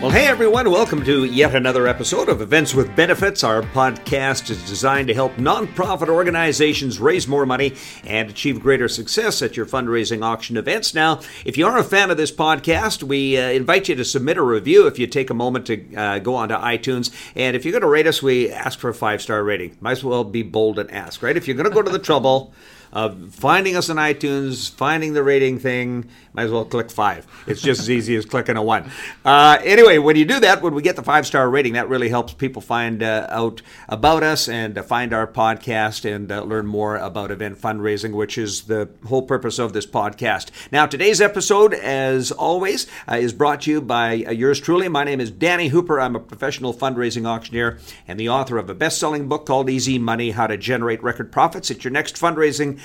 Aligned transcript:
Well, 0.00 0.08
hey 0.08 0.28
everyone, 0.28 0.70
welcome 0.70 1.04
to 1.04 1.26
yet 1.26 1.54
another 1.54 1.86
episode 1.86 2.30
of 2.30 2.40
Events 2.40 2.74
with 2.74 2.96
Benefits. 2.96 3.44
Our 3.44 3.60
podcast 3.60 4.48
is 4.48 4.66
designed 4.66 5.08
to 5.08 5.14
help 5.14 5.34
nonprofit 5.34 6.08
organizations 6.08 6.98
raise 6.98 7.28
more 7.28 7.44
money 7.44 7.74
and 8.04 8.30
achieve 8.30 8.62
greater 8.62 8.88
success 8.88 9.42
at 9.42 9.58
your 9.58 9.66
fundraising 9.66 10.24
auction 10.24 10.56
events. 10.56 10.94
Now, 10.94 11.20
if 11.44 11.58
you 11.58 11.66
are 11.66 11.76
a 11.76 11.84
fan 11.84 12.10
of 12.10 12.16
this 12.16 12.32
podcast, 12.32 13.02
we 13.02 13.36
uh, 13.36 13.50
invite 13.50 13.90
you 13.90 13.94
to 13.96 14.04
submit 14.06 14.38
a 14.38 14.42
review 14.42 14.86
if 14.86 14.98
you 14.98 15.06
take 15.06 15.28
a 15.28 15.34
moment 15.34 15.66
to 15.66 15.94
uh, 15.94 16.18
go 16.18 16.34
onto 16.34 16.54
iTunes. 16.54 17.14
And 17.36 17.54
if 17.54 17.66
you're 17.66 17.72
going 17.72 17.82
to 17.82 17.86
rate 17.86 18.06
us, 18.06 18.22
we 18.22 18.50
ask 18.50 18.78
for 18.78 18.88
a 18.88 18.94
five 18.94 19.20
star 19.20 19.44
rating. 19.44 19.76
Might 19.80 19.92
as 19.92 20.04
well 20.04 20.24
be 20.24 20.42
bold 20.42 20.78
and 20.78 20.90
ask, 20.90 21.22
right? 21.22 21.36
If 21.36 21.46
you're 21.46 21.58
going 21.58 21.68
to 21.68 21.74
go 21.74 21.82
to 21.82 21.90
the 21.90 21.98
trouble, 21.98 22.54
of 22.92 23.34
finding 23.34 23.76
us 23.76 23.88
on 23.90 23.96
iTunes, 23.96 24.70
finding 24.70 25.12
the 25.12 25.22
rating 25.22 25.58
thing, 25.58 26.08
might 26.32 26.44
as 26.44 26.50
well 26.50 26.64
click 26.64 26.90
five. 26.90 27.26
It's 27.46 27.60
just 27.60 27.80
as 27.80 27.90
easy 27.90 28.16
as 28.16 28.24
clicking 28.24 28.56
a 28.56 28.62
one. 28.62 28.90
Uh, 29.24 29.58
anyway, 29.64 29.98
when 29.98 30.16
you 30.16 30.24
do 30.24 30.40
that, 30.40 30.62
when 30.62 30.74
we 30.74 30.82
get 30.82 30.96
the 30.96 31.02
five 31.02 31.26
star 31.26 31.48
rating, 31.48 31.74
that 31.74 31.88
really 31.88 32.08
helps 32.08 32.32
people 32.32 32.62
find 32.62 33.02
uh, 33.02 33.26
out 33.30 33.62
about 33.88 34.22
us 34.22 34.48
and 34.48 34.76
uh, 34.78 34.82
find 34.82 35.12
our 35.12 35.26
podcast 35.26 36.10
and 36.10 36.30
uh, 36.30 36.42
learn 36.42 36.66
more 36.66 36.96
about 36.96 37.30
event 37.30 37.60
fundraising, 37.60 38.12
which 38.12 38.38
is 38.38 38.62
the 38.62 38.88
whole 39.06 39.22
purpose 39.22 39.58
of 39.58 39.72
this 39.72 39.86
podcast. 39.86 40.50
Now, 40.72 40.86
today's 40.86 41.20
episode, 41.20 41.74
as 41.74 42.32
always, 42.32 42.86
uh, 43.08 43.16
is 43.16 43.32
brought 43.32 43.62
to 43.62 43.70
you 43.70 43.80
by 43.80 44.14
yours 44.14 44.60
truly. 44.60 44.88
My 44.88 45.04
name 45.04 45.20
is 45.20 45.30
Danny 45.30 45.68
Hooper. 45.68 46.00
I'm 46.00 46.16
a 46.16 46.20
professional 46.20 46.74
fundraising 46.74 47.26
auctioneer 47.26 47.78
and 48.06 48.18
the 48.18 48.28
author 48.28 48.58
of 48.58 48.70
a 48.70 48.74
best 48.74 48.98
selling 48.98 49.28
book 49.28 49.46
called 49.46 49.68
Easy 49.68 49.98
Money 49.98 50.30
How 50.30 50.46
to 50.46 50.56
Generate 50.56 51.02
Record 51.02 51.32
Profits 51.32 51.70
at 51.70 51.84
Your 51.84 51.92
Next 51.92 52.16
Fundraising 52.16 52.79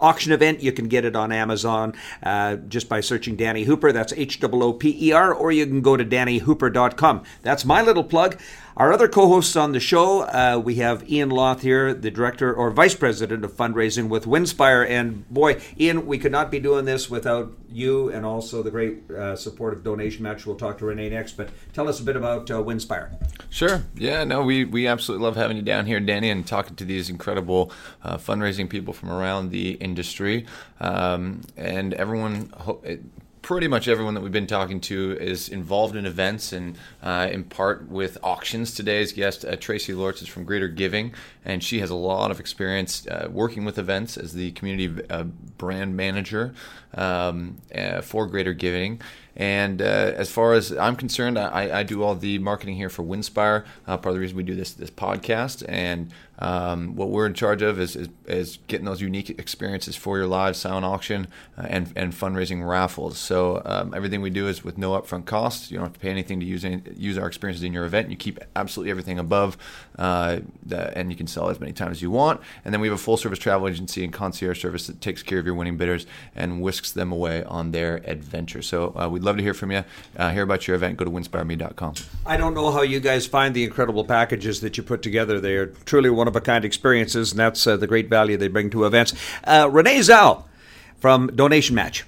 auction 0.00 0.32
event. 0.32 0.62
You 0.62 0.72
can 0.72 0.88
get 0.88 1.04
it 1.04 1.16
on 1.16 1.32
Amazon 1.32 1.94
uh, 2.22 2.56
just 2.56 2.88
by 2.88 3.00
searching 3.00 3.36
Danny 3.36 3.64
Hooper. 3.64 3.92
That's 3.92 4.12
H 4.12 4.42
O 4.42 4.62
O 4.62 4.72
P 4.72 5.08
E 5.08 5.12
R, 5.12 5.32
or 5.32 5.52
you 5.52 5.66
can 5.66 5.80
go 5.80 5.96
to 5.96 6.04
dannyhooper.com. 6.04 7.22
That's 7.42 7.64
my 7.64 7.82
little 7.82 8.04
plug. 8.04 8.38
Our 8.76 8.92
other 8.92 9.06
co 9.06 9.28
hosts 9.28 9.54
on 9.54 9.70
the 9.70 9.78
show, 9.78 10.22
uh, 10.22 10.60
we 10.62 10.76
have 10.76 11.08
Ian 11.08 11.30
Loth 11.30 11.62
here, 11.62 11.94
the 11.94 12.10
director 12.10 12.52
or 12.52 12.72
vice 12.72 12.96
president 12.96 13.44
of 13.44 13.52
fundraising 13.52 14.08
with 14.08 14.24
Winspire. 14.24 14.88
And 14.88 15.28
boy, 15.30 15.60
Ian, 15.78 16.06
we 16.06 16.18
could 16.18 16.32
not 16.32 16.50
be 16.50 16.58
doing 16.58 16.84
this 16.84 17.08
without 17.08 17.52
you 17.70 18.08
and 18.10 18.26
also 18.26 18.64
the 18.64 18.72
great 18.72 19.02
uh, 19.10 19.36
of 19.36 19.84
donation 19.84 20.24
match. 20.24 20.44
We'll 20.44 20.56
talk 20.56 20.78
to 20.78 20.86
Renee 20.86 21.10
next, 21.10 21.36
but 21.36 21.50
tell 21.72 21.88
us 21.88 22.00
a 22.00 22.02
bit 22.02 22.16
about 22.16 22.50
uh, 22.50 22.54
Winspire. 22.54 23.10
Sure. 23.48 23.84
Yeah, 23.94 24.24
no, 24.24 24.42
we, 24.42 24.64
we 24.64 24.88
absolutely 24.88 25.24
love 25.24 25.36
having 25.36 25.56
you 25.56 25.62
down 25.62 25.86
here, 25.86 26.00
Danny, 26.00 26.30
and 26.30 26.44
talking 26.44 26.74
to 26.74 26.84
these 26.84 27.08
incredible 27.08 27.70
uh, 28.02 28.16
fundraising 28.16 28.68
people 28.68 28.92
from 28.92 29.12
around 29.12 29.50
the 29.50 29.72
industry. 29.74 30.46
Um, 30.80 31.42
and 31.56 31.94
everyone, 31.94 32.52
pretty 33.44 33.68
much 33.68 33.88
everyone 33.88 34.14
that 34.14 34.22
we've 34.22 34.32
been 34.32 34.46
talking 34.46 34.80
to 34.80 35.18
is 35.20 35.50
involved 35.50 35.94
in 35.96 36.06
events 36.06 36.50
and 36.50 36.78
uh, 37.02 37.28
in 37.30 37.44
part 37.44 37.86
with 37.90 38.16
auctions. 38.22 38.74
Today's 38.74 39.12
guest, 39.12 39.44
uh, 39.44 39.54
Tracey 39.56 39.92
Lorts, 39.92 40.22
is 40.22 40.28
from 40.28 40.44
Greater 40.44 40.66
Giving, 40.66 41.12
and 41.44 41.62
she 41.62 41.80
has 41.80 41.90
a 41.90 41.94
lot 41.94 42.30
of 42.30 42.40
experience 42.40 43.06
uh, 43.06 43.28
working 43.30 43.66
with 43.66 43.78
events 43.78 44.16
as 44.16 44.32
the 44.32 44.52
community 44.52 45.04
uh, 45.10 45.24
brand 45.58 45.94
manager 45.94 46.54
um, 46.94 47.58
uh, 47.74 48.00
for 48.00 48.26
Greater 48.26 48.54
Giving. 48.54 49.02
And 49.36 49.82
uh, 49.82 49.84
as 49.84 50.30
far 50.30 50.52
as 50.52 50.72
I'm 50.72 50.96
concerned, 50.96 51.38
I, 51.38 51.80
I, 51.80 51.82
do 51.82 52.02
all 52.04 52.14
the 52.14 52.38
marketing 52.38 52.76
here 52.76 52.88
for 52.88 53.02
Winspire. 53.02 53.64
Uh, 53.86 53.96
part 53.96 54.06
of 54.06 54.14
the 54.14 54.20
reason 54.20 54.36
we 54.36 54.44
do 54.44 54.54
this 54.54 54.72
this 54.72 54.90
podcast, 54.90 55.64
and 55.68 56.12
um, 56.38 56.96
what 56.96 57.10
we're 57.10 57.26
in 57.26 57.34
charge 57.34 57.62
of 57.62 57.78
is, 57.78 57.94
is, 57.94 58.08
is, 58.26 58.58
getting 58.66 58.84
those 58.84 59.00
unique 59.00 59.30
experiences 59.30 59.94
for 59.94 60.18
your 60.18 60.26
live 60.26 60.56
silent 60.56 60.84
auction 60.84 61.28
uh, 61.56 61.66
and, 61.68 61.92
and 61.94 62.12
fundraising 62.12 62.66
raffles. 62.66 63.18
So 63.18 63.62
um, 63.64 63.94
everything 63.94 64.20
we 64.20 64.30
do 64.30 64.48
is 64.48 64.64
with 64.64 64.76
no 64.76 65.00
upfront 65.00 65.26
costs. 65.26 65.70
You 65.70 65.78
don't 65.78 65.86
have 65.86 65.92
to 65.92 66.00
pay 66.00 66.10
anything 66.10 66.40
to 66.40 66.46
use 66.46 66.64
any, 66.64 66.82
use 66.96 67.18
our 67.18 67.26
experiences 67.26 67.62
in 67.62 67.72
your 67.72 67.84
event. 67.84 68.10
You 68.10 68.16
keep 68.16 68.40
absolutely 68.56 68.90
everything 68.90 69.18
above, 69.18 69.56
uh, 69.96 70.40
the, 70.66 70.96
and 70.98 71.10
you 71.10 71.16
can 71.16 71.28
sell 71.28 71.48
as 71.50 71.60
many 71.60 71.72
times 71.72 71.98
as 71.98 72.02
you 72.02 72.10
want. 72.10 72.40
And 72.64 72.74
then 72.74 72.80
we 72.80 72.88
have 72.88 72.98
a 72.98 73.02
full 73.02 73.16
service 73.16 73.38
travel 73.38 73.68
agency 73.68 74.02
and 74.02 74.12
concierge 74.12 74.60
service 74.60 74.88
that 74.88 75.00
takes 75.00 75.22
care 75.22 75.38
of 75.38 75.46
your 75.46 75.54
winning 75.54 75.76
bidders 75.76 76.04
and 76.34 76.60
whisks 76.60 76.90
them 76.90 77.12
away 77.12 77.44
on 77.44 77.70
their 77.70 77.96
adventure. 78.04 78.62
So 78.62 78.92
uh, 78.96 79.08
we'd 79.08 79.22
love 79.24 79.36
to 79.36 79.42
hear 79.42 79.54
from 79.54 79.72
you, 79.72 79.84
uh, 80.16 80.30
hear 80.30 80.42
about 80.42 80.66
your 80.66 80.76
event. 80.76 80.96
Go 80.96 81.04
to 81.04 81.10
winspireme.com. 81.10 81.94
I 82.26 82.36
don't 82.36 82.54
know 82.54 82.70
how 82.70 82.82
you 82.82 83.00
guys 83.00 83.26
find 83.26 83.54
the 83.54 83.64
incredible 83.64 84.04
packages 84.04 84.60
that 84.60 84.76
you 84.76 84.82
put 84.82 85.02
together. 85.02 85.40
They 85.40 85.56
are 85.56 85.66
truly 85.66 86.10
one 86.10 86.28
of 86.28 86.36
a 86.36 86.40
kind 86.40 86.64
experiences, 86.64 87.32
and 87.32 87.38
that's 87.38 87.66
uh, 87.66 87.76
the 87.76 87.86
great 87.86 88.08
value 88.08 88.36
they 88.36 88.48
bring 88.48 88.70
to 88.70 88.84
events. 88.84 89.14
Uh, 89.44 89.68
Renee 89.70 90.00
Zhao 90.00 90.44
from 90.98 91.28
Donation 91.34 91.74
Match. 91.74 92.04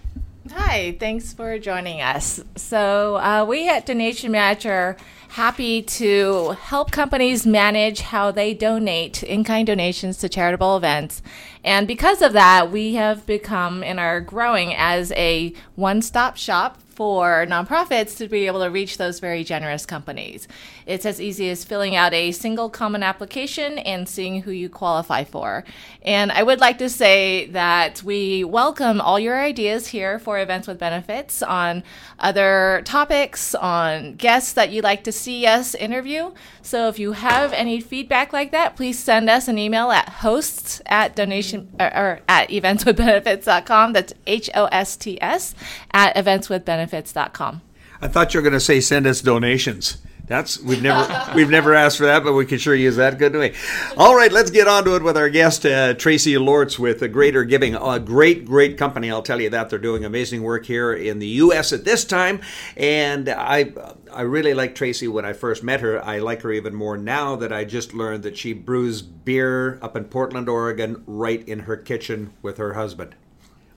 Hi, 0.53 0.97
thanks 1.01 1.33
for 1.33 1.59
joining 1.59 2.01
us. 2.01 2.41
So, 2.55 3.17
uh, 3.17 3.45
we 3.47 3.69
at 3.69 3.85
Donation 3.85 4.31
Match 4.31 4.65
are 4.65 4.97
happy 5.29 5.83
to 5.83 6.57
help 6.63 6.93
companies 6.93 7.47
manage 7.47 8.01
how 8.01 8.31
they 8.31 8.55
donate 8.55 9.23
in 9.23 9.45
kind 9.45 9.67
donations 9.67 10.17
to 10.19 10.29
charitable 10.29 10.77
events. 10.77 11.21
And 11.65 11.87
because 11.87 12.23
of 12.23 12.33
that, 12.33 12.71
we 12.71 12.95
have 12.95 13.27
become 13.27 13.83
and 13.83 13.99
are 13.99 14.21
growing 14.21 14.75
as 14.75 15.13
a 15.13 15.53
one 15.75 16.01
stop 16.01 16.37
shop 16.37 16.79
for 16.97 17.47
nonprofits 17.47 18.17
to 18.17 18.27
be 18.27 18.47
able 18.47 18.61
to 18.61 18.71
reach 18.71 18.97
those 18.97 19.21
very 19.21 19.45
generous 19.45 19.85
companies. 19.87 20.49
It's 20.87 21.05
as 21.05 21.21
easy 21.21 21.51
as 21.51 21.65
filling 21.65 21.97
out 21.97 22.15
a 22.15 22.31
single 22.31 22.71
common 22.71 23.03
application 23.03 23.79
and 23.81 24.09
seeing 24.09 24.43
who 24.43 24.53
you 24.53 24.69
qualify 24.69 25.25
for. 25.25 25.65
And 26.03 26.31
I 26.31 26.45
would 26.45 26.61
like 26.61 26.79
to 26.79 26.89
say 26.89 27.47
that 27.49 28.05
we 28.05 28.45
welcome 28.45 29.01
all 29.01 29.19
your 29.19 29.37
ideas 29.37 29.89
here 29.89 30.21
for 30.21 30.39
events 30.39 30.69
with 30.69 30.79
benefits 30.79 31.43
on 31.43 31.83
other 32.21 32.83
topics, 32.85 33.55
on 33.57 34.15
guests 34.15 34.53
that 34.53 34.71
you'd 34.71 34.85
like 34.85 35.03
to 35.05 35.13
see 35.13 35.45
us 35.45 35.75
interview. 35.75 36.31
So 36.63 36.89
if 36.89 37.01
you 37.01 37.13
have 37.13 37.53
any 37.53 37.81
feedback 37.81 38.33
like 38.33 38.53
that, 38.53 38.77
please 38.77 38.99
send 38.99 39.29
us 39.29 39.49
an 39.49 39.59
email 39.59 39.91
at 39.91 40.09
hosts 40.09 40.81
at 40.87 41.17
donation 41.17 41.69
or, 41.81 41.87
or 41.87 42.21
at 42.29 42.49
eventswithbenefits.com. 42.51 43.93
That's 43.93 44.15
H 44.27 44.51
O 44.55 44.67
S 44.67 44.97
T 44.97 45.21
S 45.21 45.57
at 45.93 46.15
eventswithbenefits.com. 46.15 47.63
I 48.01 48.09
thought 48.09 48.35
you 48.35 48.39
were 48.39 48.43
going 48.43 48.53
to 48.53 48.61
say 48.61 48.81
send 48.81 49.07
us 49.07 49.21
donations. 49.21 49.99
That's 50.27 50.61
we've 50.61 50.83
never 50.83 51.33
we've 51.37 51.51
never 51.51 51.73
asked 51.75 51.99
for 51.99 52.07
that, 52.07 52.25
but 52.25 52.33
we 52.33 52.47
can 52.47 52.59
sure 52.59 52.75
use 52.75 52.97
that. 52.97 53.17
Good 53.17 53.33
to 53.33 53.39
me. 53.39 53.53
All 53.97 54.17
right, 54.17 54.33
let's 54.33 54.51
get 54.51 54.67
on 54.67 54.85
to 54.85 54.97
it 54.97 55.03
with 55.03 55.17
our 55.17 55.29
guest 55.29 55.65
uh, 55.65 55.95
Tracey 55.95 56.37
Lorts 56.37 56.81
with 56.81 57.01
a 57.03 57.09
Greater 57.09 57.45
Giving, 57.45 57.77
a 57.77 58.01
great 58.01 58.45
great 58.45 58.77
company. 58.77 59.09
I'll 59.09 59.23
tell 59.23 59.41
you 59.41 59.51
that 59.51 59.71
they're 59.71 59.79
doing 59.79 60.05
amazing 60.05 60.43
work 60.43 60.67
here 60.67 60.93
in 60.93 61.21
the 61.21 61.29
U.S. 61.29 61.73
at 61.73 61.85
this 61.85 62.05
time, 62.05 62.41
and 62.77 63.29
I 63.29 63.73
I 64.13 64.23
really 64.23 64.53
like 64.53 64.75
Tracey 64.75 65.07
when 65.07 65.25
I 65.25 65.33
first 65.33 65.63
met 65.63 65.81
her. 65.81 66.05
I 66.05 66.19
like 66.19 66.43
her 66.43 66.51
even 66.51 66.75
more 66.75 66.97
now 66.97 67.37
that 67.37 67.53
I 67.53 67.65
just 67.65 67.95
learned 67.95 68.25
that 68.25 68.37
she 68.37 68.53
brews 68.53 69.03
beer 69.03 69.79
up 69.81 69.97
in 69.97 70.07
Portland, 70.07 70.49
Oregon, 70.49 71.05
right 71.07 71.47
in 71.49 71.61
her 71.61 71.77
kitchen 71.77 72.33
with 72.43 72.57
her 72.57 72.75
husband. 72.75 73.15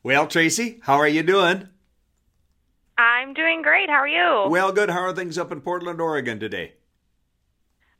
Well, 0.02 0.26
Tracey, 0.26 0.80
how 0.84 0.96
are 0.96 1.08
you 1.08 1.22
doing? 1.22 1.68
I'm 3.00 3.34
doing 3.34 3.62
great. 3.62 3.90
How 3.90 3.96
are 3.96 4.08
you? 4.08 4.52
Well, 4.52 4.74
good. 4.74 4.90
How 4.90 5.00
are 5.00 5.14
things 5.14 5.38
up 5.38 5.54
in 5.54 5.62
Portland, 5.62 6.02
Oregon 6.02 6.38
today? 6.38 6.74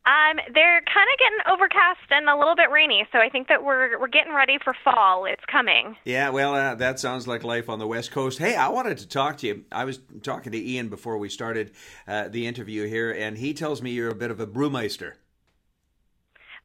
Um, 0.06 0.38
they're 0.54 0.82
kind 0.82 1.08
of 1.14 1.20
getting 1.20 1.54
overcast 1.54 2.00
and 2.10 2.28
a 2.28 2.38
little 2.38 2.56
bit 2.56 2.70
rainy, 2.70 3.08
so 3.12 3.20
I 3.20 3.30
think 3.30 3.48
that 3.48 3.64
we're 3.64 3.98
we're 3.98 4.10
getting 4.10 4.34
ready 4.34 4.58
for 4.62 4.76
fall. 4.84 5.24
It's 5.24 5.44
coming. 5.50 5.96
Yeah, 6.04 6.30
well, 6.32 6.54
uh, 6.54 6.76
that 6.76 7.00
sounds 7.00 7.30
like 7.30 7.46
life 7.46 7.70
on 7.70 7.80
the 7.80 7.88
West 7.88 8.12
Coast. 8.12 8.40
Hey, 8.40 8.56
I 8.56 8.68
wanted 8.68 8.98
to 8.98 9.08
talk 9.08 9.38
to 9.38 9.48
you. 9.48 9.64
I 9.72 9.86
was 9.86 10.00
talking 10.22 10.52
to 10.52 10.58
Ian 10.58 10.90
before 10.90 11.18
we 11.18 11.30
started 11.30 11.72
uh, 12.06 12.28
the 12.28 12.46
interview 12.46 12.86
here, 12.88 13.12
and 13.12 13.38
he 13.38 13.54
tells 13.54 13.82
me 13.82 13.92
you're 13.92 14.10
a 14.10 14.16
bit 14.16 14.32
of 14.32 14.42
a 14.42 14.48
brewmeister. 14.48 15.14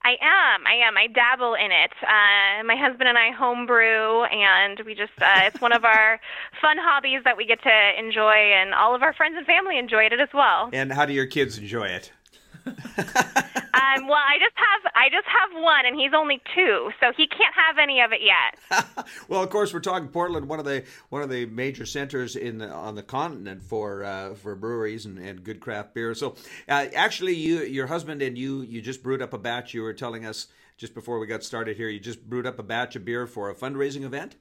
I 0.04 0.16
am. 0.20 0.66
I 0.66 0.74
am. 0.86 0.96
I 0.98 1.06
dabble 1.06 1.54
in 1.54 1.72
it. 1.72 1.92
Uh, 2.02 2.62
my 2.64 2.76
husband 2.76 3.08
and 3.08 3.16
I 3.16 3.32
homebrew, 3.32 4.24
and 4.24 4.78
we 4.84 4.94
just, 4.94 5.12
uh, 5.20 5.48
it's 5.48 5.60
one 5.60 5.72
of 5.72 5.84
our 5.84 6.20
fun 6.60 6.76
hobbies 6.78 7.22
that 7.24 7.36
we 7.36 7.46
get 7.46 7.62
to 7.62 7.98
enjoy, 7.98 8.52
and 8.52 8.74
all 8.74 8.94
of 8.94 9.02
our 9.02 9.14
friends 9.14 9.36
and 9.38 9.46
family 9.46 9.78
enjoy 9.78 10.04
it 10.04 10.12
as 10.12 10.28
well. 10.34 10.68
And 10.72 10.92
how 10.92 11.06
do 11.06 11.14
your 11.14 11.26
kids 11.26 11.56
enjoy 11.56 11.86
it? 11.86 12.12
um, 12.66 14.06
well, 14.08 14.22
I 14.24 14.38
just 14.38 14.56
have 14.56 14.92
I 14.94 15.08
just 15.10 15.26
have 15.26 15.62
one, 15.62 15.86
and 15.86 15.96
he's 15.96 16.12
only 16.14 16.40
two, 16.54 16.90
so 17.00 17.12
he 17.16 17.26
can't 17.26 17.54
have 17.54 17.78
any 17.78 18.00
of 18.00 18.12
it 18.12 18.20
yet. 18.22 19.06
well, 19.28 19.42
of 19.42 19.50
course, 19.50 19.74
we're 19.74 19.80
talking 19.80 20.08
Portland, 20.08 20.48
one 20.48 20.58
of 20.58 20.64
the 20.64 20.84
one 21.10 21.22
of 21.22 21.28
the 21.28 21.46
major 21.46 21.84
centers 21.84 22.36
in 22.36 22.58
the, 22.58 22.70
on 22.70 22.94
the 22.94 23.02
continent 23.02 23.62
for 23.62 24.02
uh, 24.04 24.34
for 24.34 24.54
breweries 24.54 25.04
and, 25.04 25.18
and 25.18 25.44
good 25.44 25.60
craft 25.60 25.94
beer. 25.94 26.14
So, 26.14 26.36
uh, 26.68 26.86
actually, 26.94 27.34
you 27.34 27.60
your 27.62 27.86
husband 27.86 28.22
and 28.22 28.38
you 28.38 28.62
you 28.62 28.80
just 28.80 29.02
brewed 29.02 29.20
up 29.20 29.34
a 29.34 29.38
batch. 29.38 29.74
You 29.74 29.82
were 29.82 29.94
telling 29.94 30.24
us 30.24 30.46
just 30.76 30.94
before 30.94 31.18
we 31.18 31.26
got 31.26 31.44
started 31.44 31.76
here. 31.76 31.88
You 31.88 32.00
just 32.00 32.28
brewed 32.28 32.46
up 32.46 32.58
a 32.58 32.62
batch 32.62 32.96
of 32.96 33.04
beer 33.04 33.26
for 33.26 33.50
a 33.50 33.54
fundraising 33.54 34.04
event. 34.04 34.36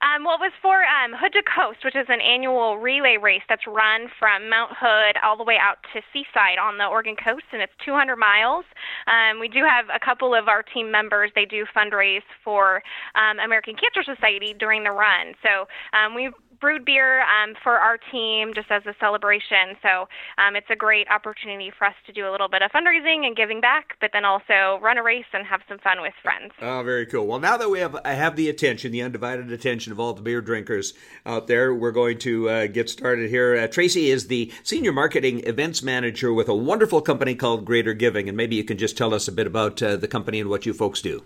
Um, 0.00 0.24
well, 0.24 0.40
it 0.40 0.48
was 0.48 0.56
for 0.62 0.80
um, 0.88 1.12
Hood 1.12 1.36
to 1.36 1.44
Coast, 1.44 1.84
which 1.84 1.94
is 1.94 2.08
an 2.08 2.24
annual 2.24 2.78
relay 2.78 3.18
race 3.20 3.44
that's 3.48 3.66
run 3.66 4.08
from 4.18 4.48
Mount 4.48 4.72
Hood 4.72 5.20
all 5.22 5.36
the 5.36 5.44
way 5.44 5.58
out 5.60 5.76
to 5.92 6.00
Seaside 6.12 6.56
on 6.56 6.78
the 6.78 6.86
Oregon 6.86 7.16
coast, 7.16 7.44
and 7.52 7.60
it's 7.60 7.72
200 7.84 8.16
miles. 8.16 8.64
Um, 9.04 9.40
we 9.40 9.48
do 9.48 9.60
have 9.60 9.92
a 9.92 10.00
couple 10.00 10.34
of 10.34 10.48
our 10.48 10.62
team 10.62 10.90
members. 10.90 11.30
They 11.34 11.44
do 11.44 11.66
fundraise 11.76 12.24
for 12.42 12.82
um, 13.14 13.38
American 13.44 13.76
Cancer 13.76 14.00
Society 14.00 14.56
during 14.56 14.84
the 14.84 14.90
run. 14.90 15.36
So 15.44 15.68
um, 15.92 16.14
we 16.14 16.32
brewed 16.60 16.84
beer 16.84 17.22
um, 17.22 17.54
for 17.62 17.72
our 17.72 17.98
team 18.12 18.52
just 18.54 18.70
as 18.70 18.82
a 18.86 18.94
celebration. 19.00 19.76
So 19.82 20.08
um, 20.38 20.56
it's 20.56 20.70
a 20.70 20.76
great 20.76 21.08
opportunity 21.10 21.72
for 21.76 21.86
us 21.86 21.94
to 22.06 22.12
do 22.12 22.28
a 22.28 22.30
little 22.30 22.48
bit 22.48 22.62
of 22.62 22.70
fundraising 22.70 23.26
and 23.26 23.34
giving 23.36 23.60
back, 23.60 23.96
but 24.00 24.10
then 24.12 24.24
also 24.24 24.78
run 24.82 24.98
a 24.98 25.02
race 25.02 25.24
and 25.32 25.46
have 25.46 25.60
some 25.68 25.78
fun 25.78 26.00
with 26.00 26.14
friends. 26.22 26.52
Oh, 26.60 26.82
very 26.82 27.06
cool. 27.06 27.26
Well, 27.26 27.40
now 27.40 27.56
that 27.56 27.70
we 27.70 27.80
have 27.80 27.96
I 28.04 28.12
have 28.12 28.36
the 28.36 28.48
attention, 28.48 28.92
the 28.92 29.02
undivided 29.02 29.50
attention 29.50 29.92
of 29.92 30.00
all 30.00 30.12
the 30.12 30.22
beer 30.22 30.40
drinkers 30.40 30.94
out 31.24 31.46
there, 31.46 31.74
we're 31.74 31.92
going 31.92 32.18
to 32.18 32.48
uh, 32.48 32.66
get 32.66 32.90
started 32.90 33.30
here. 33.30 33.56
Uh, 33.56 33.66
Tracey 33.66 34.10
is 34.10 34.26
the 34.26 34.52
senior 34.62 34.92
marketing 34.92 35.42
events 35.46 35.82
manager 35.82 36.32
with 36.32 36.48
a 36.48 36.54
wonderful 36.54 37.00
company 37.00 37.34
called 37.34 37.64
Greater 37.64 37.94
Giving, 37.94 38.28
and 38.28 38.36
maybe 38.36 38.56
you 38.56 38.64
can 38.64 38.78
just 38.78 38.96
tell 38.96 39.14
us 39.14 39.28
a 39.28 39.32
bit 39.32 39.46
about 39.46 39.82
uh, 39.82 39.96
the 39.96 40.08
company 40.08 40.40
and 40.40 40.50
what 40.50 40.66
you 40.66 40.74
folks 40.74 41.00
do. 41.00 41.24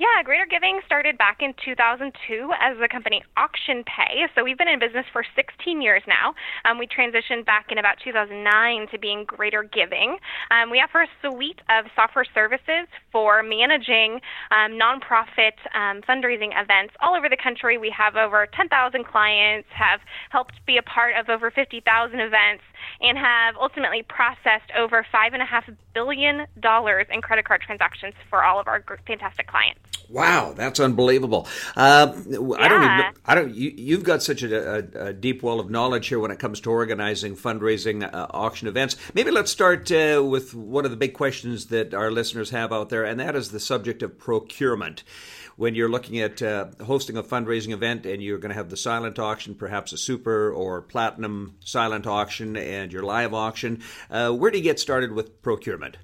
Yeah, 0.00 0.24
Greater 0.24 0.46
Giving 0.48 0.80
started 0.86 1.18
back 1.18 1.44
in 1.44 1.52
2002 1.62 2.08
as 2.56 2.78
the 2.80 2.88
company 2.88 3.22
Auction 3.36 3.84
Pay. 3.84 4.24
So 4.34 4.42
we've 4.42 4.56
been 4.56 4.66
in 4.66 4.80
business 4.80 5.04
for 5.12 5.22
16 5.36 5.82
years 5.82 6.00
now. 6.08 6.32
Um, 6.64 6.78
we 6.78 6.88
transitioned 6.88 7.44
back 7.44 7.66
in 7.68 7.76
about 7.76 8.00
2009 8.02 8.32
to 8.92 8.98
being 8.98 9.28
Greater 9.28 9.62
Giving. 9.62 10.16
Um, 10.50 10.70
we 10.70 10.80
offer 10.80 11.04
a 11.04 11.10
suite 11.20 11.60
of 11.68 11.84
software 11.94 12.24
services 12.32 12.88
for 13.12 13.42
managing 13.42 14.24
um, 14.48 14.80
nonprofit 14.80 15.60
um, 15.76 16.00
fundraising 16.08 16.56
events 16.56 16.96
all 17.04 17.12
over 17.14 17.28
the 17.28 17.36
country. 17.36 17.76
We 17.76 17.92
have 17.92 18.16
over 18.16 18.48
10,000 18.56 18.72
clients, 19.04 19.68
have 19.68 20.00
helped 20.30 20.56
be 20.64 20.78
a 20.78 20.82
part 20.82 21.12
of 21.20 21.28
over 21.28 21.50
50,000 21.50 21.84
events, 22.16 22.64
and 23.00 23.16
have 23.16 23.56
ultimately 23.56 24.02
processed 24.02 24.70
over 24.76 25.06
$5.5 25.12 25.76
billion 25.94 26.40
in 26.40 27.22
credit 27.22 27.44
card 27.44 27.62
transactions 27.62 28.14
for 28.28 28.44
all 28.44 28.60
of 28.60 28.68
our 28.68 28.84
fantastic 29.06 29.46
clients. 29.46 29.80
Wow, 30.10 30.54
that's 30.56 30.80
unbelievable. 30.80 31.46
Uh, 31.76 32.12
I 32.58 32.68
don't 32.68 32.82
even. 32.82 33.04
I 33.24 33.34
don't. 33.36 33.54
You, 33.54 33.94
have 33.94 34.04
got 34.04 34.24
such 34.24 34.42
a, 34.42 34.78
a, 34.78 35.06
a, 35.06 35.12
deep 35.12 35.40
well 35.42 35.60
of 35.60 35.70
knowledge 35.70 36.08
here 36.08 36.18
when 36.18 36.32
it 36.32 36.40
comes 36.40 36.60
to 36.62 36.70
organizing 36.70 37.36
fundraising 37.36 38.02
uh, 38.12 38.26
auction 38.30 38.66
events. 38.66 38.96
Maybe 39.14 39.30
let's 39.30 39.52
start 39.52 39.90
uh, 39.92 40.20
with 40.24 40.52
one 40.52 40.84
of 40.84 40.90
the 40.90 40.96
big 40.96 41.14
questions 41.14 41.66
that 41.66 41.94
our 41.94 42.10
listeners 42.10 42.50
have 42.50 42.72
out 42.72 42.88
there, 42.88 43.04
and 43.04 43.20
that 43.20 43.36
is 43.36 43.52
the 43.52 43.60
subject 43.60 44.02
of 44.02 44.18
procurement. 44.18 45.04
When 45.60 45.74
you're 45.74 45.90
looking 45.90 46.20
at 46.20 46.40
uh, 46.40 46.68
hosting 46.82 47.18
a 47.18 47.22
fundraising 47.22 47.74
event 47.74 48.06
and 48.06 48.22
you're 48.22 48.38
going 48.38 48.48
to 48.48 48.54
have 48.54 48.70
the 48.70 48.78
silent 48.78 49.18
auction, 49.18 49.54
perhaps 49.54 49.92
a 49.92 49.98
super 49.98 50.50
or 50.50 50.80
platinum 50.80 51.56
silent 51.62 52.06
auction, 52.06 52.56
and 52.56 52.90
your 52.90 53.02
live 53.02 53.34
auction, 53.34 53.82
uh, 54.10 54.30
where 54.30 54.50
do 54.50 54.56
you 54.56 54.64
get 54.64 54.80
started 54.80 55.12
with 55.12 55.42
procurement? 55.42 55.98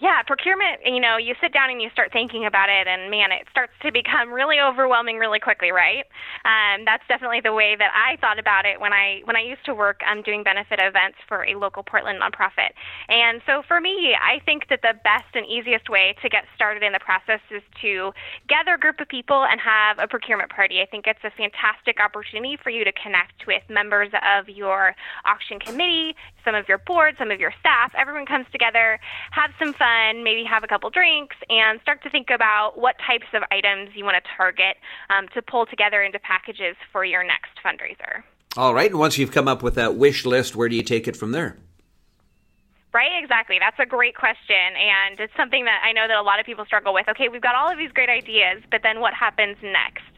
Yeah, 0.00 0.22
procurement, 0.22 0.86
you 0.86 1.00
know, 1.00 1.16
you 1.16 1.34
sit 1.42 1.52
down 1.52 1.70
and 1.70 1.82
you 1.82 1.90
start 1.90 2.12
thinking 2.12 2.46
about 2.46 2.68
it, 2.70 2.86
and 2.86 3.10
man, 3.10 3.32
it 3.32 3.48
starts 3.50 3.72
to 3.82 3.90
become 3.90 4.30
really 4.30 4.60
overwhelming 4.60 5.18
really 5.18 5.40
quickly, 5.40 5.72
right? 5.72 6.06
Um, 6.46 6.84
that's 6.84 7.02
definitely 7.08 7.40
the 7.42 7.52
way 7.52 7.74
that 7.74 7.90
I 7.90 8.14
thought 8.20 8.38
about 8.38 8.64
it 8.64 8.80
when 8.80 8.92
I 8.92 9.22
when 9.24 9.34
I 9.34 9.42
used 9.42 9.64
to 9.66 9.74
work 9.74 9.98
um, 10.06 10.22
doing 10.22 10.44
benefit 10.44 10.78
events 10.80 11.18
for 11.26 11.44
a 11.44 11.58
local 11.58 11.82
Portland 11.82 12.22
nonprofit. 12.22 12.78
And 13.08 13.42
so 13.44 13.62
for 13.66 13.80
me, 13.80 14.14
I 14.14 14.38
think 14.46 14.68
that 14.70 14.82
the 14.82 14.94
best 15.02 15.34
and 15.34 15.44
easiest 15.44 15.90
way 15.90 16.14
to 16.22 16.28
get 16.28 16.44
started 16.54 16.84
in 16.84 16.92
the 16.92 17.02
process 17.02 17.40
is 17.50 17.62
to 17.82 18.12
gather 18.48 18.74
a 18.74 18.78
group 18.78 19.00
of 19.00 19.08
people 19.08 19.50
and 19.50 19.58
have 19.60 19.98
a 19.98 20.06
procurement 20.06 20.50
party. 20.54 20.78
I 20.80 20.86
think 20.86 21.08
it's 21.08 21.24
a 21.24 21.34
fantastic 21.34 21.98
opportunity 21.98 22.56
for 22.62 22.70
you 22.70 22.84
to 22.84 22.92
connect 22.92 23.48
with 23.48 23.66
members 23.68 24.14
of 24.22 24.48
your 24.48 24.94
auction 25.24 25.58
committee, 25.58 26.14
some 26.48 26.54
of 26.54 26.66
your 26.66 26.78
board, 26.78 27.14
some 27.18 27.30
of 27.30 27.40
your 27.40 27.52
staff. 27.60 27.92
Everyone 27.94 28.24
comes 28.24 28.46
together, 28.50 28.98
have 29.32 29.50
some 29.58 29.74
fun 29.74 30.24
maybe 30.24 30.44
have 30.44 30.64
a 30.64 30.66
couple 30.66 30.88
drinks, 30.88 31.36
and 31.50 31.78
start 31.82 32.02
to 32.04 32.10
think 32.10 32.30
about 32.30 32.78
what 32.78 32.96
types 33.06 33.26
of 33.34 33.42
items 33.50 33.90
you 33.94 34.02
want 34.02 34.16
to 34.16 34.30
target 34.34 34.78
um, 35.10 35.28
to 35.34 35.42
pull 35.42 35.66
together 35.66 36.02
into 36.02 36.18
packages 36.18 36.74
for 36.90 37.04
your 37.04 37.22
next 37.22 37.52
fundraiser. 37.62 38.22
All 38.56 38.72
right. 38.72 38.90
And 38.90 38.98
once 38.98 39.18
you've 39.18 39.30
come 39.30 39.46
up 39.46 39.62
with 39.62 39.74
that 39.74 39.96
wish 39.96 40.24
list, 40.24 40.56
where 40.56 40.70
do 40.70 40.76
you 40.76 40.82
take 40.82 41.06
it 41.06 41.16
from 41.16 41.32
there? 41.32 41.58
Right, 42.94 43.22
exactly. 43.22 43.58
That's 43.60 43.78
a 43.78 43.84
great 43.84 44.16
question. 44.16 44.56
And 44.56 45.20
it's 45.20 45.36
something 45.36 45.66
that 45.66 45.82
I 45.84 45.92
know 45.92 46.08
that 46.08 46.16
a 46.16 46.22
lot 46.22 46.40
of 46.40 46.46
people 46.46 46.64
struggle 46.64 46.94
with. 46.94 47.06
Okay, 47.10 47.28
we've 47.28 47.42
got 47.42 47.54
all 47.54 47.70
of 47.70 47.76
these 47.76 47.92
great 47.92 48.08
ideas, 48.08 48.62
but 48.70 48.80
then 48.82 49.00
what 49.00 49.12
happens 49.12 49.56
next? 49.62 50.08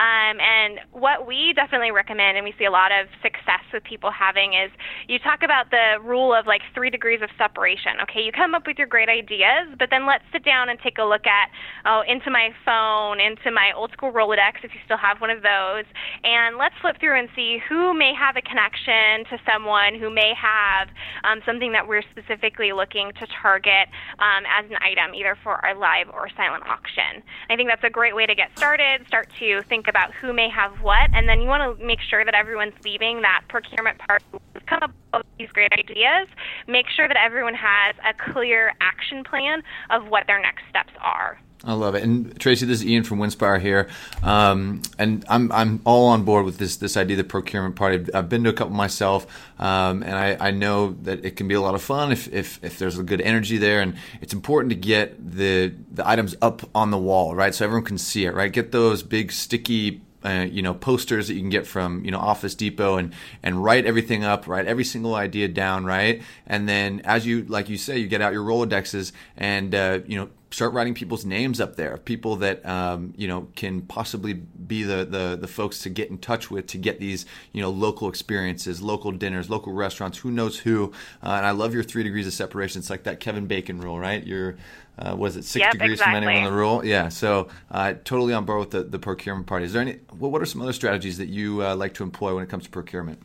Um, 0.00 0.40
and 0.40 0.80
what 0.92 1.26
we 1.26 1.52
definitely 1.52 1.90
recommend, 1.90 2.38
and 2.38 2.44
we 2.44 2.54
see 2.58 2.64
a 2.64 2.70
lot 2.70 2.90
of 2.90 3.06
success 3.20 3.60
with 3.68 3.84
people 3.84 4.10
having, 4.10 4.54
is 4.54 4.70
you 5.08 5.18
talk 5.18 5.42
about 5.42 5.70
the 5.70 6.00
rule 6.00 6.32
of 6.32 6.46
like 6.46 6.62
three 6.72 6.88
degrees 6.88 7.20
of 7.20 7.28
separation. 7.36 8.00
Okay, 8.04 8.22
you 8.24 8.32
come 8.32 8.54
up 8.54 8.66
with 8.66 8.78
your 8.78 8.86
great 8.86 9.10
ideas, 9.10 9.68
but 9.78 9.90
then 9.90 10.06
let's 10.06 10.24
sit 10.32 10.42
down 10.42 10.70
and 10.70 10.80
take 10.80 10.96
a 10.96 11.04
look 11.04 11.26
at, 11.26 11.50
oh, 11.84 12.00
into 12.08 12.30
my 12.30 12.48
phone, 12.64 13.20
into 13.20 13.50
my 13.50 13.72
old 13.76 13.92
school 13.92 14.10
Rolodex, 14.10 14.64
if 14.64 14.72
you 14.72 14.80
still 14.86 14.96
have 14.96 15.20
one 15.20 15.28
of 15.28 15.42
those, 15.42 15.84
and 16.24 16.56
let's 16.56 16.74
flip 16.80 16.96
through 16.98 17.18
and 17.18 17.28
see 17.36 17.58
who 17.68 17.92
may 17.92 18.14
have 18.16 18.36
a 18.36 18.42
connection 18.42 19.28
to 19.28 19.36
someone 19.44 20.00
who 20.00 20.08
may 20.08 20.32
have 20.32 20.88
um, 21.24 21.40
something 21.44 21.72
that 21.72 21.86
we're 21.86 22.02
specifically 22.10 22.72
looking 22.72 23.12
to 23.20 23.26
target 23.42 23.92
um, 24.18 24.48
as 24.48 24.64
an 24.70 24.80
item, 24.80 25.14
either 25.14 25.36
for 25.44 25.60
our 25.60 25.76
live 25.76 26.08
or 26.08 26.30
silent 26.36 26.64
auction. 26.64 27.20
I 27.50 27.56
think 27.56 27.68
that's 27.68 27.84
a 27.84 27.90
great 27.90 28.16
way 28.16 28.24
to 28.24 28.34
get 28.34 28.48
started. 28.56 29.04
Start 29.06 29.28
to 29.40 29.60
think 29.68 29.89
about 29.90 30.14
who 30.14 30.32
may 30.32 30.48
have 30.48 30.72
what, 30.80 31.10
and 31.12 31.28
then 31.28 31.42
you 31.42 31.48
want 31.48 31.78
to 31.78 31.84
make 31.84 32.00
sure 32.00 32.24
that 32.24 32.34
everyone's 32.34 32.72
leaving 32.84 33.20
that 33.20 33.42
procurement 33.48 33.98
part. 33.98 34.22
Come 34.66 34.78
up 34.82 34.92
with 35.12 35.26
these 35.38 35.50
great 35.52 35.72
ideas. 35.72 36.28
Make 36.66 36.86
sure 36.88 37.08
that 37.08 37.18
everyone 37.22 37.54
has 37.54 37.94
a 38.06 38.32
clear 38.32 38.72
action 38.80 39.24
plan 39.24 39.62
of 39.90 40.08
what 40.08 40.26
their 40.26 40.40
next 40.40 40.62
steps 40.70 40.92
are. 41.00 41.38
I 41.62 41.74
love 41.74 41.94
it. 41.94 42.02
And 42.02 42.38
Tracey, 42.40 42.64
this 42.64 42.80
is 42.80 42.86
Ian 42.86 43.04
from 43.04 43.18
Winspire 43.18 43.60
here, 43.60 43.88
um, 44.22 44.80
and 44.98 45.26
I'm 45.28 45.52
I'm 45.52 45.82
all 45.84 46.08
on 46.08 46.24
board 46.24 46.46
with 46.46 46.56
this 46.56 46.76
this 46.76 46.96
idea, 46.96 47.16
the 47.16 47.24
procurement 47.24 47.76
party. 47.76 48.10
I've, 48.14 48.30
been 48.30 48.44
to 48.44 48.50
a 48.50 48.54
couple 48.54 48.74
myself, 48.74 49.26
um, 49.58 50.02
and 50.02 50.14
I, 50.14 50.48
I 50.48 50.50
know 50.52 50.96
that 51.02 51.22
it 51.22 51.36
can 51.36 51.48
be 51.48 51.54
a 51.54 51.60
lot 51.60 51.74
of 51.74 51.82
fun 51.82 52.12
if, 52.12 52.32
if 52.32 52.64
if 52.64 52.78
there's 52.78 52.98
a 52.98 53.02
good 53.02 53.20
energy 53.20 53.58
there, 53.58 53.82
and 53.82 53.94
it's 54.22 54.32
important 54.32 54.70
to 54.70 54.76
get 54.76 55.18
the 55.32 55.74
the 55.92 56.08
items 56.08 56.34
up 56.40 56.62
on 56.74 56.90
the 56.90 56.98
wall, 56.98 57.34
right, 57.34 57.54
so 57.54 57.66
everyone 57.66 57.84
can 57.84 57.98
see 57.98 58.24
it, 58.24 58.32
right. 58.34 58.50
Get 58.50 58.72
those 58.72 59.02
big 59.02 59.30
sticky 59.30 60.00
uh, 60.24 60.46
you 60.50 60.62
know 60.62 60.72
posters 60.72 61.28
that 61.28 61.34
you 61.34 61.40
can 61.40 61.50
get 61.50 61.66
from 61.66 62.02
you 62.06 62.10
know 62.10 62.20
Office 62.20 62.54
Depot 62.54 62.96
and 62.96 63.12
and 63.42 63.62
write 63.62 63.84
everything 63.84 64.24
up, 64.24 64.46
write 64.46 64.64
every 64.64 64.84
single 64.84 65.14
idea 65.14 65.46
down, 65.46 65.84
right? 65.84 66.22
And 66.46 66.66
then 66.66 67.02
as 67.04 67.26
you 67.26 67.44
like 67.44 67.68
you 67.68 67.76
say, 67.76 67.98
you 67.98 68.08
get 68.08 68.22
out 68.22 68.32
your 68.32 68.44
Rolodexes 68.44 69.12
and 69.36 69.74
uh, 69.74 70.00
you 70.06 70.16
know 70.16 70.30
start 70.50 70.72
writing 70.72 70.94
people's 70.94 71.24
names 71.24 71.60
up 71.60 71.76
there, 71.76 71.96
people 71.96 72.36
that 72.36 72.64
um, 72.66 73.14
you 73.16 73.28
know 73.28 73.48
can 73.56 73.82
possibly 73.82 74.34
be 74.34 74.82
the, 74.82 75.04
the 75.04 75.38
the 75.40 75.48
folks 75.48 75.80
to 75.80 75.90
get 75.90 76.10
in 76.10 76.18
touch 76.18 76.50
with 76.50 76.66
to 76.68 76.78
get 76.78 77.00
these 77.00 77.26
you 77.52 77.62
know 77.62 77.70
local 77.70 78.08
experiences, 78.08 78.82
local 78.82 79.12
dinners, 79.12 79.48
local 79.48 79.72
restaurants. 79.72 80.18
Who 80.18 80.30
knows 80.30 80.58
who? 80.58 80.92
Uh, 81.22 81.30
and 81.30 81.46
I 81.46 81.52
love 81.52 81.74
your 81.74 81.82
three 81.82 82.02
degrees 82.02 82.26
of 82.26 82.32
separation. 82.32 82.80
It's 82.80 82.90
like 82.90 83.04
that 83.04 83.20
Kevin 83.20 83.46
Bacon 83.46 83.80
rule, 83.80 83.98
right? 83.98 84.24
You're 84.26 84.56
uh, 84.98 85.16
was 85.16 85.36
it 85.36 85.44
six 85.44 85.60
yep, 85.60 85.72
degrees 85.72 85.92
exactly. 85.92 86.20
from 86.20 86.28
anyone 86.28 86.44
on 86.44 86.50
the 86.50 86.56
rule? 86.56 86.84
Yeah. 86.84 87.08
So 87.08 87.48
uh, 87.70 87.94
totally 88.04 88.34
on 88.34 88.44
board 88.44 88.60
with 88.60 88.70
the, 88.70 88.82
the 88.82 88.98
procurement 88.98 89.46
part. 89.46 89.62
Is 89.62 89.72
there 89.72 89.82
any? 89.82 89.98
Well, 90.18 90.30
what 90.30 90.42
are 90.42 90.46
some 90.46 90.60
other 90.60 90.72
strategies 90.72 91.18
that 91.18 91.28
you 91.28 91.64
uh, 91.64 91.76
like 91.76 91.94
to 91.94 92.02
employ 92.02 92.34
when 92.34 92.44
it 92.44 92.50
comes 92.50 92.64
to 92.64 92.70
procurement? 92.70 93.22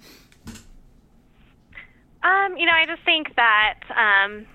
Um, 2.24 2.58
you 2.58 2.66
know, 2.66 2.72
I 2.72 2.86
just 2.88 3.04
think 3.04 3.36
that 3.36 3.80
um, 3.96 4.48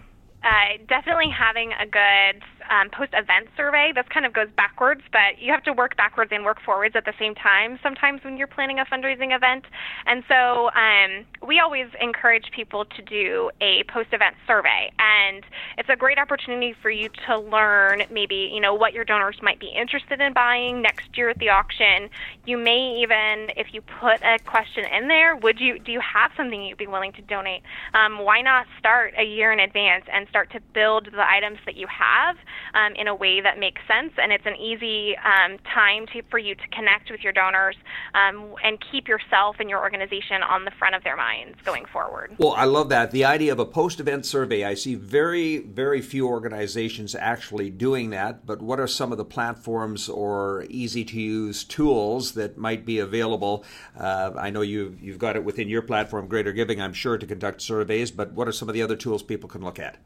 uh, 0.42 0.78
definitely 0.88 1.28
having 1.28 1.72
a 1.72 1.86
good 1.86 2.42
um, 2.70 2.88
post 2.90 3.12
event 3.12 3.48
survey. 3.56 3.92
This 3.94 4.06
kind 4.08 4.24
of 4.24 4.32
goes 4.32 4.48
backwards, 4.56 5.02
but 5.12 5.38
you 5.38 5.52
have 5.52 5.62
to 5.64 5.72
work 5.72 5.96
backwards 5.96 6.30
and 6.32 6.44
work 6.44 6.58
forwards 6.64 6.96
at 6.96 7.04
the 7.04 7.12
same 7.18 7.34
time 7.34 7.78
sometimes 7.82 8.22
when 8.24 8.36
you're 8.36 8.46
planning 8.46 8.78
a 8.78 8.84
fundraising 8.84 9.34
event. 9.34 9.64
And 10.06 10.22
so 10.28 10.70
um, 10.70 11.26
we 11.46 11.58
always 11.58 11.88
encourage 12.00 12.50
people 12.54 12.84
to 12.84 13.02
do 13.02 13.50
a 13.60 13.82
post 13.84 14.12
event 14.12 14.36
survey. 14.46 14.90
And 14.98 15.44
it's 15.76 15.88
a 15.88 15.96
great 15.96 16.18
opportunity 16.18 16.74
for 16.80 16.90
you 16.90 17.10
to 17.26 17.38
learn 17.38 18.04
maybe, 18.10 18.50
you 18.52 18.60
know, 18.60 18.74
what 18.74 18.94
your 18.94 19.04
donors 19.04 19.36
might 19.42 19.60
be 19.60 19.68
interested 19.68 20.20
in 20.20 20.32
buying 20.32 20.80
next 20.80 21.18
year 21.18 21.28
at 21.28 21.38
the 21.38 21.50
auction. 21.50 22.08
You 22.46 22.56
may 22.56 23.00
even, 23.02 23.50
if 23.56 23.74
you 23.74 23.82
put 23.82 24.22
a 24.22 24.38
question 24.46 24.84
in 24.86 25.08
there, 25.08 25.36
would 25.36 25.60
you 25.60 25.78
do 25.78 25.92
you 25.92 26.00
have 26.00 26.30
something 26.36 26.62
you'd 26.62 26.78
be 26.78 26.86
willing 26.86 27.12
to 27.12 27.22
donate? 27.22 27.62
Um, 27.94 28.20
why 28.20 28.42
not 28.42 28.66
start 28.78 29.14
a 29.18 29.24
year 29.24 29.52
in 29.52 29.60
advance 29.60 30.04
and 30.12 30.28
start 30.30 30.50
to 30.52 30.60
build 30.72 31.08
the 31.12 31.28
items 31.28 31.58
that 31.66 31.76
you 31.76 31.86
have 31.88 32.36
um, 32.74 32.94
in 32.94 33.08
a 33.08 33.14
way 33.14 33.40
that 33.40 33.58
makes 33.58 33.82
sense. 33.86 34.12
And 34.16 34.32
it's 34.32 34.46
an 34.46 34.56
easy 34.56 35.16
um, 35.18 35.58
time 35.74 36.06
to, 36.14 36.22
for 36.30 36.38
you 36.38 36.54
to 36.54 36.68
connect 36.72 37.10
with 37.10 37.20
your 37.20 37.32
donors 37.32 37.76
um, 38.14 38.54
and 38.64 38.78
keep 38.90 39.08
yourself 39.08 39.56
and 39.58 39.68
your 39.68 39.80
organization 39.80 40.42
on 40.42 40.64
the 40.64 40.70
front 40.78 40.94
of 40.94 41.04
their 41.04 41.16
minds 41.16 41.58
going 41.64 41.84
forward. 41.92 42.34
Well, 42.38 42.52
I 42.52 42.64
love 42.64 42.88
that. 42.90 43.10
The 43.10 43.24
idea 43.24 43.52
of 43.52 43.58
a 43.58 43.66
post 43.66 44.00
event 44.00 44.24
survey, 44.24 44.64
I 44.64 44.74
see 44.74 44.94
very, 44.94 45.58
very 45.58 46.00
few 46.00 46.26
organizations 46.26 47.14
actually 47.14 47.70
doing 47.70 48.10
that. 48.10 48.46
But 48.46 48.62
what 48.62 48.80
are 48.80 48.86
some 48.86 49.12
of 49.12 49.18
the 49.18 49.24
platforms 49.24 50.08
or 50.08 50.64
easy 50.70 51.04
to 51.04 51.20
use 51.20 51.64
tools 51.64 52.32
that 52.32 52.56
might 52.56 52.86
be 52.86 52.98
available? 52.98 53.64
Uh, 53.98 54.32
I 54.38 54.50
know 54.50 54.62
you've, 54.62 55.02
you've 55.02 55.18
got 55.18 55.36
it 55.36 55.44
within 55.44 55.68
your 55.68 55.82
platform, 55.82 56.28
Greater 56.28 56.52
Giving, 56.52 56.80
I'm 56.80 56.92
sure, 56.92 57.18
to 57.18 57.26
conduct 57.26 57.62
surveys, 57.62 58.10
but 58.10 58.32
what 58.32 58.48
are 58.48 58.52
some 58.52 58.68
of 58.68 58.74
the 58.74 58.82
other 58.82 58.96
tools 58.96 59.22
people 59.22 59.48
can 59.48 59.62
look 59.62 59.78
at? 59.78 59.96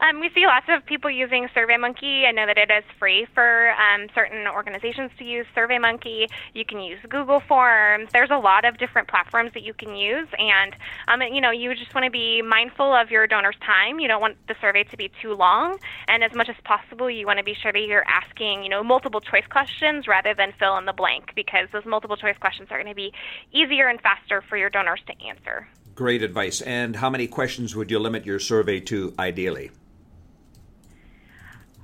Um, 0.00 0.20
we 0.20 0.30
see 0.34 0.46
lots 0.46 0.66
of 0.68 0.84
people 0.84 1.10
using 1.10 1.48
SurveyMonkey. 1.54 2.26
I 2.26 2.32
know 2.32 2.46
that 2.46 2.58
it 2.58 2.70
is 2.70 2.84
free 2.98 3.26
for 3.34 3.70
um, 3.70 4.08
certain 4.14 4.46
organizations 4.46 5.10
to 5.18 5.24
use 5.24 5.46
SurveyMonkey. 5.56 6.28
You 6.52 6.64
can 6.64 6.80
use 6.80 6.98
Google 7.08 7.40
Forms. 7.40 8.08
There's 8.12 8.30
a 8.30 8.38
lot 8.38 8.64
of 8.64 8.78
different 8.78 9.08
platforms 9.08 9.52
that 9.54 9.62
you 9.62 9.74
can 9.74 9.94
use, 9.96 10.28
and 10.38 10.74
um, 11.08 11.22
you 11.22 11.40
know 11.40 11.50
you 11.50 11.74
just 11.74 11.94
want 11.94 12.04
to 12.04 12.10
be 12.10 12.42
mindful 12.42 12.92
of 12.92 13.10
your 13.10 13.26
donor's 13.26 13.56
time. 13.64 14.00
You 14.00 14.08
don't 14.08 14.20
want 14.20 14.36
the 14.48 14.54
survey 14.60 14.84
to 14.84 14.96
be 14.96 15.10
too 15.22 15.34
long, 15.34 15.78
and 16.08 16.22
as 16.24 16.34
much 16.34 16.48
as 16.48 16.56
possible, 16.64 17.10
you 17.10 17.26
want 17.26 17.38
to 17.38 17.44
be 17.44 17.54
sure 17.54 17.72
that 17.72 17.86
you're 17.86 18.06
asking 18.06 18.62
you 18.62 18.68
know 18.68 18.82
multiple 18.82 19.20
choice 19.20 19.46
questions 19.50 20.08
rather 20.08 20.34
than 20.34 20.52
fill 20.58 20.76
in 20.78 20.86
the 20.86 20.92
blank 20.92 21.32
because 21.34 21.68
those 21.72 21.84
multiple 21.84 22.16
choice 22.16 22.36
questions 22.38 22.68
are 22.70 22.78
going 22.78 22.88
to 22.88 22.94
be 22.94 23.12
easier 23.52 23.88
and 23.88 24.00
faster 24.00 24.42
for 24.48 24.56
your 24.56 24.70
donors 24.70 25.00
to 25.06 25.26
answer. 25.26 25.66
Great 25.94 26.22
advice. 26.22 26.60
And 26.60 26.96
how 26.96 27.08
many 27.08 27.28
questions 27.28 27.76
would 27.76 27.90
you 27.90 28.00
limit 28.00 28.26
your 28.26 28.40
survey 28.40 28.80
to 28.80 29.14
ideally? 29.18 29.70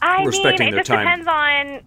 I 0.02 0.18
mean, 0.18 0.28
it 0.28 0.74
just 0.76 0.86
time. 0.86 1.04
depends 1.04 1.26
on 1.26 1.80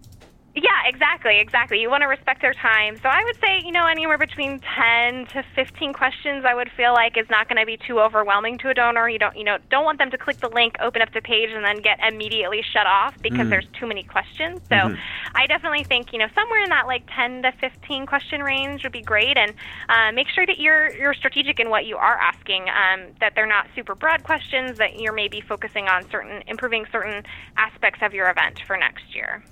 yeah, 0.56 0.86
exactly, 0.86 1.40
exactly. 1.40 1.80
You 1.80 1.90
want 1.90 2.02
to 2.02 2.06
respect 2.06 2.40
their 2.40 2.54
time. 2.54 2.96
So 3.02 3.08
I 3.08 3.24
would 3.24 3.34
say, 3.40 3.60
you 3.64 3.72
know, 3.72 3.86
anywhere 3.86 4.18
between 4.18 4.60
10 4.60 5.26
to 5.26 5.42
15 5.56 5.92
questions 5.92 6.44
I 6.44 6.54
would 6.54 6.70
feel 6.76 6.92
like 6.92 7.16
is 7.16 7.28
not 7.28 7.48
going 7.48 7.58
to 7.58 7.66
be 7.66 7.76
too 7.76 7.98
overwhelming 7.98 8.58
to 8.58 8.68
a 8.68 8.74
donor. 8.74 9.08
You 9.08 9.18
don't, 9.18 9.36
you 9.36 9.42
know, 9.42 9.58
don't 9.68 9.84
want 9.84 9.98
them 9.98 10.12
to 10.12 10.18
click 10.18 10.38
the 10.38 10.48
link, 10.48 10.76
open 10.80 11.02
up 11.02 11.12
the 11.12 11.20
page 11.20 11.50
and 11.50 11.64
then 11.64 11.78
get 11.78 11.98
immediately 12.06 12.62
shut 12.72 12.86
off 12.86 13.20
because 13.20 13.48
mm. 13.48 13.50
there's 13.50 13.66
too 13.78 13.88
many 13.88 14.04
questions. 14.04 14.60
So 14.68 14.76
mm-hmm. 14.76 14.94
I 15.34 15.48
definitely 15.48 15.82
think, 15.82 16.12
you 16.12 16.20
know, 16.20 16.28
somewhere 16.36 16.62
in 16.62 16.70
that 16.70 16.86
like 16.86 17.02
10 17.12 17.42
to 17.42 17.52
15 17.60 18.06
question 18.06 18.40
range 18.40 18.84
would 18.84 18.92
be 18.92 19.02
great 19.02 19.36
and 19.36 19.54
uh, 19.88 20.12
make 20.12 20.28
sure 20.28 20.46
that 20.46 20.58
you're 20.60 20.94
you're 20.94 21.14
strategic 21.14 21.58
in 21.58 21.68
what 21.68 21.84
you 21.84 21.96
are 21.96 22.16
asking, 22.16 22.62
um, 22.68 23.08
that 23.18 23.34
they're 23.34 23.44
not 23.44 23.66
super 23.74 23.96
broad 23.96 24.22
questions, 24.22 24.78
that 24.78 25.00
you're 25.00 25.12
maybe 25.12 25.40
focusing 25.40 25.88
on 25.88 26.08
certain 26.10 26.44
improving 26.46 26.86
certain 26.92 27.24
aspects 27.56 27.98
of 28.02 28.14
your 28.14 28.30
event 28.30 28.60
for 28.68 28.76
next 28.76 29.16
year. 29.16 29.42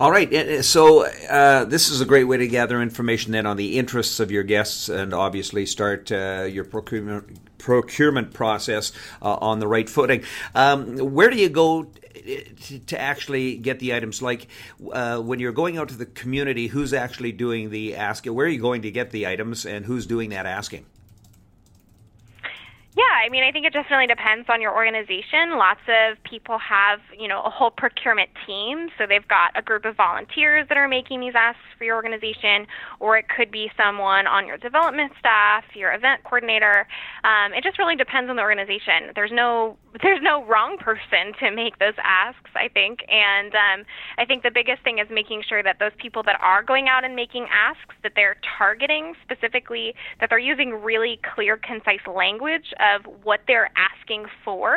All 0.00 0.10
right. 0.10 0.64
So 0.64 1.06
uh, 1.06 1.64
this 1.64 1.90
is 1.90 2.00
a 2.00 2.04
great 2.04 2.24
way 2.24 2.38
to 2.38 2.48
gather 2.48 2.80
information 2.80 3.32
then 3.32 3.46
on 3.46 3.56
the 3.56 3.78
interests 3.78 4.20
of 4.20 4.30
your 4.30 4.42
guests 4.42 4.88
and 4.88 5.14
obviously 5.14 5.66
start 5.66 6.10
uh, 6.10 6.46
your 6.50 6.64
procurement 6.64 7.38
procurement 7.58 8.34
process 8.34 8.92
uh, 9.22 9.34
on 9.34 9.60
the 9.60 9.68
right 9.68 9.88
footing. 9.88 10.24
Um, 10.54 10.96
where 10.96 11.30
do 11.30 11.36
you 11.36 11.48
go 11.48 11.84
to, 11.84 12.78
to 12.78 13.00
actually 13.00 13.56
get 13.56 13.78
the 13.78 13.94
items? 13.94 14.20
Like 14.20 14.48
uh, 14.92 15.20
when 15.20 15.38
you're 15.38 15.52
going 15.52 15.78
out 15.78 15.88
to 15.88 15.96
the 15.96 16.06
community, 16.06 16.66
who's 16.66 16.92
actually 16.92 17.32
doing 17.32 17.70
the 17.70 17.96
asking? 17.96 18.34
Where 18.34 18.46
are 18.46 18.50
you 18.50 18.60
going 18.60 18.82
to 18.82 18.90
get 18.90 19.10
the 19.10 19.26
items, 19.26 19.64
and 19.66 19.84
who's 19.84 20.06
doing 20.06 20.30
that 20.30 20.46
asking? 20.46 20.86
Yeah, 22.94 23.24
I 23.24 23.30
mean, 23.30 23.42
I 23.42 23.50
think 23.52 23.64
it 23.64 23.72
definitely 23.72 24.06
depends 24.06 24.50
on 24.50 24.60
your 24.60 24.74
organization. 24.76 25.56
Lots 25.56 25.80
of 25.88 26.22
people 26.24 26.58
have, 26.58 27.00
you 27.18 27.26
know, 27.26 27.40
a 27.40 27.48
whole 27.48 27.70
procurement 27.70 28.28
team. 28.46 28.90
So 28.98 29.06
they've 29.06 29.26
got 29.26 29.52
a 29.56 29.62
group 29.62 29.86
of 29.86 29.96
volunteers 29.96 30.68
that 30.68 30.76
are 30.76 30.88
making 30.88 31.20
these 31.20 31.32
asks 31.34 31.60
for 31.78 31.84
your 31.84 31.96
organization, 31.96 32.66
or 33.00 33.16
it 33.16 33.30
could 33.34 33.50
be 33.50 33.70
someone 33.78 34.26
on 34.26 34.46
your 34.46 34.58
development 34.58 35.12
staff, 35.18 35.64
your 35.74 35.94
event 35.94 36.22
coordinator. 36.24 36.86
Um, 37.24 37.54
it 37.54 37.64
just 37.64 37.78
really 37.78 37.96
depends 37.96 38.28
on 38.28 38.36
the 38.36 38.42
organization. 38.42 39.12
There's 39.14 39.32
no 39.32 39.78
there's 40.00 40.22
no 40.22 40.44
wrong 40.44 40.78
person 40.78 41.32
to 41.40 41.50
make 41.50 41.78
those 41.78 41.94
asks, 42.02 42.50
I 42.54 42.68
think. 42.68 43.00
And 43.08 43.54
um, 43.54 43.86
I 44.16 44.24
think 44.24 44.42
the 44.42 44.50
biggest 44.50 44.82
thing 44.82 44.98
is 44.98 45.06
making 45.10 45.42
sure 45.48 45.62
that 45.62 45.78
those 45.78 45.92
people 45.98 46.22
that 46.24 46.38
are 46.40 46.62
going 46.62 46.88
out 46.88 47.04
and 47.04 47.14
making 47.14 47.46
asks, 47.52 47.94
that 48.02 48.12
they're 48.16 48.36
targeting 48.58 49.14
specifically, 49.22 49.94
that 50.20 50.30
they're 50.30 50.38
using 50.38 50.82
really 50.82 51.20
clear, 51.34 51.58
concise 51.58 52.00
language 52.06 52.72
of 52.80 53.04
what 53.22 53.40
they're 53.46 53.70
asking 53.76 54.24
for, 54.44 54.74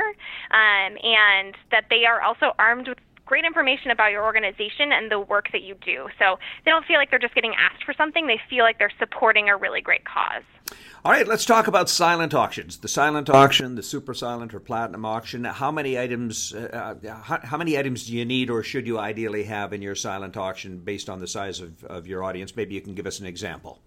um, 0.51 0.97
and 1.01 1.55
that 1.71 1.85
they 1.89 2.05
are 2.05 2.21
also 2.21 2.51
armed 2.59 2.87
with 2.89 2.97
great 3.25 3.45
information 3.45 3.91
about 3.91 4.11
your 4.11 4.23
organization 4.23 4.91
and 4.91 5.11
the 5.11 5.19
work 5.19 5.51
that 5.51 5.61
you 5.61 5.75
do. 5.85 6.07
So 6.19 6.37
they 6.63 6.71
don't 6.71 6.85
feel 6.85 6.97
like 6.97 7.09
they're 7.09 7.19
just 7.19 7.35
getting 7.35 7.53
asked 7.57 7.83
for 7.83 7.93
something, 7.93 8.27
they 8.27 8.39
feel 8.49 8.63
like 8.63 8.79
they're 8.79 8.91
supporting 8.99 9.49
a 9.49 9.57
really 9.57 9.81
great 9.81 10.05
cause. 10.05 10.43
All 11.03 11.11
right, 11.11 11.27
let's 11.27 11.45
talk 11.45 11.67
about 11.67 11.87
silent 11.87 12.33
auctions. 12.33 12.77
The 12.77 12.87
silent 12.87 13.29
auction, 13.29 13.75
the 13.75 13.83
super 13.83 14.15
silent 14.15 14.55
or 14.55 14.59
platinum 14.59 15.05
auction. 15.05 15.43
How 15.43 15.69
many 15.71 15.99
items? 15.99 16.51
Uh, 16.51 16.95
how, 17.23 17.39
how, 17.43 17.57
many 17.57 17.77
items 17.77 18.07
do 18.07 18.13
you 18.13 18.25
need, 18.25 18.49
or 18.49 18.63
should 18.63 18.87
you 18.87 18.97
ideally 18.97 19.43
have 19.43 19.71
in 19.71 19.83
your 19.83 19.93
silent 19.93 20.35
auction, 20.35 20.79
based 20.79 21.07
on 21.07 21.19
the 21.19 21.27
size 21.27 21.59
of, 21.59 21.83
of 21.83 22.07
your 22.07 22.23
audience? 22.23 22.55
Maybe 22.55 22.73
you 22.73 22.81
can 22.81 22.95
give 22.95 23.05
us 23.05 23.19
an 23.19 23.27
example. 23.27 23.79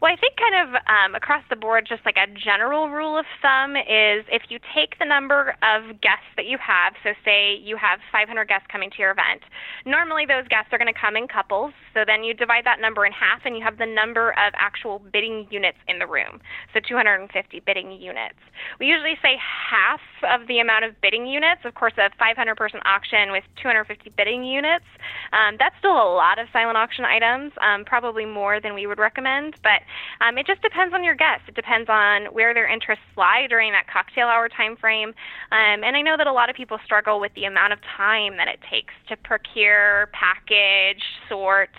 Well, 0.00 0.12
I 0.12 0.16
think 0.16 0.36
kind 0.38 0.54
of 0.54 0.68
um, 0.86 1.14
across 1.16 1.42
the 1.50 1.56
board, 1.56 1.84
just 1.88 2.06
like 2.06 2.16
a 2.16 2.30
general 2.30 2.88
rule 2.88 3.18
of 3.18 3.26
thumb 3.42 3.74
is 3.74 4.22
if 4.30 4.46
you 4.48 4.60
take 4.72 4.96
the 5.00 5.04
number 5.04 5.58
of 5.58 6.00
guests 6.00 6.30
that 6.36 6.46
you 6.46 6.56
have, 6.62 6.94
so 7.02 7.18
say 7.24 7.58
you 7.58 7.76
have 7.76 7.98
500 8.12 8.46
guests 8.46 8.68
coming 8.70 8.90
to 8.90 8.98
your 9.02 9.10
event, 9.10 9.42
normally 9.84 10.22
those 10.22 10.46
guests 10.46 10.70
are 10.70 10.78
going 10.78 10.92
to 10.92 10.94
come 10.94 11.16
in 11.16 11.26
couples. 11.26 11.74
So 11.94 12.04
then 12.06 12.22
you 12.22 12.32
divide 12.32 12.62
that 12.64 12.80
number 12.80 13.06
in 13.06 13.12
half 13.12 13.42
and 13.44 13.56
you 13.58 13.64
have 13.64 13.78
the 13.78 13.90
number 13.90 14.30
of 14.38 14.54
actual 14.54 15.02
bidding 15.12 15.48
units 15.50 15.78
in 15.88 15.98
the 15.98 16.06
room. 16.06 16.38
So 16.72 16.78
250 16.78 17.26
bidding 17.66 17.90
units. 17.90 18.38
We 18.78 18.86
usually 18.86 19.18
say 19.20 19.34
half 19.34 20.00
of 20.22 20.46
the 20.46 20.60
amount 20.60 20.84
of 20.84 20.94
bidding 21.02 21.26
units. 21.26 21.62
Of 21.64 21.74
course, 21.74 21.94
a 21.98 22.10
500 22.18 22.54
person 22.54 22.78
auction 22.86 23.32
with 23.32 23.42
250 23.60 24.14
bidding 24.16 24.44
units, 24.44 24.86
um, 25.32 25.56
that's 25.58 25.74
still 25.78 25.98
a 25.98 26.10
lot 26.14 26.38
of 26.38 26.46
silent 26.52 26.78
auction 26.78 27.04
items, 27.04 27.52
um, 27.60 27.84
probably 27.84 28.24
more 28.24 28.60
than 28.60 28.74
we 28.74 28.86
would 28.86 28.98
recommend. 28.98 29.56
But 29.62 29.82
um, 30.20 30.38
it 30.38 30.46
just 30.46 30.62
depends 30.62 30.94
on 30.94 31.04
your 31.04 31.14
guests. 31.14 31.44
It 31.48 31.54
depends 31.54 31.88
on 31.88 32.26
where 32.32 32.54
their 32.54 32.68
interests 32.68 33.04
lie 33.16 33.46
during 33.48 33.72
that 33.72 33.86
cocktail 33.92 34.26
hour 34.26 34.48
time 34.48 34.76
frame. 34.76 35.10
Um, 35.52 35.84
and 35.84 35.96
I 35.96 36.02
know 36.02 36.16
that 36.16 36.26
a 36.26 36.32
lot 36.32 36.50
of 36.50 36.56
people 36.56 36.78
struggle 36.84 37.20
with 37.20 37.32
the 37.34 37.44
amount 37.44 37.72
of 37.72 37.78
time 37.96 38.36
that 38.36 38.48
it 38.48 38.60
takes 38.70 38.94
to 39.08 39.16
procure, 39.16 40.10
package, 40.12 41.02
sort, 41.28 41.70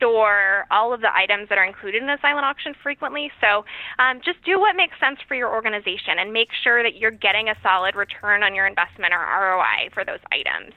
store 0.00 0.64
all 0.70 0.94
of 0.94 1.02
the 1.02 1.14
items 1.14 1.48
that 1.50 1.58
are 1.58 1.64
included 1.64 2.02
in 2.02 2.08
a 2.08 2.16
silent 2.22 2.44
auction 2.44 2.72
frequently. 2.82 3.30
So 3.40 3.64
um, 3.98 4.20
just 4.24 4.42
do 4.44 4.58
what 4.58 4.74
makes 4.74 4.98
sense 4.98 5.18
for 5.28 5.34
your 5.34 5.52
organization 5.52 6.18
and 6.18 6.32
make 6.32 6.48
sure 6.64 6.82
that 6.82 6.96
you're 6.96 7.10
getting 7.10 7.48
a 7.48 7.54
solid 7.62 7.94
return 7.94 8.42
on 8.42 8.54
your 8.54 8.66
investment 8.66 9.12
or 9.12 9.20
ROI 9.20 9.92
for 9.92 10.04
those 10.04 10.20
items. 10.32 10.72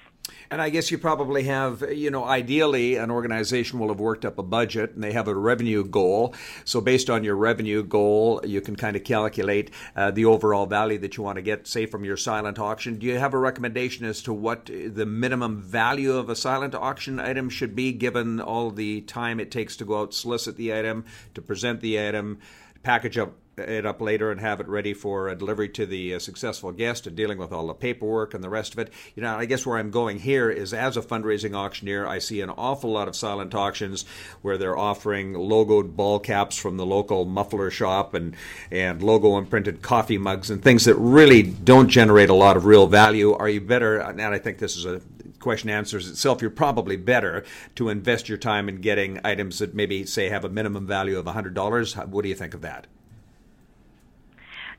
And 0.49 0.61
I 0.61 0.69
guess 0.69 0.91
you 0.91 0.97
probably 0.97 1.43
have, 1.43 1.83
you 1.91 2.11
know, 2.11 2.25
ideally 2.25 2.95
an 2.95 3.11
organization 3.11 3.79
will 3.79 3.89
have 3.89 3.99
worked 3.99 4.25
up 4.25 4.37
a 4.37 4.43
budget 4.43 4.93
and 4.93 5.03
they 5.03 5.13
have 5.13 5.27
a 5.27 5.35
revenue 5.35 5.83
goal. 5.83 6.35
So 6.65 6.81
based 6.81 7.09
on 7.09 7.23
your 7.23 7.35
revenue 7.35 7.83
goal, 7.83 8.41
you 8.43 8.61
can 8.61 8.75
kind 8.75 8.95
of 8.95 9.03
calculate 9.03 9.71
uh, 9.95 10.11
the 10.11 10.25
overall 10.25 10.65
value 10.65 10.97
that 10.99 11.17
you 11.17 11.23
want 11.23 11.37
to 11.37 11.41
get, 11.41 11.67
say, 11.67 11.85
from 11.85 12.05
your 12.05 12.17
silent 12.17 12.59
auction. 12.59 12.99
Do 12.99 13.07
you 13.07 13.17
have 13.17 13.33
a 13.33 13.39
recommendation 13.39 14.05
as 14.05 14.21
to 14.23 14.33
what 14.33 14.65
the 14.65 15.05
minimum 15.05 15.61
value 15.61 16.13
of 16.13 16.29
a 16.29 16.35
silent 16.35 16.75
auction 16.75 17.19
item 17.19 17.49
should 17.49 17.75
be, 17.75 17.91
given 17.91 18.39
all 18.39 18.71
the 18.71 19.01
time 19.01 19.39
it 19.39 19.51
takes 19.51 19.75
to 19.77 19.85
go 19.85 20.01
out, 20.01 20.13
solicit 20.13 20.57
the 20.57 20.73
item, 20.73 21.05
to 21.33 21.41
present 21.41 21.81
the 21.81 22.05
item, 22.07 22.39
package 22.83 23.17
up 23.17 23.33
it 23.57 23.85
up 23.85 24.01
later 24.01 24.31
and 24.31 24.41
have 24.41 24.59
it 24.59 24.67
ready 24.67 24.93
for 24.93 25.29
a 25.29 25.35
delivery 25.35 25.69
to 25.69 25.85
the 25.85 26.15
uh, 26.15 26.19
successful 26.19 26.71
guest 26.71 27.05
and 27.05 27.15
dealing 27.15 27.37
with 27.37 27.51
all 27.51 27.67
the 27.67 27.73
paperwork 27.73 28.33
and 28.33 28.43
the 28.43 28.49
rest 28.49 28.73
of 28.73 28.79
it. 28.79 28.91
You 29.15 29.23
know, 29.23 29.35
I 29.35 29.45
guess 29.45 29.65
where 29.65 29.77
I'm 29.77 29.91
going 29.91 30.19
here 30.19 30.49
is 30.49 30.73
as 30.73 30.97
a 30.97 31.01
fundraising 31.01 31.55
auctioneer, 31.55 32.07
I 32.07 32.19
see 32.19 32.41
an 32.41 32.49
awful 32.49 32.91
lot 32.91 33.07
of 33.07 33.15
silent 33.15 33.53
auctions 33.53 34.05
where 34.41 34.57
they're 34.57 34.77
offering 34.77 35.33
logoed 35.33 35.95
ball 35.95 36.19
caps 36.19 36.57
from 36.57 36.77
the 36.77 36.85
local 36.85 37.25
muffler 37.25 37.69
shop 37.69 38.13
and, 38.13 38.35
and 38.71 39.03
logo 39.03 39.37
imprinted 39.37 39.81
coffee 39.81 40.17
mugs 40.17 40.49
and 40.49 40.61
things 40.61 40.85
that 40.85 40.95
really 40.95 41.43
don't 41.43 41.89
generate 41.89 42.29
a 42.29 42.35
lot 42.35 42.57
of 42.57 42.65
real 42.65 42.87
value. 42.87 43.33
Are 43.33 43.49
you 43.49 43.61
better? 43.61 43.99
And 43.99 44.21
I 44.21 44.39
think 44.39 44.57
this 44.57 44.75
is 44.75 44.85
a 44.85 45.01
question 45.39 45.69
answers 45.69 46.09
itself, 46.09 46.41
you're 46.41 46.49
probably 46.49 46.95
better 46.95 47.43
to 47.75 47.89
invest 47.89 48.29
your 48.29 48.37
time 48.37 48.69
in 48.69 48.77
getting 48.77 49.19
items 49.23 49.59
that 49.59 49.75
maybe, 49.75 50.05
say, 50.05 50.29
have 50.29 50.45
a 50.45 50.49
minimum 50.49 50.87
value 50.87 51.19
of 51.19 51.25
$100. 51.25 52.07
What 52.07 52.23
do 52.23 52.29
you 52.29 52.35
think 52.35 52.53
of 52.53 52.61
that? 52.61 52.87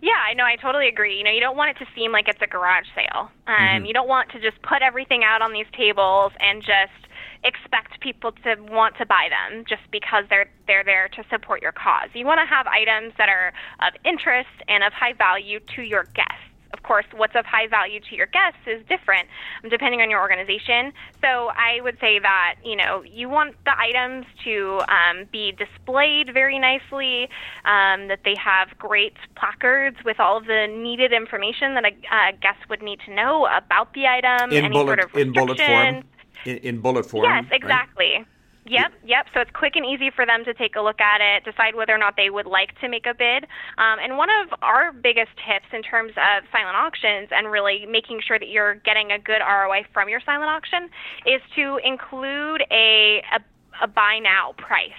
Yeah, 0.05 0.21
I 0.21 0.35
know. 0.35 0.45
I 0.45 0.57
totally 0.57 0.87
agree. 0.87 1.17
You 1.17 1.25
know, 1.25 1.31
you 1.31 1.41
don't 1.41 1.57
want 1.57 1.71
it 1.71 1.79
to 1.83 1.91
seem 1.95 2.13
like 2.13 2.29
it's 2.29 2.43
a 2.43 2.47
garage 2.47 2.85
sale. 2.95 3.31
Um, 3.47 3.57
mm-hmm. 3.57 3.85
You 3.87 3.95
don't 3.95 4.07
want 4.07 4.29
to 4.33 4.39
just 4.39 4.61
put 4.61 4.83
everything 4.83 5.25
out 5.25 5.41
on 5.41 5.55
these 5.55 5.65
tables 5.73 6.33
and 6.41 6.61
just 6.61 7.09
expect 7.43 7.99
people 8.01 8.33
to 8.45 8.57
want 8.69 8.99
to 8.99 9.07
buy 9.07 9.29
them 9.33 9.65
just 9.67 9.81
because 9.91 10.25
they're 10.29 10.51
they're 10.67 10.85
there 10.85 11.09
to 11.09 11.25
support 11.31 11.63
your 11.63 11.73
cause. 11.73 12.11
You 12.13 12.27
want 12.27 12.39
to 12.39 12.45
have 12.45 12.67
items 12.67 13.15
that 13.17 13.31
are 13.31 13.55
of 13.81 13.95
interest 14.05 14.53
and 14.69 14.85
of 14.85 14.93
high 14.93 15.15
value 15.15 15.59
to 15.75 15.81
your 15.81 16.05
guests 16.15 16.53
of 16.75 16.83
course, 16.83 17.07
what's 17.15 17.35
of 17.37 17.47
high 17.47 17.69
value 17.69 18.01
to 18.01 18.17
your 18.17 18.27
guests 18.27 18.59
is 18.67 18.85
different 18.89 19.29
depending 19.71 20.03
on 20.03 20.11
your 20.11 20.21
organization. 20.21 20.93
So 21.23 21.51
I 21.57 21.81
would 21.81 21.99
say 22.01 22.19
that 22.19 22.57
you 22.65 22.77
know 22.77 23.03
you 23.03 23.29
want 23.29 23.55
the 23.65 23.79
items 23.79 24.27
to 24.45 24.83
um, 24.89 25.25
be 25.33 25.53
displayed 25.53 26.35
very 26.35 26.59
nicely, 26.59 27.29
um, 27.65 28.09
that 28.09 28.21
they 28.25 28.35
have 28.35 28.77
great 28.77 29.15
placards 29.37 29.97
with 30.05 30.19
all 30.19 30.37
of 30.37 30.47
the 30.47 30.67
needed 30.67 31.13
information 31.13 31.75
that 31.75 31.85
a, 31.85 31.93
a 32.13 32.33
guest 32.33 32.69
would 32.69 32.83
need 32.83 32.99
to 33.07 33.15
know 33.15 33.47
about 33.47 33.95
the 33.95 34.07
item. 34.07 34.51
In 34.51 34.65
any 34.65 34.75
bullet, 34.75 34.99
sort 34.99 35.05
of 35.05 35.17
in 35.17 35.33
bullet 35.33 35.59
form. 35.59 36.03
In, 36.45 36.57
in 36.59 36.81
bullet 36.81 37.07
form. 37.07 37.25
Yes, 37.25 37.45
exactly. 37.53 38.15
Right? 38.19 38.27
Yep, 38.67 38.93
yep. 39.05 39.27
So 39.35 39.41
it's 39.41 39.51
quick 39.51 39.77
and 39.77 39.85
easy 39.85 40.11
for 40.11 40.25
them 40.25 40.45
to 40.45 40.55
take 40.55 40.75
a 40.75 40.81
look 40.81 41.01
at 41.01 41.21
it, 41.21 41.45
decide 41.45 41.75
whether 41.75 41.95
or 41.95 41.99
not 41.99 42.17
they 42.17 42.31
would 42.31 42.47
like 42.47 42.79
to 42.81 42.89
make 42.89 43.05
a 43.05 43.13
bid. 43.13 43.45
Um, 43.77 43.99
and 44.03 44.17
one 44.17 44.31
of 44.31 44.59
our 44.63 44.91
biggest 44.91 45.33
tips 45.47 45.67
in 45.73 45.83
terms 45.83 46.13
of 46.17 46.45
silent 46.51 46.77
auctions 46.77 47.29
and 47.31 47.51
really 47.51 47.85
making 47.85 48.21
sure 48.27 48.39
that 48.39 48.49
you're 48.49 48.77
getting 48.77 49.13
a 49.13 49.19
good 49.19 49.41
ROI 49.41 49.85
from 49.93 50.09
your 50.09 50.21
silent 50.21 50.49
auction 50.49 50.89
is 51.27 51.43
to 51.57 51.79
include 51.85 52.63
a, 52.71 53.23
a, 53.33 53.41
a 53.83 53.87
buy 53.87 54.19
now 54.19 54.55
price. 54.57 54.93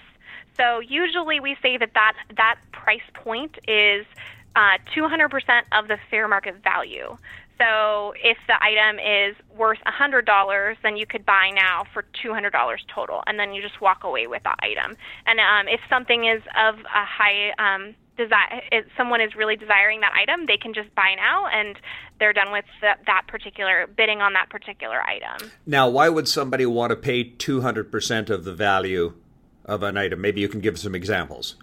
So 0.57 0.79
usually 0.79 1.39
we 1.39 1.57
say 1.61 1.77
that 1.77 1.91
that, 1.95 2.13
that 2.37 2.59
price 2.71 3.01
point 3.13 3.57
is 3.67 4.05
uh, 4.55 4.77
200% 4.95 5.63
of 5.71 5.87
the 5.87 5.97
fair 6.09 6.27
market 6.27 6.63
value. 6.63 7.17
So 7.57 8.13
if 8.21 8.37
the 8.47 8.61
item 8.61 8.99
is 8.99 9.35
worth 9.55 9.79
$100, 9.85 10.75
then 10.83 10.97
you 10.97 11.05
could 11.05 11.25
buy 11.25 11.51
now 11.53 11.83
for 11.93 12.03
$200 12.23 12.51
total, 12.93 13.23
and 13.27 13.39
then 13.39 13.53
you 13.53 13.61
just 13.61 13.79
walk 13.79 14.03
away 14.03 14.27
with 14.27 14.43
the 14.43 14.55
item. 14.59 14.97
And 15.25 15.39
um, 15.39 15.67
if 15.67 15.79
something 15.89 16.25
is 16.25 16.41
of 16.57 16.79
a 16.79 17.05
high 17.05 17.51
um, 17.57 17.95
desire, 18.17 18.61
if 18.71 18.85
someone 18.97 19.21
is 19.21 19.35
really 19.35 19.55
desiring 19.55 20.01
that 20.01 20.13
item, 20.13 20.47
they 20.47 20.57
can 20.57 20.73
just 20.73 20.93
buy 20.95 21.15
now, 21.15 21.47
and 21.47 21.77
they're 22.19 22.33
done 22.33 22.51
with 22.51 22.65
that 22.81 23.27
particular 23.27 23.87
bidding 23.87 24.21
on 24.21 24.33
that 24.33 24.49
particular 24.49 25.01
item. 25.01 25.51
Now, 25.65 25.87
why 25.89 26.09
would 26.09 26.27
somebody 26.27 26.65
want 26.65 26.89
to 26.91 26.95
pay 26.95 27.31
200% 27.31 28.29
of 28.29 28.43
the 28.43 28.53
value 28.53 29.13
of 29.63 29.83
an 29.83 29.97
item? 29.97 30.19
Maybe 30.21 30.41
you 30.41 30.49
can 30.49 30.59
give 30.59 30.77
some 30.77 30.93
examples. 30.93 31.55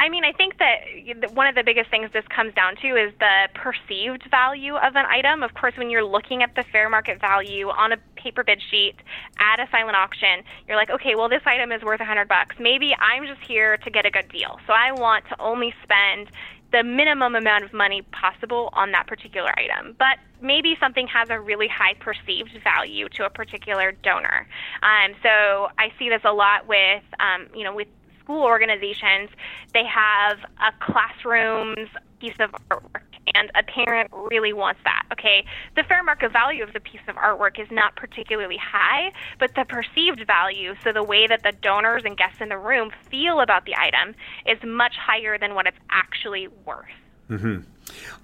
I 0.00 0.08
mean, 0.08 0.24
I 0.24 0.32
think 0.32 0.56
that 0.58 1.34
one 1.34 1.46
of 1.46 1.54
the 1.54 1.62
biggest 1.62 1.90
things 1.90 2.08
this 2.14 2.24
comes 2.34 2.54
down 2.54 2.74
to 2.76 2.88
is 2.96 3.12
the 3.18 3.48
perceived 3.52 4.22
value 4.30 4.74
of 4.76 4.96
an 4.96 5.04
item. 5.04 5.42
Of 5.42 5.52
course, 5.52 5.74
when 5.76 5.90
you're 5.90 6.04
looking 6.04 6.42
at 6.42 6.54
the 6.54 6.64
fair 6.72 6.88
market 6.88 7.20
value 7.20 7.68
on 7.68 7.92
a 7.92 7.98
paper 8.16 8.42
bid 8.42 8.62
sheet 8.70 8.94
at 9.38 9.60
a 9.60 9.68
silent 9.70 9.96
auction, 9.96 10.42
you're 10.66 10.78
like, 10.78 10.88
okay, 10.88 11.16
well, 11.16 11.28
this 11.28 11.42
item 11.44 11.70
is 11.70 11.82
worth 11.82 12.00
a 12.00 12.04
100 12.04 12.28
bucks. 12.28 12.56
Maybe 12.58 12.96
I'm 12.98 13.26
just 13.26 13.42
here 13.42 13.76
to 13.76 13.90
get 13.90 14.06
a 14.06 14.10
good 14.10 14.30
deal. 14.30 14.58
So 14.66 14.72
I 14.72 14.92
want 14.92 15.26
to 15.28 15.38
only 15.38 15.74
spend 15.82 16.30
the 16.72 16.82
minimum 16.82 17.34
amount 17.34 17.64
of 17.64 17.74
money 17.74 18.00
possible 18.10 18.70
on 18.72 18.92
that 18.92 19.06
particular 19.06 19.52
item. 19.58 19.96
But 19.98 20.16
maybe 20.40 20.76
something 20.80 21.08
has 21.08 21.28
a 21.28 21.38
really 21.38 21.68
high 21.68 21.94
perceived 21.94 22.58
value 22.64 23.08
to 23.16 23.26
a 23.26 23.30
particular 23.30 23.92
donor. 23.92 24.46
Um, 24.82 25.14
so 25.22 25.68
I 25.78 25.92
see 25.98 26.08
this 26.08 26.22
a 26.24 26.32
lot 26.32 26.66
with, 26.66 27.02
um, 27.18 27.48
you 27.54 27.64
know, 27.64 27.74
with 27.74 27.88
school 28.30 28.44
organizations, 28.44 29.28
they 29.74 29.84
have 29.84 30.38
a 30.60 30.72
classroom's 30.84 31.88
piece 32.20 32.34
of 32.38 32.50
artwork, 32.70 33.02
and 33.34 33.50
a 33.56 33.62
parent 33.64 34.08
really 34.12 34.52
wants 34.52 34.80
that. 34.84 35.02
Okay, 35.12 35.44
the 35.74 35.82
fair 35.82 36.04
market 36.04 36.30
value 36.30 36.62
of 36.62 36.72
the 36.72 36.78
piece 36.78 37.00
of 37.08 37.16
artwork 37.16 37.58
is 37.60 37.68
not 37.72 37.96
particularly 37.96 38.56
high, 38.56 39.10
but 39.40 39.54
the 39.56 39.64
perceived 39.64 40.24
value, 40.26 40.74
so 40.84 40.92
the 40.92 41.02
way 41.02 41.26
that 41.26 41.42
the 41.42 41.52
donors 41.60 42.02
and 42.04 42.16
guests 42.16 42.40
in 42.40 42.50
the 42.50 42.58
room 42.58 42.92
feel 43.10 43.40
about 43.40 43.64
the 43.64 43.74
item, 43.76 44.14
is 44.46 44.58
much 44.64 44.94
higher 44.96 45.36
than 45.36 45.56
what 45.56 45.66
it's 45.66 45.78
actually 45.90 46.46
worth. 46.64 46.86
Mm-hmm. 47.28 47.62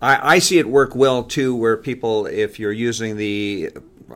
I, 0.00 0.34
I 0.34 0.38
see 0.38 0.58
it 0.58 0.68
work 0.68 0.94
well 0.94 1.24
too, 1.24 1.56
where 1.56 1.76
people, 1.76 2.26
if 2.26 2.60
you're 2.60 2.70
using 2.70 3.16
the 3.16 3.70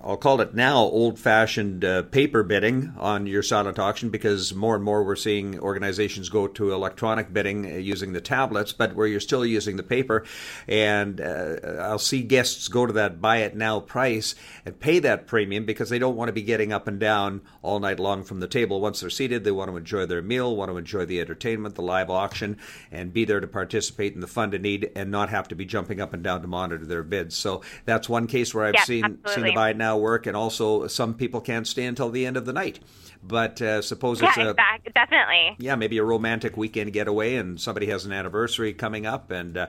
I'll 0.04 0.16
call 0.16 0.40
it 0.40 0.54
now 0.54 0.78
old 0.78 1.18
fashioned 1.18 1.84
uh, 1.84 2.04
paper 2.04 2.44
bidding 2.44 2.94
on 2.96 3.26
your 3.26 3.42
silent 3.42 3.78
auction 3.78 4.10
because 4.10 4.54
more 4.54 4.76
and 4.76 4.84
more 4.84 5.02
we're 5.02 5.16
seeing 5.16 5.58
organizations 5.58 6.28
go 6.28 6.46
to 6.46 6.72
electronic 6.72 7.32
bidding 7.32 7.66
uh, 7.66 7.74
using 7.76 8.12
the 8.12 8.20
tablets, 8.20 8.72
but 8.72 8.94
where 8.94 9.08
you're 9.08 9.18
still 9.18 9.44
using 9.44 9.76
the 9.76 9.82
paper. 9.82 10.24
And 10.68 11.20
uh, 11.20 11.56
I'll 11.80 11.98
see 11.98 12.22
guests 12.22 12.68
go 12.68 12.86
to 12.86 12.92
that 12.92 13.20
buy 13.20 13.38
it 13.38 13.56
now 13.56 13.80
price 13.80 14.36
and 14.64 14.78
pay 14.78 15.00
that 15.00 15.26
premium 15.26 15.64
because 15.64 15.88
they 15.88 15.98
don't 15.98 16.16
want 16.16 16.28
to 16.28 16.32
be 16.32 16.42
getting 16.42 16.72
up 16.72 16.86
and 16.86 17.00
down 17.00 17.40
all 17.62 17.80
night 17.80 17.98
long 17.98 18.22
from 18.22 18.38
the 18.38 18.48
table. 18.48 18.80
Once 18.80 19.00
they're 19.00 19.10
seated, 19.10 19.42
they 19.42 19.50
want 19.50 19.70
to 19.70 19.76
enjoy 19.76 20.06
their 20.06 20.22
meal, 20.22 20.54
want 20.54 20.70
to 20.70 20.76
enjoy 20.76 21.04
the 21.04 21.20
entertainment, 21.20 21.74
the 21.74 21.82
live 21.82 22.10
auction, 22.10 22.58
and 22.92 23.12
be 23.12 23.24
there 23.24 23.40
to 23.40 23.48
participate 23.48 24.14
in 24.14 24.20
the 24.20 24.28
fun 24.28 24.54
and 24.54 24.62
need 24.62 24.92
and 24.94 25.10
not 25.10 25.30
have 25.30 25.48
to 25.48 25.56
be 25.56 25.64
jumping 25.64 26.00
up 26.00 26.14
and 26.14 26.22
down 26.22 26.42
to 26.42 26.48
monitor 26.48 26.86
their 26.86 27.02
bids. 27.02 27.34
So 27.36 27.62
that's 27.84 28.08
one 28.08 28.28
case 28.28 28.54
where 28.54 28.66
I've 28.66 28.74
yeah, 28.74 28.84
seen, 28.84 29.18
seen 29.26 29.44
the 29.44 29.52
buy 29.52 29.70
it 29.70 29.79
now 29.80 29.96
work, 29.96 30.26
and 30.26 30.36
also 30.36 30.86
some 30.86 31.14
people 31.14 31.40
can't 31.40 31.66
stay 31.66 31.84
until 31.84 32.10
the 32.10 32.24
end 32.24 32.36
of 32.36 32.44
the 32.46 32.52
night. 32.52 32.78
But 33.22 33.60
uh, 33.60 33.82
suppose 33.82 34.20
yeah, 34.20 34.28
it's 34.28 34.38
a 34.38 34.50
exactly, 34.50 34.92
definitely 34.94 35.56
yeah 35.58 35.74
maybe 35.74 35.98
a 35.98 36.04
romantic 36.04 36.56
weekend 36.56 36.92
getaway, 36.92 37.34
and 37.34 37.60
somebody 37.60 37.86
has 37.86 38.06
an 38.06 38.12
anniversary 38.12 38.72
coming 38.72 39.04
up, 39.04 39.30
and 39.30 39.58
uh, 39.58 39.66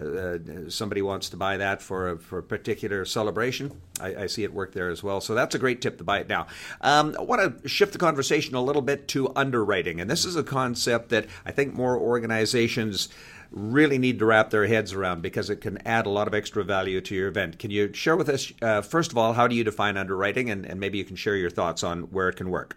uh, 0.00 0.38
somebody 0.68 1.02
wants 1.02 1.28
to 1.30 1.36
buy 1.36 1.58
that 1.58 1.82
for 1.82 2.10
a, 2.10 2.18
for 2.18 2.38
a 2.38 2.42
particular 2.42 3.04
celebration. 3.04 3.78
I, 4.00 4.14
I, 4.22 4.26
see 4.26 4.42
it 4.42 4.52
work 4.52 4.72
there 4.72 4.88
as 4.88 5.02
well. 5.02 5.20
So 5.20 5.34
that's 5.34 5.54
a 5.54 5.58
great 5.58 5.80
tip 5.82 5.98
to 5.98 6.04
buy 6.04 6.20
it 6.20 6.28
now. 6.28 6.46
Um, 6.80 7.14
I 7.18 7.22
want 7.22 7.62
to 7.62 7.68
shift 7.68 7.92
the 7.92 7.98
conversation 7.98 8.54
a 8.54 8.62
little 8.62 8.82
bit 8.82 9.06
to 9.08 9.30
underwriting, 9.36 10.00
and 10.00 10.10
this 10.10 10.24
is 10.24 10.34
a 10.34 10.42
concept 10.42 11.10
that 11.10 11.26
I 11.44 11.52
think 11.52 11.74
more 11.74 11.98
organizations 11.98 13.08
really 13.54 13.98
need 13.98 14.18
to 14.18 14.26
wrap 14.26 14.50
their 14.50 14.66
heads 14.66 14.92
around 14.92 15.22
because 15.22 15.48
it 15.48 15.56
can 15.56 15.78
add 15.86 16.06
a 16.06 16.10
lot 16.10 16.26
of 16.26 16.34
extra 16.34 16.64
value 16.64 17.00
to 17.00 17.14
your 17.14 17.28
event. 17.28 17.58
Can 17.58 17.70
you 17.70 17.92
share 17.92 18.16
with 18.16 18.28
us, 18.28 18.52
uh, 18.60 18.82
first 18.82 19.12
of 19.12 19.18
all, 19.18 19.32
how 19.32 19.46
do 19.46 19.54
you 19.54 19.62
define 19.62 19.96
underwriting, 19.96 20.50
and, 20.50 20.66
and 20.66 20.80
maybe 20.80 20.98
you 20.98 21.04
can 21.04 21.16
share 21.16 21.36
your 21.36 21.50
thoughts 21.50 21.84
on 21.84 22.02
where 22.04 22.28
it 22.28 22.36
can 22.36 22.50
work? 22.50 22.76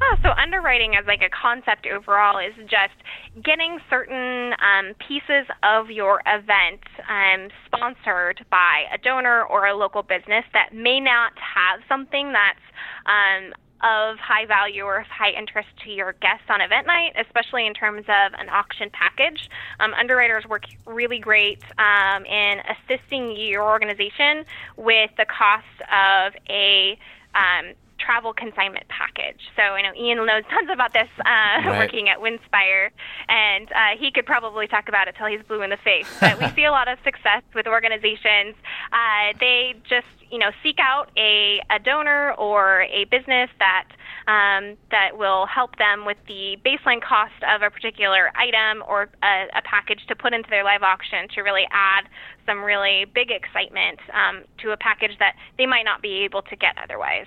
Oh, 0.00 0.14
so 0.22 0.30
underwriting 0.30 0.94
as 0.94 1.06
like 1.06 1.22
a 1.22 1.30
concept 1.30 1.86
overall 1.86 2.38
is 2.38 2.54
just 2.70 2.94
getting 3.42 3.78
certain 3.90 4.52
um, 4.62 4.94
pieces 5.06 5.46
of 5.64 5.90
your 5.90 6.22
event 6.24 6.80
um, 7.08 7.48
sponsored 7.66 8.44
by 8.48 8.84
a 8.94 8.98
donor 8.98 9.42
or 9.42 9.66
a 9.66 9.74
local 9.74 10.04
business 10.04 10.44
that 10.52 10.72
may 10.72 11.00
not 11.00 11.32
have 11.36 11.80
something 11.88 12.32
that's 12.32 12.62
um, 13.06 13.52
of 13.82 14.18
high 14.18 14.46
value 14.46 14.82
or 14.82 14.98
of 14.98 15.06
high 15.06 15.30
interest 15.30 15.68
to 15.84 15.90
your 15.90 16.14
guests 16.20 16.46
on 16.48 16.60
event 16.60 16.86
night, 16.86 17.12
especially 17.18 17.66
in 17.66 17.74
terms 17.74 18.04
of 18.08 18.32
an 18.38 18.48
auction 18.48 18.90
package. 18.92 19.48
Um, 19.80 19.94
underwriters 19.94 20.44
work 20.46 20.64
really 20.86 21.18
great 21.18 21.60
um, 21.78 22.24
in 22.26 22.60
assisting 22.66 23.36
your 23.36 23.62
organization 23.62 24.44
with 24.76 25.10
the 25.16 25.26
cost 25.26 25.64
of 25.92 26.32
a 26.48 26.98
um, 27.34 27.74
travel 27.98 28.32
consignment 28.32 28.86
package. 28.88 29.40
So 29.56 29.62
I 29.62 29.82
know 29.82 29.92
Ian 29.94 30.24
knows 30.24 30.44
tons 30.50 30.68
about 30.72 30.92
this 30.92 31.08
uh, 31.18 31.22
right. 31.24 31.78
working 31.78 32.08
at 32.08 32.18
Winspire, 32.18 32.90
and 33.28 33.70
uh, 33.72 33.98
he 33.98 34.10
could 34.10 34.26
probably 34.26 34.66
talk 34.66 34.88
about 34.88 35.08
it 35.08 35.14
till 35.16 35.26
he's 35.26 35.42
blue 35.46 35.62
in 35.62 35.70
the 35.70 35.76
face. 35.78 36.08
But 36.20 36.38
we 36.40 36.48
see 36.56 36.64
a 36.64 36.70
lot 36.70 36.88
of 36.88 36.98
success 37.04 37.42
with 37.54 37.66
organizations. 37.66 38.54
Uh, 38.92 39.36
they 39.40 39.74
just 39.88 40.06
you 40.30 40.38
know 40.38 40.50
seek 40.62 40.78
out 40.80 41.10
a, 41.16 41.60
a 41.70 41.78
donor 41.78 42.32
or 42.34 42.82
a 42.82 43.04
business 43.04 43.50
that 43.58 43.86
um, 44.26 44.76
that 44.90 45.16
will 45.16 45.46
help 45.46 45.76
them 45.76 46.04
with 46.04 46.18
the 46.26 46.58
baseline 46.64 47.02
cost 47.02 47.32
of 47.48 47.62
a 47.62 47.70
particular 47.70 48.30
item 48.36 48.84
or 48.86 49.08
a, 49.22 49.46
a, 49.56 49.62
package 49.62 50.04
to 50.06 50.14
put 50.14 50.34
into 50.34 50.50
their 50.50 50.64
live 50.64 50.82
auction 50.82 51.28
to 51.34 51.40
really 51.40 51.66
add 51.70 52.04
some 52.44 52.62
really 52.62 53.06
big 53.06 53.30
excitement 53.30 53.98
um, 54.12 54.44
to 54.58 54.70
a 54.72 54.76
package 54.76 55.12
that 55.18 55.34
they 55.56 55.64
might 55.64 55.84
not 55.84 56.02
be 56.02 56.24
able 56.24 56.42
to 56.42 56.56
get 56.56 56.76
otherwise. 56.82 57.26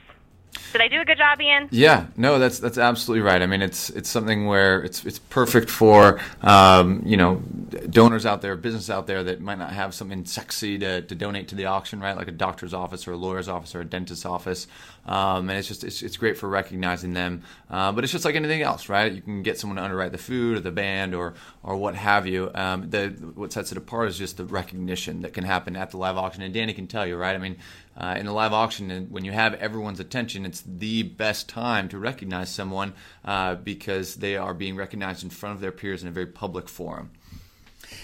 Did 0.71 0.81
I 0.81 0.87
do 0.87 1.01
a 1.01 1.05
good 1.05 1.17
job, 1.17 1.41
Ian? 1.41 1.67
Yeah, 1.71 2.05
no, 2.17 2.39
that's 2.39 2.59
that's 2.59 2.77
absolutely 2.77 3.21
right. 3.21 3.41
I 3.41 3.45
mean, 3.45 3.61
it's 3.61 3.89
it's 3.91 4.09
something 4.09 4.45
where 4.45 4.81
it's 4.81 5.05
it's 5.05 5.19
perfect 5.19 5.69
for 5.69 6.19
um, 6.41 7.01
you 7.05 7.17
know 7.17 7.41
donors 7.89 8.25
out 8.25 8.41
there, 8.41 8.55
business 8.55 8.89
out 8.89 9.07
there 9.07 9.23
that 9.23 9.41
might 9.41 9.57
not 9.57 9.71
have 9.71 9.93
something 9.93 10.25
sexy 10.25 10.77
to, 10.79 11.01
to 11.01 11.15
donate 11.15 11.47
to 11.49 11.55
the 11.55 11.65
auction, 11.65 11.99
right? 11.99 12.15
Like 12.15 12.27
a 12.27 12.33
doctor's 12.33 12.73
office 12.73 13.07
or 13.07 13.13
a 13.13 13.17
lawyer's 13.17 13.47
office 13.47 13.73
or 13.73 13.81
a 13.81 13.85
dentist's 13.85 14.25
office, 14.25 14.67
um, 15.05 15.49
and 15.49 15.57
it's 15.57 15.67
just 15.67 15.83
it's, 15.83 16.01
it's 16.01 16.17
great 16.17 16.37
for 16.37 16.47
recognizing 16.47 17.13
them. 17.13 17.43
Uh, 17.69 17.91
but 17.91 18.03
it's 18.03 18.13
just 18.13 18.25
like 18.25 18.35
anything 18.35 18.61
else, 18.61 18.89
right? 18.89 19.11
You 19.11 19.21
can 19.21 19.43
get 19.43 19.57
someone 19.57 19.77
to 19.77 19.83
underwrite 19.83 20.11
the 20.11 20.17
food 20.17 20.57
or 20.57 20.59
the 20.59 20.71
band 20.71 21.15
or 21.15 21.33
or 21.63 21.75
what 21.75 21.95
have 21.95 22.27
you. 22.27 22.51
Um, 22.53 22.89
the 22.89 23.09
what 23.35 23.53
sets 23.53 23.71
it 23.71 23.77
apart 23.77 24.09
is 24.09 24.17
just 24.17 24.37
the 24.37 24.45
recognition 24.45 25.21
that 25.21 25.33
can 25.33 25.43
happen 25.43 25.75
at 25.75 25.91
the 25.91 25.97
live 25.97 26.17
auction, 26.17 26.43
and 26.43 26.53
Danny 26.53 26.73
can 26.73 26.87
tell 26.87 27.05
you, 27.05 27.15
right? 27.17 27.35
I 27.35 27.39
mean 27.39 27.57
uh, 27.97 28.15
in 28.17 28.25
a 28.25 28.33
live 28.33 28.53
auction, 28.53 29.07
when 29.09 29.25
you 29.25 29.31
have 29.31 29.53
everyone's 29.55 29.99
attention, 29.99 30.45
it's 30.45 30.63
the 30.65 31.03
best 31.03 31.49
time 31.49 31.89
to 31.89 31.99
recognize 31.99 32.49
someone 32.49 32.93
uh, 33.25 33.55
because 33.55 34.15
they 34.15 34.37
are 34.37 34.53
being 34.53 34.75
recognized 34.75 35.23
in 35.23 35.29
front 35.29 35.55
of 35.55 35.61
their 35.61 35.71
peers 35.71 36.01
in 36.01 36.07
a 36.07 36.11
very 36.11 36.25
public 36.25 36.69
forum. 36.69 37.11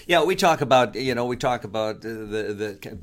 Yeah, 0.06 0.24
we 0.24 0.36
talk 0.36 0.60
about 0.60 0.94
you 0.94 1.14
know 1.14 1.26
we 1.26 1.36
talk 1.36 1.64
about 1.64 2.00
the 2.02 2.08
the 2.08 2.98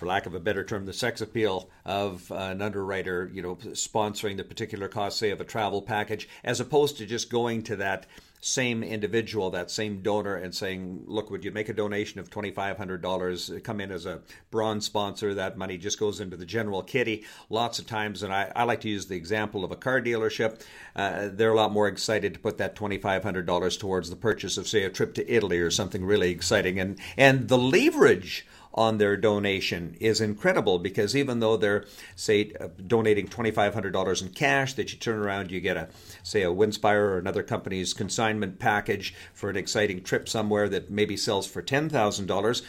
for 0.00 0.06
lack 0.06 0.24
of 0.24 0.34
a 0.34 0.40
better 0.40 0.64
term, 0.64 0.86
the 0.86 0.94
sex 0.94 1.20
appeal 1.20 1.68
of 1.84 2.32
an 2.34 2.62
underwriter, 2.62 3.30
you 3.34 3.42
know, 3.42 3.56
sponsoring 3.56 4.38
the 4.38 4.44
particular 4.44 4.88
cost, 4.88 5.18
say, 5.18 5.30
of 5.30 5.42
a 5.42 5.44
travel 5.44 5.82
package, 5.82 6.26
as 6.42 6.58
opposed 6.58 6.96
to 6.96 7.04
just 7.04 7.30
going 7.30 7.62
to 7.62 7.76
that 7.76 8.06
same 8.40 8.82
individual, 8.82 9.50
that 9.50 9.70
same 9.70 10.02
donor, 10.02 10.34
and 10.34 10.54
saying, 10.54 11.04
"Look, 11.06 11.30
would 11.30 11.44
you 11.44 11.50
make 11.50 11.68
a 11.68 11.74
donation 11.74 12.20
of 12.20 12.30
twenty 12.30 12.50
five 12.50 12.78
hundred 12.78 13.02
dollars? 13.02 13.50
Come 13.64 13.80
in 13.80 13.90
as 13.90 14.06
a 14.06 14.20
bronze 14.50 14.86
sponsor. 14.86 15.34
That 15.34 15.58
money 15.58 15.76
just 15.76 15.98
goes 16.00 16.20
into 16.20 16.36
the 16.36 16.46
general 16.46 16.82
kitty." 16.82 17.24
Lots 17.50 17.78
of 17.78 17.86
times, 17.86 18.22
and 18.22 18.32
I, 18.32 18.50
I 18.56 18.64
like 18.64 18.80
to 18.82 18.88
use 18.88 19.06
the 19.06 19.16
example 19.16 19.64
of 19.64 19.70
a 19.70 19.76
car 19.76 20.00
dealership. 20.00 20.62
Uh, 20.96 21.28
they're 21.32 21.52
a 21.52 21.56
lot 21.56 21.72
more 21.72 21.88
excited 21.88 22.34
to 22.34 22.40
put 22.40 22.58
that 22.58 22.74
twenty 22.74 22.98
five 22.98 23.22
hundred 23.22 23.46
dollars 23.46 23.76
towards 23.76 24.10
the 24.10 24.16
purchase 24.16 24.56
of, 24.56 24.66
say, 24.66 24.84
a 24.84 24.90
trip 24.90 25.14
to 25.14 25.32
Italy 25.32 25.60
or 25.60 25.70
something 25.70 26.04
really 26.04 26.30
exciting, 26.30 26.80
and 26.80 26.98
and 27.16 27.48
the 27.48 27.58
leverage 27.58 28.46
on 28.74 28.98
their 28.98 29.16
donation 29.16 29.96
is 30.00 30.20
incredible 30.20 30.78
because 30.78 31.16
even 31.16 31.40
though 31.40 31.56
they're 31.56 31.84
say 32.14 32.52
uh, 32.60 32.68
donating 32.86 33.26
$2500 33.26 34.22
in 34.22 34.28
cash 34.28 34.74
that 34.74 34.92
you 34.92 34.98
turn 34.98 35.18
around 35.18 35.50
you 35.50 35.60
get 35.60 35.76
a 35.76 35.88
say 36.22 36.42
a 36.42 36.46
Winspire 36.46 37.00
or 37.00 37.18
another 37.18 37.42
company's 37.42 37.92
consignment 37.92 38.58
package 38.58 39.14
for 39.34 39.50
an 39.50 39.56
exciting 39.56 40.02
trip 40.02 40.28
somewhere 40.28 40.68
that 40.68 40.90
maybe 40.90 41.16
sells 41.16 41.46
for 41.46 41.62
$10,000 41.62 42.62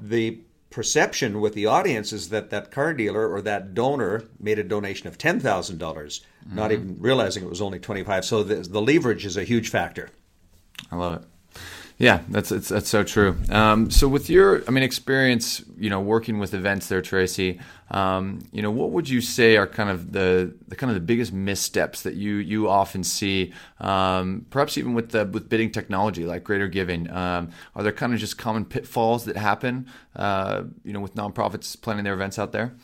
the 0.00 0.40
perception 0.70 1.40
with 1.40 1.54
the 1.54 1.64
audience 1.64 2.12
is 2.12 2.28
that 2.28 2.50
that 2.50 2.70
car 2.70 2.92
dealer 2.92 3.26
or 3.26 3.40
that 3.40 3.72
donor 3.74 4.24
made 4.38 4.58
a 4.58 4.64
donation 4.64 5.08
of 5.08 5.16
$10,000 5.16 5.40
mm-hmm. 5.42 6.54
not 6.54 6.72
even 6.72 6.96
realizing 7.00 7.42
it 7.42 7.48
was 7.48 7.62
only 7.62 7.78
25 7.78 8.24
so 8.24 8.42
the, 8.42 8.56
the 8.56 8.82
leverage 8.82 9.24
is 9.24 9.38
a 9.38 9.44
huge 9.44 9.70
factor 9.70 10.10
I 10.92 10.96
love 10.96 11.22
it 11.22 11.28
yeah, 11.98 12.20
that's 12.28 12.52
it's, 12.52 12.68
that's 12.68 12.88
so 12.88 13.02
true. 13.02 13.36
Um, 13.50 13.90
so 13.90 14.06
with 14.06 14.30
your, 14.30 14.62
I 14.68 14.70
mean, 14.70 14.84
experience, 14.84 15.64
you 15.76 15.90
know, 15.90 16.00
working 16.00 16.38
with 16.38 16.54
events 16.54 16.86
there, 16.86 17.02
Tracey, 17.02 17.58
um, 17.90 18.38
you 18.52 18.62
know, 18.62 18.70
what 18.70 18.92
would 18.92 19.08
you 19.08 19.20
say 19.20 19.56
are 19.56 19.66
kind 19.66 19.90
of 19.90 20.12
the, 20.12 20.54
the 20.68 20.76
kind 20.76 20.90
of 20.90 20.94
the 20.94 21.00
biggest 21.00 21.32
missteps 21.32 22.02
that 22.02 22.14
you 22.14 22.36
you 22.36 22.68
often 22.68 23.02
see, 23.02 23.52
um, 23.80 24.46
perhaps 24.50 24.78
even 24.78 24.94
with 24.94 25.10
the 25.10 25.26
with 25.26 25.48
bidding 25.48 25.72
technology 25.72 26.24
like 26.24 26.44
Greater 26.44 26.68
Giving? 26.68 27.10
Um, 27.10 27.50
are 27.74 27.82
there 27.82 27.90
kind 27.90 28.14
of 28.14 28.20
just 28.20 28.38
common 28.38 28.64
pitfalls 28.64 29.24
that 29.24 29.36
happen, 29.36 29.88
uh, 30.14 30.62
you 30.84 30.92
know, 30.92 31.00
with 31.00 31.16
nonprofits 31.16 31.80
planning 31.80 32.04
their 32.04 32.14
events 32.14 32.38
out 32.38 32.52
there? 32.52 32.74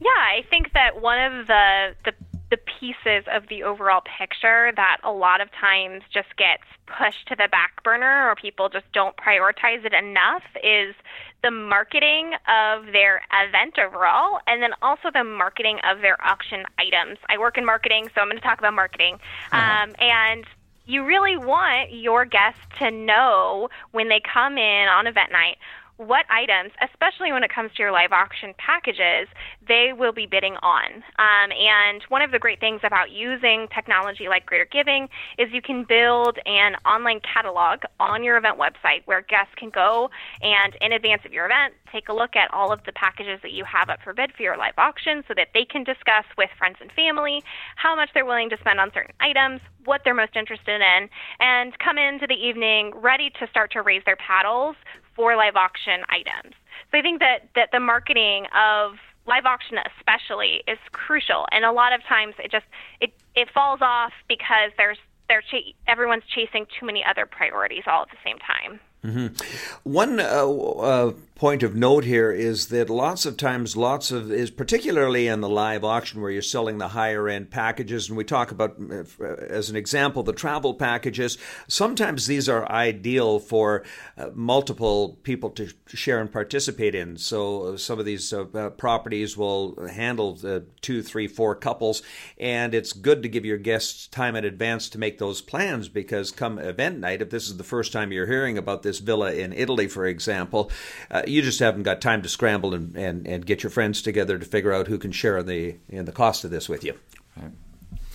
Yeah, 0.00 0.10
I 0.10 0.44
think 0.50 0.72
that 0.72 1.00
one 1.00 1.20
of 1.20 1.46
the 1.46 1.94
the 2.04 2.12
the 2.54 2.60
pieces 2.78 3.24
of 3.32 3.48
the 3.48 3.64
overall 3.64 4.00
picture 4.18 4.70
that 4.76 4.98
a 5.02 5.10
lot 5.10 5.40
of 5.40 5.50
times 5.50 6.02
just 6.12 6.36
gets 6.36 6.62
pushed 6.86 7.26
to 7.26 7.34
the 7.34 7.48
back 7.50 7.82
burner 7.82 8.30
or 8.30 8.36
people 8.36 8.68
just 8.68 8.84
don't 8.92 9.16
prioritize 9.16 9.84
it 9.84 9.92
enough 9.92 10.44
is 10.62 10.94
the 11.42 11.50
marketing 11.50 12.32
of 12.46 12.86
their 12.92 13.22
event 13.32 13.76
overall 13.78 14.38
and 14.46 14.62
then 14.62 14.70
also 14.82 15.10
the 15.12 15.24
marketing 15.24 15.80
of 15.82 16.00
their 16.00 16.16
auction 16.24 16.64
items. 16.78 17.18
I 17.28 17.38
work 17.38 17.58
in 17.58 17.66
marketing, 17.66 18.08
so 18.14 18.20
I'm 18.20 18.28
going 18.28 18.40
to 18.40 18.42
talk 18.46 18.58
about 18.58 18.74
marketing. 18.74 19.18
Uh-huh. 19.50 19.82
Um, 19.82 19.94
and 19.98 20.44
you 20.86 21.04
really 21.04 21.36
want 21.36 21.92
your 21.92 22.24
guests 22.24 22.60
to 22.78 22.90
know 22.92 23.68
when 23.90 24.08
they 24.08 24.20
come 24.20 24.58
in 24.58 24.88
on 24.88 25.08
event 25.08 25.32
night 25.32 25.56
what 25.96 26.26
items, 26.28 26.72
especially 26.82 27.32
when 27.32 27.44
it 27.44 27.52
comes 27.52 27.70
to 27.76 27.82
your 27.82 27.92
live 27.92 28.12
auction 28.12 28.52
packages, 28.58 29.28
they 29.66 29.92
will 29.96 30.12
be 30.12 30.26
bidding 30.26 30.56
on. 30.56 31.02
Um, 31.18 31.52
and 31.52 32.02
one 32.08 32.22
of 32.22 32.32
the 32.32 32.38
great 32.38 32.58
things 32.58 32.80
about 32.82 33.10
using 33.10 33.68
technology 33.74 34.28
like 34.28 34.44
Greater 34.46 34.66
Giving 34.70 35.08
is 35.38 35.52
you 35.52 35.62
can 35.62 35.84
build 35.84 36.38
an 36.46 36.74
online 36.84 37.20
catalog 37.20 37.80
on 38.00 38.24
your 38.24 38.36
event 38.36 38.58
website 38.58 39.02
where 39.04 39.22
guests 39.22 39.54
can 39.56 39.70
go 39.70 40.10
and, 40.42 40.76
in 40.80 40.92
advance 40.92 41.22
of 41.24 41.32
your 41.32 41.46
event, 41.46 41.74
take 41.92 42.08
a 42.08 42.12
look 42.12 42.34
at 42.34 42.52
all 42.52 42.72
of 42.72 42.80
the 42.86 42.92
packages 42.92 43.38
that 43.42 43.52
you 43.52 43.64
have 43.64 43.88
up 43.88 44.00
for 44.02 44.12
bid 44.12 44.32
for 44.32 44.42
your 44.42 44.56
live 44.56 44.74
auction 44.78 45.22
so 45.28 45.34
that 45.34 45.48
they 45.54 45.64
can 45.64 45.84
discuss 45.84 46.24
with 46.36 46.50
friends 46.58 46.76
and 46.80 46.90
family 46.92 47.42
how 47.76 47.94
much 47.94 48.10
they're 48.14 48.24
willing 48.24 48.50
to 48.50 48.58
spend 48.58 48.80
on 48.80 48.90
certain 48.92 49.14
items, 49.20 49.60
what 49.84 50.00
they're 50.04 50.14
most 50.14 50.34
interested 50.34 50.80
in, 50.80 51.08
and 51.38 51.78
come 51.78 51.98
into 51.98 52.26
the 52.26 52.34
evening 52.34 52.92
ready 52.96 53.30
to 53.38 53.46
start 53.48 53.70
to 53.70 53.82
raise 53.82 54.02
their 54.04 54.16
paddles 54.16 54.74
for 55.14 55.36
live 55.36 55.56
auction 55.56 56.02
items. 56.08 56.54
So 56.90 56.98
I 56.98 57.02
think 57.02 57.20
that, 57.20 57.48
that 57.54 57.70
the 57.72 57.80
marketing 57.80 58.46
of 58.54 58.96
live 59.26 59.46
auction 59.46 59.78
especially 59.98 60.62
is 60.68 60.78
crucial 60.92 61.46
and 61.50 61.64
a 61.64 61.72
lot 61.72 61.92
of 61.92 62.02
times 62.04 62.34
it 62.38 62.50
just 62.50 62.66
it 63.00 63.10
it 63.34 63.48
falls 63.50 63.80
off 63.80 64.12
because 64.28 64.70
there's 64.76 64.98
they're 65.28 65.40
ch- 65.40 65.74
everyone's 65.86 66.24
chasing 66.34 66.66
too 66.78 66.84
many 66.84 67.02
other 67.04 67.26
priorities 67.26 67.84
all 67.86 68.02
at 68.02 68.08
the 68.10 68.18
same 68.24 68.38
time. 68.38 68.80
Mm-hmm. 69.04 69.90
One 69.90 70.20
uh, 70.20 70.46
uh, 70.46 71.12
point 71.44 71.62
of 71.62 71.76
note 71.76 72.04
here 72.04 72.32
is 72.32 72.68
that 72.68 72.88
lots 72.88 73.26
of 73.26 73.36
times, 73.36 73.76
lots 73.76 74.10
of 74.10 74.32
is 74.32 74.50
particularly 74.50 75.26
in 75.26 75.42
the 75.42 75.48
live 75.48 75.84
auction 75.84 76.22
where 76.22 76.30
you're 76.30 76.40
selling 76.40 76.78
the 76.78 76.88
higher 76.88 77.28
end 77.28 77.50
packages, 77.50 78.08
and 78.08 78.16
we 78.16 78.24
talk 78.24 78.50
about, 78.50 78.74
uh, 78.90 79.24
as 79.50 79.68
an 79.68 79.76
example, 79.76 80.22
the 80.22 80.32
travel 80.32 80.72
packages. 80.72 81.36
Sometimes 81.68 82.26
these 82.26 82.48
are 82.48 82.66
ideal 82.72 83.38
for 83.38 83.84
uh, 84.16 84.30
multiple 84.32 85.18
people 85.22 85.50
to 85.50 85.68
share 85.88 86.18
and 86.18 86.32
participate 86.32 86.94
in. 86.94 87.18
So 87.18 87.64
uh, 87.64 87.76
some 87.76 87.98
of 87.98 88.06
these 88.06 88.32
uh, 88.32 88.70
properties 88.78 89.36
will 89.36 89.86
handle 89.86 90.38
two, 90.80 91.02
three, 91.02 91.26
four 91.28 91.54
couples, 91.54 92.00
and 92.38 92.72
it's 92.72 92.94
good 92.94 93.22
to 93.22 93.28
give 93.28 93.44
your 93.44 93.58
guests 93.58 94.06
time 94.06 94.34
in 94.34 94.46
advance 94.46 94.88
to 94.88 94.98
make 94.98 95.18
those 95.18 95.42
plans 95.42 95.90
because 95.90 96.30
come 96.30 96.58
event 96.58 97.00
night, 97.00 97.20
if 97.20 97.28
this 97.28 97.48
is 97.48 97.58
the 97.58 97.64
first 97.64 97.92
time 97.92 98.12
you're 98.12 98.24
hearing 98.24 98.56
about 98.56 98.82
this 98.82 99.00
villa 99.00 99.34
in 99.34 99.52
Italy, 99.52 99.88
for 99.88 100.06
example, 100.06 100.70
uh, 101.10 101.20
you 101.34 101.42
just 101.42 101.58
haven't 101.58 101.82
got 101.82 102.00
time 102.00 102.22
to 102.22 102.28
scramble 102.28 102.74
and, 102.74 102.96
and, 102.96 103.26
and 103.26 103.44
get 103.44 103.62
your 103.62 103.70
friends 103.70 104.02
together 104.02 104.38
to 104.38 104.44
figure 104.44 104.72
out 104.72 104.86
who 104.86 104.98
can 104.98 105.10
share 105.10 105.38
in 105.38 105.46
the 105.46 105.76
in 105.88 106.04
the 106.04 106.12
cost 106.12 106.44
of 106.44 106.50
this 106.50 106.68
with 106.68 106.84
you. 106.84 106.94
Right. 107.36 107.50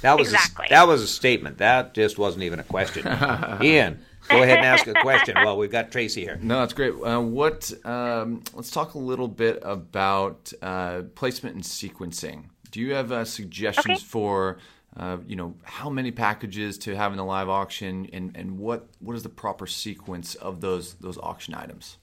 That 0.01 0.17
was 0.17 0.31
exactly. 0.31 0.67
a, 0.67 0.69
that 0.69 0.87
was 0.87 1.01
a 1.01 1.07
statement. 1.07 1.57
That 1.57 1.93
just 1.93 2.17
wasn't 2.17 2.43
even 2.43 2.59
a 2.59 2.63
question. 2.63 3.05
Ian, 3.61 3.99
go 4.29 4.41
ahead 4.41 4.59
and 4.59 4.65
ask 4.65 4.87
a 4.87 4.93
question. 4.93 5.35
Well, 5.35 5.57
we've 5.57 5.71
got 5.71 5.91
Tracey 5.91 6.21
here. 6.21 6.39
No, 6.41 6.61
that's 6.61 6.73
great. 6.73 6.93
Uh, 6.93 7.19
what? 7.19 7.71
Um, 7.83 8.41
let's 8.53 8.71
talk 8.71 8.93
a 8.93 8.99
little 8.99 9.27
bit 9.27 9.59
about 9.61 10.53
uh, 10.61 11.01
placement 11.15 11.55
and 11.55 11.63
sequencing. 11.63 12.45
Do 12.71 12.79
you 12.79 12.93
have 12.93 13.11
uh, 13.11 13.25
suggestions 13.25 13.99
okay. 13.99 14.05
for 14.05 14.59
uh, 14.95 15.17
you 15.27 15.35
know 15.35 15.55
how 15.63 15.89
many 15.89 16.11
packages 16.11 16.77
to 16.79 16.95
have 16.95 17.11
in 17.11 17.17
the 17.17 17.25
live 17.25 17.49
auction 17.49 18.09
and, 18.13 18.35
and 18.35 18.57
what 18.57 18.87
what 18.99 19.15
is 19.15 19.23
the 19.23 19.29
proper 19.29 19.67
sequence 19.67 20.35
of 20.35 20.61
those 20.61 20.93
those 20.95 21.17
auction 21.17 21.53
items 21.53 21.97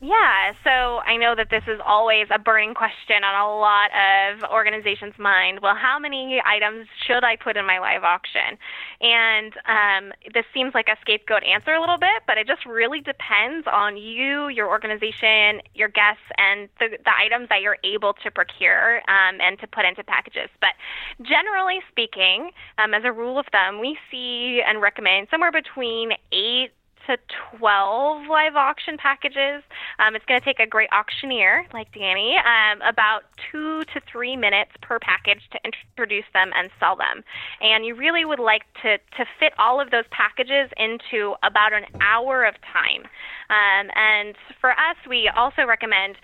yeah, 0.00 0.52
so 0.64 1.04
I 1.04 1.18
know 1.18 1.34
that 1.36 1.50
this 1.50 1.64
is 1.68 1.78
always 1.84 2.26
a 2.32 2.38
burning 2.38 2.72
question 2.72 3.22
on 3.22 3.34
a 3.36 3.52
lot 3.60 3.90
of 3.92 4.50
organizations' 4.50 5.12
mind. 5.18 5.60
Well, 5.60 5.74
how 5.74 5.98
many 5.98 6.40
items 6.42 6.86
should 7.06 7.22
I 7.22 7.36
put 7.36 7.58
in 7.58 7.66
my 7.66 7.78
live 7.78 8.02
auction? 8.02 8.56
And 9.02 9.52
um, 9.68 10.12
this 10.32 10.46
seems 10.54 10.72
like 10.72 10.88
a 10.88 10.96
scapegoat 11.02 11.44
answer 11.44 11.72
a 11.72 11.80
little 11.80 11.98
bit, 11.98 12.24
but 12.26 12.38
it 12.38 12.46
just 12.46 12.64
really 12.64 13.00
depends 13.00 13.66
on 13.70 13.98
you, 13.98 14.48
your 14.48 14.68
organization, 14.68 15.60
your 15.74 15.88
guests, 15.88 16.24
and 16.38 16.70
the, 16.78 16.96
the 17.04 17.12
items 17.20 17.50
that 17.50 17.60
you're 17.60 17.78
able 17.84 18.14
to 18.24 18.30
procure 18.30 19.02
um, 19.04 19.36
and 19.40 19.58
to 19.60 19.66
put 19.66 19.84
into 19.84 20.02
packages. 20.02 20.48
But 20.62 20.80
generally 21.20 21.80
speaking, 21.90 22.52
um, 22.78 22.94
as 22.94 23.02
a 23.04 23.12
rule 23.12 23.38
of 23.38 23.44
thumb, 23.52 23.80
we 23.80 23.98
see 24.10 24.62
and 24.66 24.80
recommend 24.80 25.28
somewhere 25.30 25.52
between 25.52 26.12
eight 26.32 26.72
to 27.06 27.16
12 27.58 28.26
live 28.28 28.56
auction 28.56 28.96
packages. 28.96 29.62
Um, 29.98 30.14
it's 30.14 30.24
going 30.24 30.40
to 30.40 30.44
take 30.44 30.60
a 30.60 30.66
great 30.66 30.88
auctioneer 30.92 31.66
like 31.72 31.92
Danny 31.92 32.36
um, 32.38 32.80
about 32.82 33.22
two 33.50 33.84
to 33.92 34.00
three 34.10 34.36
minutes 34.36 34.72
per 34.82 34.98
package 34.98 35.42
to 35.52 35.58
introduce 35.64 36.24
them 36.32 36.50
and 36.54 36.70
sell 36.78 36.96
them. 36.96 37.24
And 37.60 37.84
you 37.84 37.94
really 37.94 38.24
would 38.24 38.38
like 38.38 38.62
to, 38.82 38.98
to 38.98 39.24
fit 39.38 39.52
all 39.58 39.80
of 39.80 39.90
those 39.90 40.04
packages 40.10 40.70
into 40.76 41.34
about 41.42 41.72
an 41.72 41.84
hour 42.00 42.44
of 42.44 42.54
time. 42.60 43.04
Um, 43.50 43.90
and 43.96 44.36
for 44.60 44.70
us, 44.70 44.96
we 45.08 45.30
also 45.34 45.66
recommend 45.66 46.16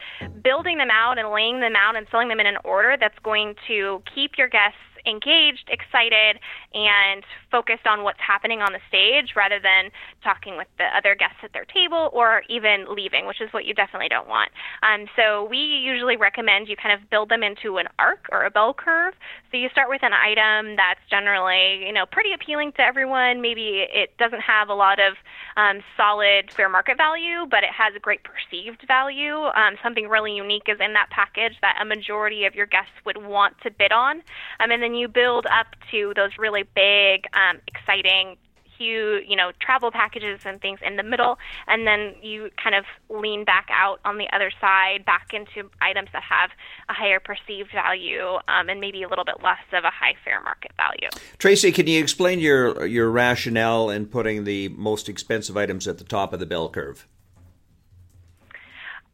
building 0.42 0.78
them 0.78 0.90
out 0.90 1.18
and 1.18 1.30
laying 1.30 1.60
them 1.60 1.74
out 1.76 1.96
and 1.96 2.06
selling 2.10 2.28
them 2.28 2.40
in 2.40 2.46
an 2.46 2.58
order 2.64 2.96
that's 2.98 3.18
going 3.22 3.54
to 3.66 4.02
keep 4.14 4.32
your 4.38 4.48
guests 4.48 4.78
engaged, 5.06 5.68
excited, 5.68 6.38
and 6.74 7.24
focused 7.56 7.86
on 7.86 8.04
what's 8.04 8.20
happening 8.20 8.60
on 8.60 8.72
the 8.76 8.80
stage 8.86 9.32
rather 9.34 9.58
than 9.58 9.88
talking 10.22 10.58
with 10.58 10.66
the 10.76 10.84
other 10.94 11.14
guests 11.14 11.40
at 11.42 11.54
their 11.54 11.64
table 11.64 12.10
or 12.12 12.42
even 12.50 12.84
leaving, 12.94 13.26
which 13.26 13.40
is 13.40 13.50
what 13.52 13.64
you 13.64 13.72
definitely 13.72 14.10
don't 14.10 14.28
want. 14.28 14.50
Um, 14.82 15.06
so 15.16 15.48
we 15.48 15.56
usually 15.56 16.18
recommend 16.18 16.68
you 16.68 16.76
kind 16.76 16.92
of 16.92 17.08
build 17.08 17.30
them 17.30 17.42
into 17.42 17.78
an 17.78 17.88
arc 17.98 18.28
or 18.30 18.44
a 18.44 18.50
bell 18.50 18.74
curve. 18.74 19.14
So 19.50 19.56
you 19.56 19.70
start 19.70 19.88
with 19.88 20.02
an 20.02 20.12
item 20.12 20.76
that's 20.76 21.00
generally, 21.08 21.86
you 21.86 21.94
know, 21.94 22.04
pretty 22.04 22.32
appealing 22.34 22.72
to 22.72 22.82
everyone. 22.82 23.40
Maybe 23.40 23.86
it 23.88 24.10
doesn't 24.18 24.42
have 24.42 24.68
a 24.68 24.74
lot 24.74 24.98
of 25.00 25.14
um, 25.56 25.80
solid 25.96 26.52
fair 26.52 26.68
market 26.68 26.98
value, 26.98 27.46
but 27.50 27.64
it 27.64 27.72
has 27.72 27.94
a 27.96 28.00
great 28.00 28.20
perceived 28.22 28.84
value. 28.86 29.34
Um, 29.56 29.76
something 29.82 30.08
really 30.08 30.34
unique 30.36 30.68
is 30.68 30.78
in 30.78 30.92
that 30.92 31.08
package 31.08 31.54
that 31.62 31.78
a 31.80 31.86
majority 31.86 32.44
of 32.44 32.54
your 32.54 32.66
guests 32.66 32.92
would 33.06 33.16
want 33.16 33.58
to 33.62 33.70
bid 33.70 33.92
on. 33.92 34.16
Um, 34.60 34.70
and 34.70 34.82
then 34.82 34.94
you 34.94 35.08
build 35.08 35.46
up 35.46 35.68
to 35.90 36.12
those 36.16 36.32
really 36.38 36.64
big, 36.74 37.24
um, 37.48 37.60
exciting, 37.66 38.36
huge, 38.76 39.24
you 39.28 39.36
know, 39.36 39.52
travel 39.60 39.90
packages 39.90 40.40
and 40.44 40.60
things 40.60 40.78
in 40.84 40.96
the 40.96 41.02
middle, 41.02 41.38
and 41.66 41.86
then 41.86 42.14
you 42.22 42.50
kind 42.62 42.74
of 42.74 42.84
lean 43.08 43.44
back 43.44 43.68
out 43.72 44.00
on 44.04 44.18
the 44.18 44.26
other 44.32 44.50
side, 44.60 45.04
back 45.04 45.28
into 45.32 45.70
items 45.80 46.08
that 46.12 46.22
have 46.22 46.50
a 46.88 46.92
higher 46.92 47.20
perceived 47.20 47.70
value 47.72 48.38
um, 48.48 48.68
and 48.68 48.80
maybe 48.80 49.02
a 49.02 49.08
little 49.08 49.24
bit 49.24 49.42
less 49.42 49.58
of 49.72 49.84
a 49.84 49.90
high 49.90 50.14
fair 50.24 50.42
market 50.42 50.72
value. 50.76 51.08
Tracey, 51.38 51.72
can 51.72 51.86
you 51.86 52.00
explain 52.00 52.38
your 52.38 52.86
your 52.86 53.10
rationale 53.10 53.90
in 53.90 54.06
putting 54.06 54.44
the 54.44 54.68
most 54.70 55.08
expensive 55.08 55.56
items 55.56 55.88
at 55.88 55.98
the 55.98 56.04
top 56.04 56.32
of 56.32 56.40
the 56.40 56.46
bell 56.46 56.68
curve? 56.68 57.06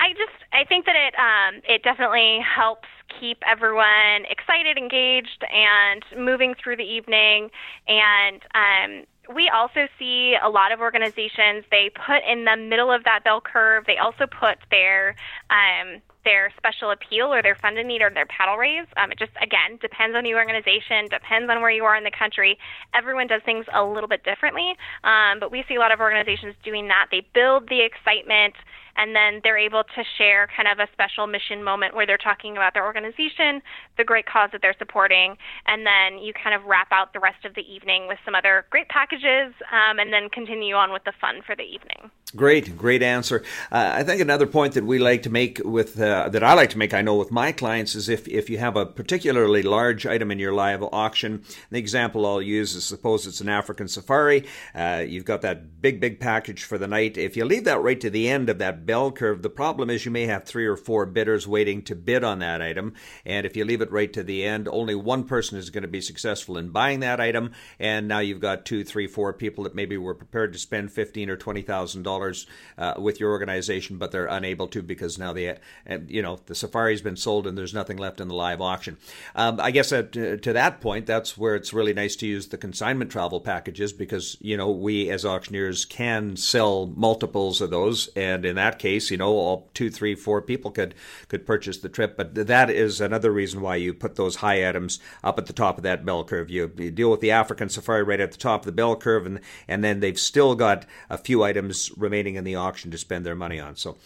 I 0.00 0.12
just 0.14 0.41
I 0.52 0.64
think 0.64 0.86
that 0.86 0.96
it 0.96 1.14
um, 1.18 1.62
it 1.68 1.82
definitely 1.82 2.40
helps 2.40 2.88
keep 3.20 3.38
everyone 3.46 4.24
excited, 4.30 4.76
engaged, 4.76 5.44
and 5.52 6.04
moving 6.16 6.54
through 6.54 6.76
the 6.76 6.84
evening. 6.84 7.50
And 7.88 8.42
um, 8.54 9.06
we 9.34 9.48
also 9.48 9.86
see 9.98 10.36
a 10.42 10.48
lot 10.48 10.72
of 10.72 10.80
organizations, 10.80 11.64
they 11.70 11.90
put 11.94 12.22
in 12.28 12.44
the 12.44 12.56
middle 12.56 12.90
of 12.90 13.04
that 13.04 13.24
bell 13.24 13.40
curve, 13.40 13.84
they 13.86 13.98
also 13.98 14.26
put 14.26 14.58
their 14.70 15.14
um, 15.50 16.00
their 16.24 16.52
special 16.56 16.92
appeal 16.92 17.32
or 17.32 17.42
their 17.42 17.56
funded 17.56 17.84
need 17.84 18.00
or 18.00 18.10
their 18.10 18.26
paddle 18.26 18.56
raise. 18.56 18.86
Um, 18.96 19.10
it 19.10 19.18
just, 19.18 19.32
again, 19.42 19.78
depends 19.80 20.14
on 20.16 20.22
the 20.22 20.34
organization, 20.34 21.08
depends 21.10 21.50
on 21.50 21.60
where 21.60 21.70
you 21.70 21.84
are 21.84 21.96
in 21.96 22.04
the 22.04 22.12
country. 22.16 22.58
Everyone 22.94 23.26
does 23.26 23.42
things 23.44 23.66
a 23.74 23.82
little 23.84 24.08
bit 24.08 24.22
differently, 24.22 24.76
um, 25.02 25.40
but 25.40 25.50
we 25.50 25.64
see 25.66 25.74
a 25.74 25.80
lot 25.80 25.90
of 25.90 25.98
organizations 25.98 26.54
doing 26.62 26.86
that. 26.88 27.08
They 27.10 27.26
build 27.34 27.68
the 27.68 27.82
excitement 27.82 28.54
and 28.96 29.14
then 29.14 29.40
they're 29.42 29.58
able 29.58 29.84
to 29.84 30.04
share 30.18 30.48
kind 30.54 30.68
of 30.68 30.78
a 30.78 30.90
special 30.92 31.26
mission 31.26 31.62
moment 31.62 31.94
where 31.94 32.06
they're 32.06 32.18
talking 32.18 32.56
about 32.56 32.74
their 32.74 32.84
organization, 32.84 33.62
the 33.96 34.04
great 34.04 34.26
cause 34.26 34.50
that 34.52 34.62
they're 34.62 34.76
supporting, 34.78 35.36
and 35.66 35.86
then 35.86 36.18
you 36.22 36.32
kind 36.32 36.54
of 36.54 36.64
wrap 36.64 36.88
out 36.90 37.12
the 37.12 37.20
rest 37.20 37.44
of 37.44 37.54
the 37.54 37.62
evening 37.62 38.06
with 38.08 38.18
some 38.24 38.34
other 38.34 38.66
great 38.70 38.88
packages, 38.88 39.54
um, 39.72 39.98
and 39.98 40.12
then 40.12 40.28
continue 40.28 40.74
on 40.74 40.92
with 40.92 41.04
the 41.04 41.12
fun 41.20 41.42
for 41.46 41.56
the 41.56 41.62
evening. 41.62 42.10
Great, 42.34 42.78
great 42.78 43.02
answer. 43.02 43.42
Uh, 43.70 43.90
I 43.92 44.04
think 44.04 44.22
another 44.22 44.46
point 44.46 44.72
that 44.72 44.86
we 44.86 44.98
like 44.98 45.24
to 45.24 45.30
make 45.30 45.60
with 45.62 46.00
uh, 46.00 46.30
that 46.30 46.42
I 46.42 46.54
like 46.54 46.70
to 46.70 46.78
make, 46.78 46.94
I 46.94 47.02
know 47.02 47.16
with 47.16 47.30
my 47.30 47.52
clients, 47.52 47.94
is 47.94 48.08
if 48.08 48.26
if 48.26 48.48
you 48.48 48.56
have 48.56 48.74
a 48.74 48.86
particularly 48.86 49.62
large 49.62 50.06
item 50.06 50.30
in 50.30 50.38
your 50.38 50.54
live 50.54 50.82
auction. 50.94 51.44
The 51.70 51.78
example 51.78 52.24
I'll 52.24 52.40
use 52.40 52.74
is 52.74 52.86
suppose 52.86 53.26
it's 53.26 53.42
an 53.42 53.50
African 53.50 53.86
safari. 53.86 54.46
Uh, 54.74 55.04
you've 55.06 55.26
got 55.26 55.42
that 55.42 55.82
big, 55.82 56.00
big 56.00 56.20
package 56.20 56.64
for 56.64 56.78
the 56.78 56.88
night. 56.88 57.18
If 57.18 57.36
you 57.36 57.44
leave 57.44 57.64
that 57.64 57.82
right 57.82 58.00
to 58.00 58.08
the 58.08 58.30
end 58.30 58.48
of 58.48 58.56
that 58.60 58.86
bell 58.86 59.12
curve, 59.12 59.42
the 59.42 59.50
problem 59.50 59.90
is 59.90 60.06
you 60.06 60.10
may 60.10 60.24
have 60.24 60.44
three 60.44 60.64
or 60.64 60.78
four 60.78 61.04
bidders 61.04 61.46
waiting 61.46 61.82
to 61.82 61.94
bid 61.94 62.24
on 62.24 62.38
that 62.38 62.62
item, 62.62 62.94
and 63.26 63.44
if 63.44 63.58
you 63.58 63.66
leave 63.66 63.82
it 63.82 63.92
right 63.92 64.12
to 64.14 64.22
the 64.22 64.42
end, 64.42 64.68
only 64.68 64.94
one 64.94 65.24
person 65.24 65.58
is 65.58 65.68
going 65.68 65.82
to 65.82 65.88
be 65.88 66.00
successful 66.00 66.56
in 66.56 66.70
buying 66.70 67.00
that 67.00 67.20
item, 67.20 67.52
and 67.78 68.08
now 68.08 68.20
you've 68.20 68.40
got 68.40 68.64
two, 68.64 68.84
three, 68.84 69.06
four 69.06 69.34
people 69.34 69.64
that 69.64 69.74
maybe 69.74 69.98
were 69.98 70.14
prepared 70.14 70.54
to 70.54 70.58
spend 70.58 70.90
fifteen 70.90 71.28
or 71.28 71.36
twenty 71.36 71.60
thousand 71.60 72.04
dollars 72.04 72.21
dollars 72.22 72.46
uh, 72.78 72.94
with 72.98 73.20
your 73.20 73.30
organization, 73.30 73.98
but 73.98 74.10
they're 74.12 74.26
unable 74.26 74.66
to 74.68 74.82
because 74.82 75.18
now 75.18 75.32
the 75.32 75.50
uh, 75.50 75.98
you 76.06 76.22
know 76.22 76.38
the 76.46 76.54
safari's 76.54 77.02
been 77.02 77.16
sold 77.16 77.46
and 77.46 77.56
there's 77.56 77.74
nothing 77.74 77.96
left 77.96 78.20
in 78.20 78.28
the 78.28 78.34
live 78.34 78.60
auction. 78.60 78.96
Um, 79.34 79.60
I 79.60 79.70
guess 79.70 79.92
uh, 79.92 80.02
to, 80.12 80.36
to 80.38 80.52
that 80.52 80.80
point, 80.80 81.06
that's 81.06 81.36
where 81.36 81.54
it's 81.54 81.72
really 81.72 81.92
nice 81.92 82.16
to 82.16 82.26
use 82.26 82.48
the 82.48 82.58
consignment 82.58 83.10
travel 83.10 83.40
packages 83.40 83.92
because 83.92 84.36
you 84.40 84.56
know 84.56 84.70
we 84.70 85.10
as 85.10 85.24
auctioneers 85.24 85.84
can 85.84 86.36
sell 86.36 86.86
multiples 86.86 87.60
of 87.60 87.70
those, 87.70 88.08
and 88.16 88.44
in 88.44 88.56
that 88.56 88.78
case, 88.78 89.10
you 89.10 89.16
know, 89.16 89.32
all 89.32 89.70
two, 89.74 89.90
three, 89.90 90.14
four 90.14 90.40
people 90.40 90.70
could 90.70 90.94
could 91.28 91.46
purchase 91.46 91.78
the 91.78 91.88
trip. 91.88 92.16
But 92.16 92.34
that 92.34 92.70
is 92.70 93.00
another 93.00 93.30
reason 93.30 93.60
why 93.60 93.76
you 93.76 93.92
put 93.94 94.16
those 94.16 94.36
high 94.36 94.68
items 94.68 94.98
up 95.22 95.38
at 95.38 95.46
the 95.46 95.52
top 95.52 95.76
of 95.76 95.84
that 95.84 96.04
bell 96.04 96.24
curve. 96.24 96.50
You, 96.50 96.70
you 96.76 96.90
deal 96.90 97.10
with 97.10 97.20
the 97.20 97.30
African 97.30 97.68
safari 97.68 98.02
right 98.02 98.20
at 98.20 98.32
the 98.32 98.38
top 98.38 98.62
of 98.62 98.66
the 98.66 98.72
bell 98.72 98.96
curve, 98.96 99.26
and 99.26 99.40
and 99.68 99.84
then 99.84 100.00
they've 100.00 100.18
still 100.18 100.54
got 100.54 100.86
a 101.10 101.18
few 101.18 101.42
items 101.42 101.90
remaining 101.96 102.11
in 102.12 102.44
the 102.44 102.56
auction 102.56 102.90
to 102.90 102.98
spend 102.98 103.24
their 103.24 103.34
money 103.34 103.58
on. 103.58 103.76
So 103.76 103.96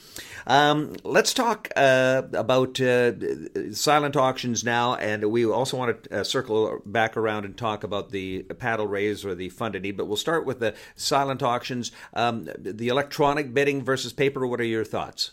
um, 0.47 0.95
let's 1.05 1.35
talk 1.35 1.69
uh, 1.77 2.23
about 2.33 2.81
uh, 2.81 3.13
silent 3.73 4.17
auctions 4.17 4.65
now, 4.65 4.95
and 4.95 5.31
we 5.31 5.45
also 5.45 5.77
want 5.77 6.05
to 6.05 6.21
uh, 6.21 6.25
circle 6.25 6.81
back 6.87 7.17
around 7.17 7.45
and 7.45 7.57
talk 7.57 7.85
about 7.85 8.11
the 8.11 8.43
paddle 8.43 8.87
raise 8.87 9.25
or 9.25 9.35
the 9.35 9.51
need. 9.81 9.97
But 9.97 10.07
we'll 10.07 10.17
start 10.17 10.47
with 10.47 10.61
the 10.61 10.75
silent 10.95 11.43
auctions, 11.43 11.93
um, 12.15 12.49
the 12.59 12.89
electronic 12.89 13.53
bidding 13.53 13.83
versus 13.83 14.13
paper. 14.13 14.47
What 14.47 14.61
are 14.61 14.65
your 14.65 14.85
thoughts? 14.85 15.33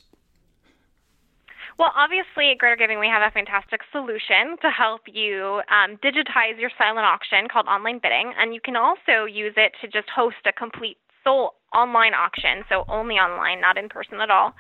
Well, 1.80 1.92
obviously, 1.96 2.52
at 2.52 2.60
Greater 2.60 2.76
Giving, 2.76 3.00
we 3.00 3.08
have 3.08 3.24
a 3.24 3.32
fantastic 3.32 3.82
solution 3.92 4.58
to 4.62 4.70
help 4.70 5.02
you 5.08 5.62
um, 5.70 5.98
digitize 5.98 6.60
your 6.60 6.70
silent 6.78 7.06
auction 7.06 7.48
called 7.52 7.66
online 7.66 8.00
bidding, 8.02 8.32
and 8.38 8.54
you 8.54 8.62
can 8.62 8.76
also 8.76 9.26
use 9.26 9.54
it 9.58 9.74
to 9.82 9.88
just 9.88 10.08
host 10.10 10.38
a 10.46 10.54
complete 10.54 10.98
sole 11.24 11.56
online 11.74 12.14
auction, 12.14 12.64
so 12.70 12.86
only 12.88 13.16
online, 13.16 13.62
not 13.62 13.78
in 13.78 13.90
person 13.90 14.22
at 14.22 14.30
all. 14.30 14.54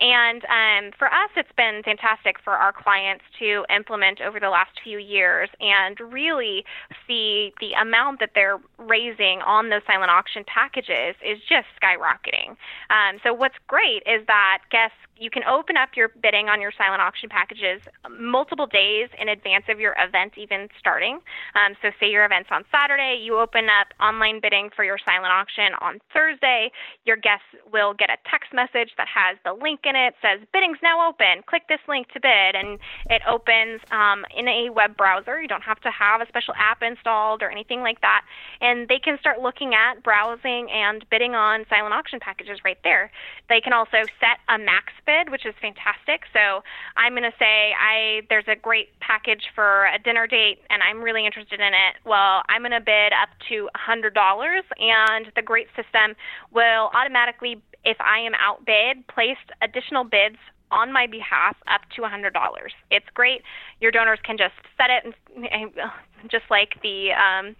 And 0.00 0.44
um, 0.44 0.92
for 0.98 1.06
us, 1.06 1.30
it's 1.36 1.52
been 1.56 1.82
fantastic 1.84 2.36
for 2.42 2.52
our 2.52 2.72
clients 2.72 3.24
to 3.38 3.64
implement 3.74 4.20
over 4.20 4.40
the 4.40 4.50
last 4.50 4.72
few 4.82 4.98
years 4.98 5.48
and 5.60 5.98
really 6.00 6.64
see 7.06 7.52
the 7.60 7.72
amount 7.80 8.20
that 8.20 8.30
they're 8.34 8.58
raising 8.78 9.40
on 9.42 9.70
those 9.70 9.82
silent 9.86 10.10
auction 10.10 10.44
packages 10.46 11.14
is 11.24 11.38
just 11.48 11.66
skyrocketing. 11.80 12.56
Um, 12.90 13.18
so 13.22 13.32
what's 13.32 13.56
great 13.66 14.02
is 14.06 14.26
that 14.26 14.58
guests 14.70 14.96
you 15.18 15.30
can 15.30 15.42
open 15.44 15.76
up 15.76 15.90
your 15.96 16.08
bidding 16.22 16.48
on 16.48 16.60
your 16.60 16.72
silent 16.76 17.00
auction 17.00 17.28
packages 17.28 17.80
multiple 18.10 18.66
days 18.66 19.08
in 19.20 19.28
advance 19.28 19.64
of 19.68 19.80
your 19.80 19.94
event 19.98 20.32
even 20.36 20.68
starting. 20.78 21.20
Um, 21.54 21.74
so, 21.82 21.90
say 21.98 22.10
your 22.10 22.24
event's 22.24 22.50
on 22.52 22.64
Saturday, 22.70 23.20
you 23.22 23.38
open 23.38 23.66
up 23.66 23.88
online 24.00 24.40
bidding 24.40 24.70
for 24.74 24.84
your 24.84 24.98
silent 25.04 25.32
auction 25.32 25.72
on 25.80 26.00
Thursday. 26.12 26.70
Your 27.04 27.16
guests 27.16 27.46
will 27.72 27.94
get 27.94 28.10
a 28.10 28.16
text 28.30 28.52
message 28.52 28.92
that 28.96 29.08
has 29.08 29.38
the 29.44 29.52
link 29.52 29.80
in 29.84 29.96
it, 29.96 30.14
says 30.20 30.40
bidding's 30.52 30.78
now 30.82 31.08
open. 31.08 31.42
Click 31.46 31.62
this 31.68 31.80
link 31.88 32.08
to 32.12 32.20
bid, 32.20 32.54
and 32.54 32.78
it 33.08 33.22
opens 33.28 33.80
um, 33.90 34.24
in 34.36 34.48
a 34.48 34.70
web 34.70 34.96
browser. 34.96 35.40
You 35.40 35.48
don't 35.48 35.64
have 35.64 35.80
to 35.80 35.90
have 35.90 36.20
a 36.20 36.28
special 36.28 36.54
app 36.58 36.82
installed 36.82 37.42
or 37.42 37.50
anything 37.50 37.80
like 37.80 38.00
that, 38.00 38.22
and 38.60 38.88
they 38.88 38.98
can 38.98 39.18
start 39.18 39.40
looking 39.40 39.72
at 39.74 40.02
browsing 40.02 40.68
and 40.70 41.04
bidding 41.10 41.34
on 41.34 41.64
silent 41.68 41.94
auction 41.94 42.20
packages 42.20 42.60
right 42.64 42.78
there. 42.84 43.10
They 43.48 43.60
can 43.60 43.72
also 43.72 44.04
set 44.20 44.38
a 44.48 44.58
max 44.58 44.92
bid, 45.06 45.30
which 45.30 45.46
is 45.46 45.54
fantastic. 45.60 46.22
So 46.32 46.62
I'm 46.96 47.12
going 47.12 47.22
to 47.22 47.36
say 47.38 47.72
I 47.78 48.22
there's 48.28 48.48
a 48.48 48.56
great 48.56 48.98
package 49.00 49.44
for 49.54 49.86
a 49.86 49.98
dinner 49.98 50.26
date, 50.26 50.58
and 50.70 50.82
I'm 50.82 51.00
really 51.00 51.24
interested 51.24 51.60
in 51.60 51.72
it. 51.72 51.94
Well, 52.04 52.42
I'm 52.48 52.62
going 52.62 52.72
to 52.72 52.80
bid 52.80 53.12
up 53.12 53.30
to 53.48 53.68
$100, 53.74 54.12
and 54.12 55.26
the 55.34 55.42
great 55.42 55.68
system 55.76 56.14
will 56.52 56.90
automatically, 56.94 57.62
if 57.84 57.96
I 58.00 58.18
am 58.20 58.32
outbid, 58.34 59.06
place 59.08 59.38
additional 59.62 60.04
bids 60.04 60.36
on 60.70 60.92
my 60.92 61.06
behalf 61.06 61.56
up 61.68 61.82
to 61.94 62.02
$100. 62.02 62.32
It's 62.90 63.06
great. 63.14 63.42
Your 63.80 63.92
donors 63.92 64.18
can 64.24 64.36
just 64.36 64.54
set 64.76 64.90
it, 64.90 65.14
and 65.50 65.70
just 66.30 66.44
like 66.50 66.74
the 66.82 67.10
um, 67.12 67.54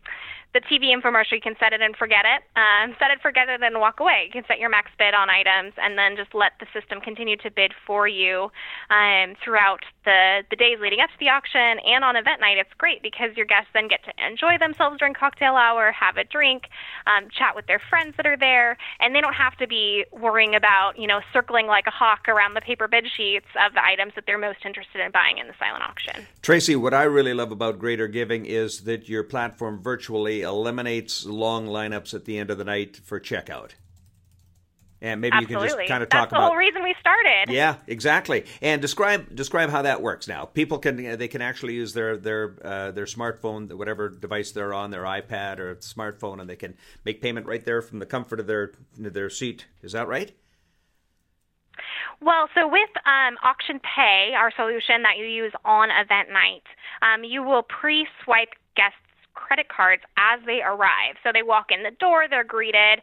the 0.56 0.62
TV 0.64 0.88
infomercial, 0.88 1.32
you 1.32 1.40
can 1.40 1.54
set 1.60 1.74
it 1.74 1.82
and 1.82 1.94
forget 1.94 2.24
it. 2.24 2.40
Um, 2.56 2.96
set 2.98 3.10
it, 3.10 3.20
forget 3.20 3.50
it, 3.50 3.62
and 3.62 3.78
walk 3.78 4.00
away. 4.00 4.24
You 4.24 4.32
can 4.32 4.44
set 4.48 4.58
your 4.58 4.70
max 4.70 4.90
bid 4.98 5.12
on 5.12 5.28
items 5.28 5.74
and 5.76 5.98
then 5.98 6.16
just 6.16 6.34
let 6.34 6.52
the 6.60 6.66
system 6.72 6.98
continue 6.98 7.36
to 7.44 7.50
bid 7.50 7.74
for 7.86 8.08
you 8.08 8.50
um, 8.88 9.34
throughout 9.44 9.84
the, 10.06 10.44
the 10.48 10.56
days 10.56 10.78
leading 10.80 11.00
up 11.00 11.10
to 11.10 11.18
the 11.20 11.28
auction 11.28 11.76
and 11.84 12.04
on 12.04 12.16
event 12.16 12.40
night. 12.40 12.56
It's 12.56 12.72
great 12.78 13.02
because 13.02 13.36
your 13.36 13.44
guests 13.44 13.68
then 13.74 13.86
get 13.86 14.00
to 14.04 14.12
enjoy 14.16 14.56
themselves 14.56 14.96
during 14.96 15.12
cocktail 15.12 15.56
hour, 15.56 15.92
have 15.92 16.16
a 16.16 16.24
drink, 16.24 16.70
um, 17.06 17.28
chat 17.28 17.54
with 17.54 17.66
their 17.66 17.82
friends 17.90 18.14
that 18.16 18.24
are 18.24 18.38
there, 18.38 18.78
and 19.00 19.14
they 19.14 19.20
don't 19.20 19.36
have 19.36 19.56
to 19.58 19.66
be 19.66 20.06
worrying 20.10 20.54
about, 20.54 20.98
you 20.98 21.06
know, 21.06 21.20
circling 21.34 21.66
like 21.66 21.86
a 21.86 21.90
hawk 21.90 22.28
around 22.28 22.54
the 22.54 22.62
paper 22.62 22.88
bid 22.88 23.04
sheets 23.14 23.46
of 23.60 23.74
the 23.74 23.84
items 23.84 24.14
that 24.14 24.24
they're 24.26 24.38
most 24.38 24.64
interested 24.64 25.04
in 25.04 25.12
buying 25.12 25.36
in 25.36 25.48
the 25.48 25.54
silent 25.58 25.84
auction. 25.84 26.26
Tracey, 26.40 26.76
what 26.76 26.94
I 26.94 27.02
really 27.02 27.34
love 27.34 27.52
about 27.52 27.78
Greater 27.78 28.08
Giving 28.08 28.46
is 28.46 28.84
that 28.84 29.06
your 29.06 29.22
platform 29.22 29.82
virtually 29.82 30.45
eliminates 30.46 31.26
long 31.26 31.66
lineups 31.66 32.14
at 32.14 32.24
the 32.24 32.38
end 32.38 32.50
of 32.50 32.58
the 32.58 32.64
night 32.64 32.96
for 32.96 33.20
checkout. 33.20 33.72
And 35.02 35.20
maybe 35.20 35.36
Absolutely. 35.36 35.54
you 35.54 35.70
can 35.70 35.78
just 35.78 35.88
kind 35.88 36.02
of 36.02 36.08
That's 36.08 36.20
talk 36.20 36.28
about 36.30 36.40
the 36.40 36.46
whole 36.46 36.56
reason 36.56 36.82
we 36.82 36.94
started. 36.98 37.52
Yeah, 37.52 37.76
exactly. 37.86 38.46
And 38.62 38.80
describe 38.80 39.34
describe 39.34 39.68
how 39.68 39.82
that 39.82 40.00
works. 40.00 40.26
Now, 40.26 40.46
people 40.46 40.78
can 40.78 41.18
they 41.18 41.28
can 41.28 41.42
actually 41.42 41.74
use 41.74 41.92
their 41.92 42.16
their 42.16 42.56
uh, 42.64 42.90
their 42.92 43.04
smartphone, 43.04 43.70
whatever 43.74 44.08
device 44.08 44.52
they're 44.52 44.72
on, 44.72 44.90
their 44.90 45.02
iPad 45.02 45.58
or 45.58 45.76
smartphone, 45.76 46.40
and 46.40 46.48
they 46.48 46.56
can 46.56 46.74
make 47.04 47.20
payment 47.20 47.46
right 47.46 47.62
there 47.62 47.82
from 47.82 47.98
the 47.98 48.06
comfort 48.06 48.40
of 48.40 48.46
their 48.46 48.72
their 48.96 49.28
seat. 49.28 49.66
Is 49.82 49.92
that 49.92 50.08
right? 50.08 50.32
Well, 52.20 52.48
so 52.54 52.66
with 52.66 52.88
um, 53.04 53.36
Auction 53.42 53.78
Pay, 53.80 54.32
our 54.34 54.50
solution 54.56 55.02
that 55.02 55.18
you 55.18 55.26
use 55.26 55.52
on 55.64 55.90
event 55.90 56.30
night, 56.30 56.64
um, 57.02 57.24
you 57.24 57.42
will 57.42 57.62
pre-swipe 57.62 58.54
guests 58.74 58.96
credit 59.46 59.68
cards 59.68 60.02
as 60.18 60.40
they 60.46 60.60
arrive. 60.62 61.14
So 61.22 61.30
they 61.32 61.42
walk 61.42 61.66
in 61.70 61.82
the 61.82 61.94
door, 62.00 62.26
they're 62.28 62.44
greeted. 62.44 63.00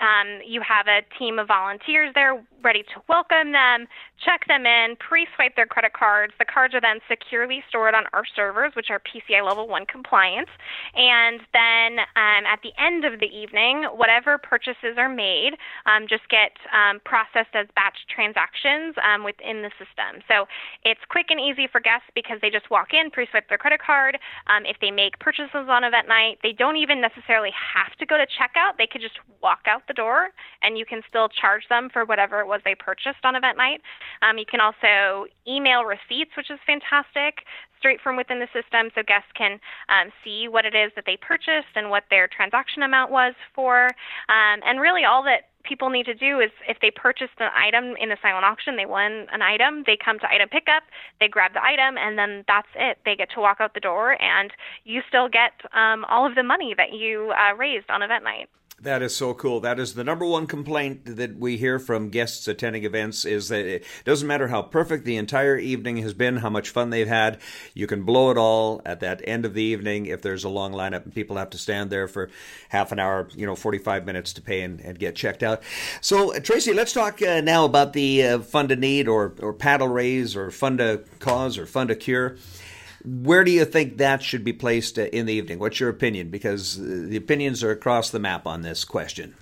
Um, 0.00 0.40
you 0.46 0.60
have 0.60 0.86
a 0.86 1.00
team 1.18 1.38
of 1.38 1.48
volunteers 1.48 2.12
there 2.14 2.44
ready 2.62 2.82
to 2.82 3.02
welcome 3.08 3.52
them, 3.52 3.86
check 4.24 4.46
them 4.48 4.66
in, 4.66 4.96
pre 4.98 5.26
swipe 5.36 5.54
their 5.56 5.66
credit 5.66 5.92
cards. 5.92 6.32
The 6.38 6.44
cards 6.44 6.74
are 6.74 6.80
then 6.80 6.98
securely 7.08 7.62
stored 7.68 7.94
on 7.94 8.04
our 8.12 8.24
servers, 8.34 8.72
which 8.74 8.90
are 8.90 9.00
PCI 9.00 9.46
Level 9.46 9.68
1 9.68 9.86
compliant. 9.86 10.48
And 10.94 11.40
then 11.52 12.00
um, 12.16 12.42
at 12.46 12.60
the 12.62 12.72
end 12.78 13.04
of 13.04 13.20
the 13.20 13.26
evening, 13.26 13.84
whatever 13.94 14.38
purchases 14.38 14.98
are 14.98 15.08
made 15.08 15.54
um, 15.86 16.06
just 16.08 16.28
get 16.28 16.52
um, 16.74 17.00
processed 17.04 17.54
as 17.54 17.66
batch 17.74 17.96
transactions 18.10 18.94
um, 19.02 19.22
within 19.22 19.62
the 19.62 19.70
system. 19.78 20.22
So 20.26 20.46
it's 20.84 21.00
quick 21.08 21.26
and 21.30 21.38
easy 21.38 21.68
for 21.70 21.80
guests 21.80 22.10
because 22.14 22.38
they 22.42 22.50
just 22.50 22.70
walk 22.70 22.90
in, 22.92 23.10
pre 23.10 23.26
swipe 23.30 23.48
their 23.48 23.58
credit 23.58 23.80
card. 23.80 24.18
Um, 24.48 24.66
if 24.66 24.76
they 24.80 24.90
make 24.90 25.18
purchases 25.20 25.70
on 25.70 25.84
event 25.84 26.08
night, 26.08 26.38
they 26.42 26.52
don't 26.52 26.76
even 26.76 27.00
necessarily 27.00 27.50
have 27.54 27.94
to 27.98 28.06
go 28.06 28.16
to 28.16 28.26
checkout. 28.26 28.78
They 28.78 28.88
could 28.90 29.02
just 29.02 29.18
walk 29.42 29.70
out 29.70 29.86
the 29.86 29.94
door, 29.94 30.30
and 30.62 30.76
you 30.76 30.84
can 30.84 31.02
still 31.08 31.28
charge 31.28 31.62
them 31.68 31.88
for 31.92 32.04
whatever 32.04 32.47
was 32.48 32.60
they 32.64 32.74
purchased 32.74 33.22
on 33.24 33.36
event 33.36 33.56
night. 33.56 33.80
Um, 34.22 34.38
you 34.38 34.46
can 34.46 34.60
also 34.60 35.26
email 35.46 35.84
receipts, 35.84 36.36
which 36.36 36.50
is 36.50 36.58
fantastic, 36.66 37.44
straight 37.78 38.00
from 38.00 38.16
within 38.16 38.40
the 38.40 38.48
system, 38.52 38.90
so 38.94 39.02
guests 39.06 39.30
can 39.34 39.60
um, 39.88 40.10
see 40.24 40.48
what 40.48 40.64
it 40.64 40.74
is 40.74 40.90
that 40.96 41.04
they 41.06 41.16
purchased 41.16 41.76
and 41.76 41.90
what 41.90 42.04
their 42.10 42.26
transaction 42.26 42.82
amount 42.82 43.10
was 43.10 43.34
for. 43.54 43.86
Um, 44.28 44.60
and 44.66 44.80
really, 44.80 45.04
all 45.04 45.22
that 45.24 45.48
people 45.64 45.90
need 45.90 46.06
to 46.06 46.14
do 46.14 46.40
is 46.40 46.50
if 46.66 46.78
they 46.80 46.90
purchased 46.90 47.38
an 47.38 47.50
item 47.54 47.94
in 48.00 48.08
the 48.08 48.16
silent 48.22 48.44
auction, 48.44 48.76
they 48.76 48.86
won 48.86 49.26
an 49.32 49.42
item, 49.42 49.84
they 49.86 49.96
come 50.02 50.18
to 50.18 50.30
item 50.30 50.48
pickup, 50.48 50.82
they 51.20 51.28
grab 51.28 51.52
the 51.52 51.62
item, 51.62 51.96
and 51.98 52.18
then 52.18 52.44
that's 52.48 52.68
it. 52.74 52.98
They 53.04 53.14
get 53.14 53.30
to 53.34 53.40
walk 53.40 53.58
out 53.60 53.74
the 53.74 53.80
door, 53.80 54.20
and 54.20 54.50
you 54.84 55.02
still 55.08 55.28
get 55.28 55.52
um, 55.72 56.04
all 56.06 56.26
of 56.26 56.34
the 56.34 56.42
money 56.42 56.74
that 56.76 56.92
you 56.92 57.32
uh, 57.36 57.54
raised 57.54 57.90
on 57.90 58.02
event 58.02 58.24
night. 58.24 58.48
That 58.80 59.02
is 59.02 59.12
so 59.12 59.34
cool. 59.34 59.58
That 59.58 59.80
is 59.80 59.94
the 59.94 60.04
number 60.04 60.24
one 60.24 60.46
complaint 60.46 61.16
that 61.16 61.36
we 61.36 61.56
hear 61.56 61.80
from 61.80 62.10
guests 62.10 62.46
attending 62.46 62.84
events 62.84 63.24
is 63.24 63.48
that 63.48 63.66
it 63.66 63.84
doesn't 64.04 64.28
matter 64.28 64.46
how 64.46 64.62
perfect 64.62 65.04
the 65.04 65.16
entire 65.16 65.58
evening 65.58 65.96
has 65.96 66.14
been, 66.14 66.36
how 66.36 66.50
much 66.50 66.70
fun 66.70 66.90
they've 66.90 67.08
had, 67.08 67.40
you 67.74 67.88
can 67.88 68.04
blow 68.04 68.30
it 68.30 68.38
all 68.38 68.80
at 68.86 69.00
that 69.00 69.20
end 69.24 69.44
of 69.44 69.54
the 69.54 69.64
evening 69.64 70.06
if 70.06 70.22
there's 70.22 70.44
a 70.44 70.48
long 70.48 70.72
lineup 70.72 71.02
and 71.02 71.12
people 71.12 71.36
have 71.36 71.50
to 71.50 71.58
stand 71.58 71.90
there 71.90 72.06
for 72.06 72.30
half 72.68 72.92
an 72.92 73.00
hour, 73.00 73.28
you 73.34 73.46
know, 73.46 73.56
45 73.56 74.06
minutes 74.06 74.32
to 74.34 74.42
pay 74.42 74.60
and, 74.60 74.80
and 74.80 74.96
get 74.96 75.16
checked 75.16 75.42
out. 75.42 75.60
So, 76.00 76.36
uh, 76.36 76.38
Tracey, 76.38 76.72
let's 76.72 76.92
talk 76.92 77.20
uh, 77.20 77.40
now 77.40 77.64
about 77.64 77.94
the 77.94 78.22
uh, 78.22 78.38
fund 78.38 78.68
to 78.68 78.76
need 78.76 79.08
or, 79.08 79.34
or 79.40 79.54
paddle 79.54 79.88
raise 79.88 80.36
or 80.36 80.52
fund 80.52 80.78
to 80.78 81.02
cause 81.18 81.58
or 81.58 81.66
fund 81.66 81.88
to 81.88 81.96
cure. 81.96 82.36
Where 83.04 83.44
do 83.44 83.50
you 83.50 83.64
think 83.64 83.98
that 83.98 84.22
should 84.22 84.44
be 84.44 84.52
placed 84.52 84.98
uh, 84.98 85.02
in 85.02 85.26
the 85.26 85.34
evening? 85.34 85.58
What's 85.58 85.80
your 85.80 85.90
opinion? 85.90 86.30
Because 86.30 86.78
uh, 86.78 87.06
the 87.08 87.16
opinions 87.16 87.62
are 87.62 87.70
across 87.70 88.10
the 88.10 88.18
map 88.18 88.46
on 88.46 88.62
this 88.62 88.84
question. 88.84 89.34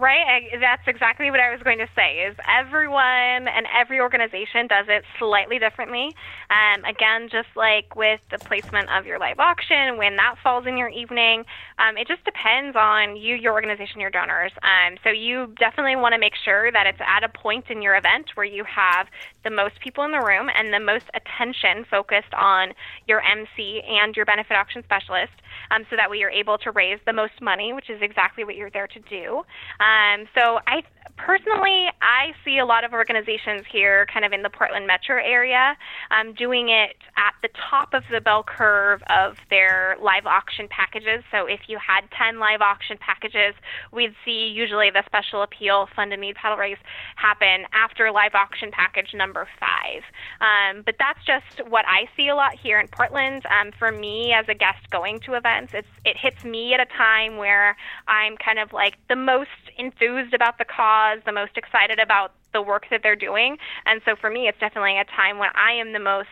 Right, 0.00 0.48
that's 0.58 0.88
exactly 0.88 1.30
what 1.30 1.40
I 1.40 1.50
was 1.52 1.62
going 1.62 1.76
to 1.76 1.88
say. 1.94 2.20
Is 2.20 2.34
everyone 2.48 3.02
and 3.48 3.66
every 3.70 4.00
organization 4.00 4.66
does 4.66 4.86
it 4.88 5.04
slightly 5.18 5.58
differently. 5.58 6.16
Um, 6.48 6.86
again, 6.86 7.28
just 7.30 7.48
like 7.54 7.94
with 7.94 8.20
the 8.30 8.38
placement 8.38 8.88
of 8.88 9.04
your 9.04 9.18
live 9.18 9.38
auction, 9.38 9.98
when 9.98 10.16
that 10.16 10.36
falls 10.42 10.66
in 10.66 10.78
your 10.78 10.88
evening, 10.88 11.44
um, 11.78 11.98
it 11.98 12.08
just 12.08 12.24
depends 12.24 12.78
on 12.78 13.14
you, 13.14 13.36
your 13.36 13.52
organization, 13.52 14.00
your 14.00 14.08
donors. 14.08 14.52
Um, 14.62 14.96
so 15.04 15.10
you 15.10 15.52
definitely 15.58 15.96
want 15.96 16.14
to 16.14 16.18
make 16.18 16.34
sure 16.34 16.72
that 16.72 16.86
it's 16.86 17.00
at 17.06 17.22
a 17.22 17.28
point 17.28 17.66
in 17.68 17.82
your 17.82 17.94
event 17.94 18.30
where 18.36 18.46
you 18.46 18.64
have 18.64 19.06
the 19.44 19.50
most 19.50 19.80
people 19.80 20.04
in 20.04 20.12
the 20.12 20.24
room 20.24 20.48
and 20.54 20.72
the 20.72 20.80
most 20.80 21.10
attention 21.12 21.84
focused 21.90 22.32
on 22.32 22.72
your 23.06 23.20
MC 23.20 23.82
and 23.86 24.16
your 24.16 24.24
benefit 24.24 24.56
auction 24.56 24.82
specialist, 24.82 25.32
um, 25.70 25.84
so 25.90 25.96
that 25.96 26.10
way 26.10 26.18
you're 26.18 26.30
able 26.30 26.58
to 26.58 26.70
raise 26.70 26.98
the 27.06 27.12
most 27.12 27.40
money, 27.40 27.72
which 27.72 27.90
is 27.90 28.00
exactly 28.02 28.44
what 28.44 28.56
you're 28.56 28.70
there 28.70 28.88
to 28.88 29.00
do. 29.00 29.42
Um, 29.80 30.26
so 30.34 30.58
I 30.66 30.82
personally, 31.24 31.86
I 32.00 32.32
see 32.44 32.58
a 32.58 32.64
lot 32.64 32.84
of 32.84 32.92
organizations 32.92 33.64
here, 33.70 34.06
kind 34.12 34.24
of 34.24 34.32
in 34.32 34.42
the 34.42 34.50
Portland 34.50 34.86
metro 34.86 35.16
area, 35.16 35.76
um, 36.10 36.34
doing 36.34 36.68
it 36.68 36.96
at 37.16 37.34
the 37.42 37.48
top 37.70 37.94
of 37.94 38.04
the 38.10 38.20
bell 38.20 38.42
curve 38.42 39.02
of 39.10 39.36
their 39.50 39.96
live 40.00 40.26
auction 40.26 40.68
packages. 40.68 41.22
So 41.30 41.46
if 41.46 41.60
you 41.68 41.78
had 41.78 42.02
10 42.16 42.38
live 42.38 42.60
auction 42.60 42.96
packages, 42.98 43.54
we'd 43.92 44.14
see 44.24 44.48
usually 44.48 44.90
the 44.90 45.02
special 45.06 45.42
appeal 45.42 45.88
fund 45.94 46.12
and 46.12 46.20
need 46.20 46.36
paddle 46.36 46.58
raise 46.58 46.78
happen 47.16 47.66
after 47.72 48.10
live 48.10 48.34
auction 48.34 48.70
package 48.70 49.14
number 49.14 49.46
five. 49.58 50.02
Um, 50.40 50.82
but 50.84 50.94
that's 50.98 51.24
just 51.24 51.68
what 51.68 51.84
I 51.86 52.08
see 52.16 52.28
a 52.28 52.34
lot 52.34 52.54
here 52.54 52.78
in 52.78 52.88
Portland. 52.88 53.44
Um, 53.46 53.72
for 53.78 53.90
me, 53.90 54.32
as 54.32 54.46
a 54.48 54.54
guest 54.54 54.90
going 54.90 55.20
to 55.20 55.34
events, 55.34 55.74
it's 55.74 55.88
it 56.04 56.16
hits 56.16 56.44
me 56.44 56.74
at 56.74 56.80
a 56.80 56.86
time 56.86 57.36
where 57.36 57.76
I'm 58.08 58.36
kind 58.36 58.58
of 58.58 58.72
like 58.72 58.96
the 59.08 59.16
most 59.16 59.50
enthused 59.76 60.34
about 60.34 60.58
the 60.58 60.64
cause, 60.64 61.09
the 61.26 61.32
most 61.32 61.56
excited 61.56 61.98
about 61.98 62.32
the 62.52 62.62
work 62.62 62.86
that 62.90 63.00
they're 63.02 63.16
doing. 63.16 63.56
And 63.86 64.00
so 64.04 64.16
for 64.20 64.30
me, 64.30 64.48
it's 64.48 64.58
definitely 64.58 64.98
a 64.98 65.04
time 65.04 65.38
when 65.38 65.50
I 65.54 65.72
am 65.72 65.92
the 65.92 65.98
most 66.00 66.28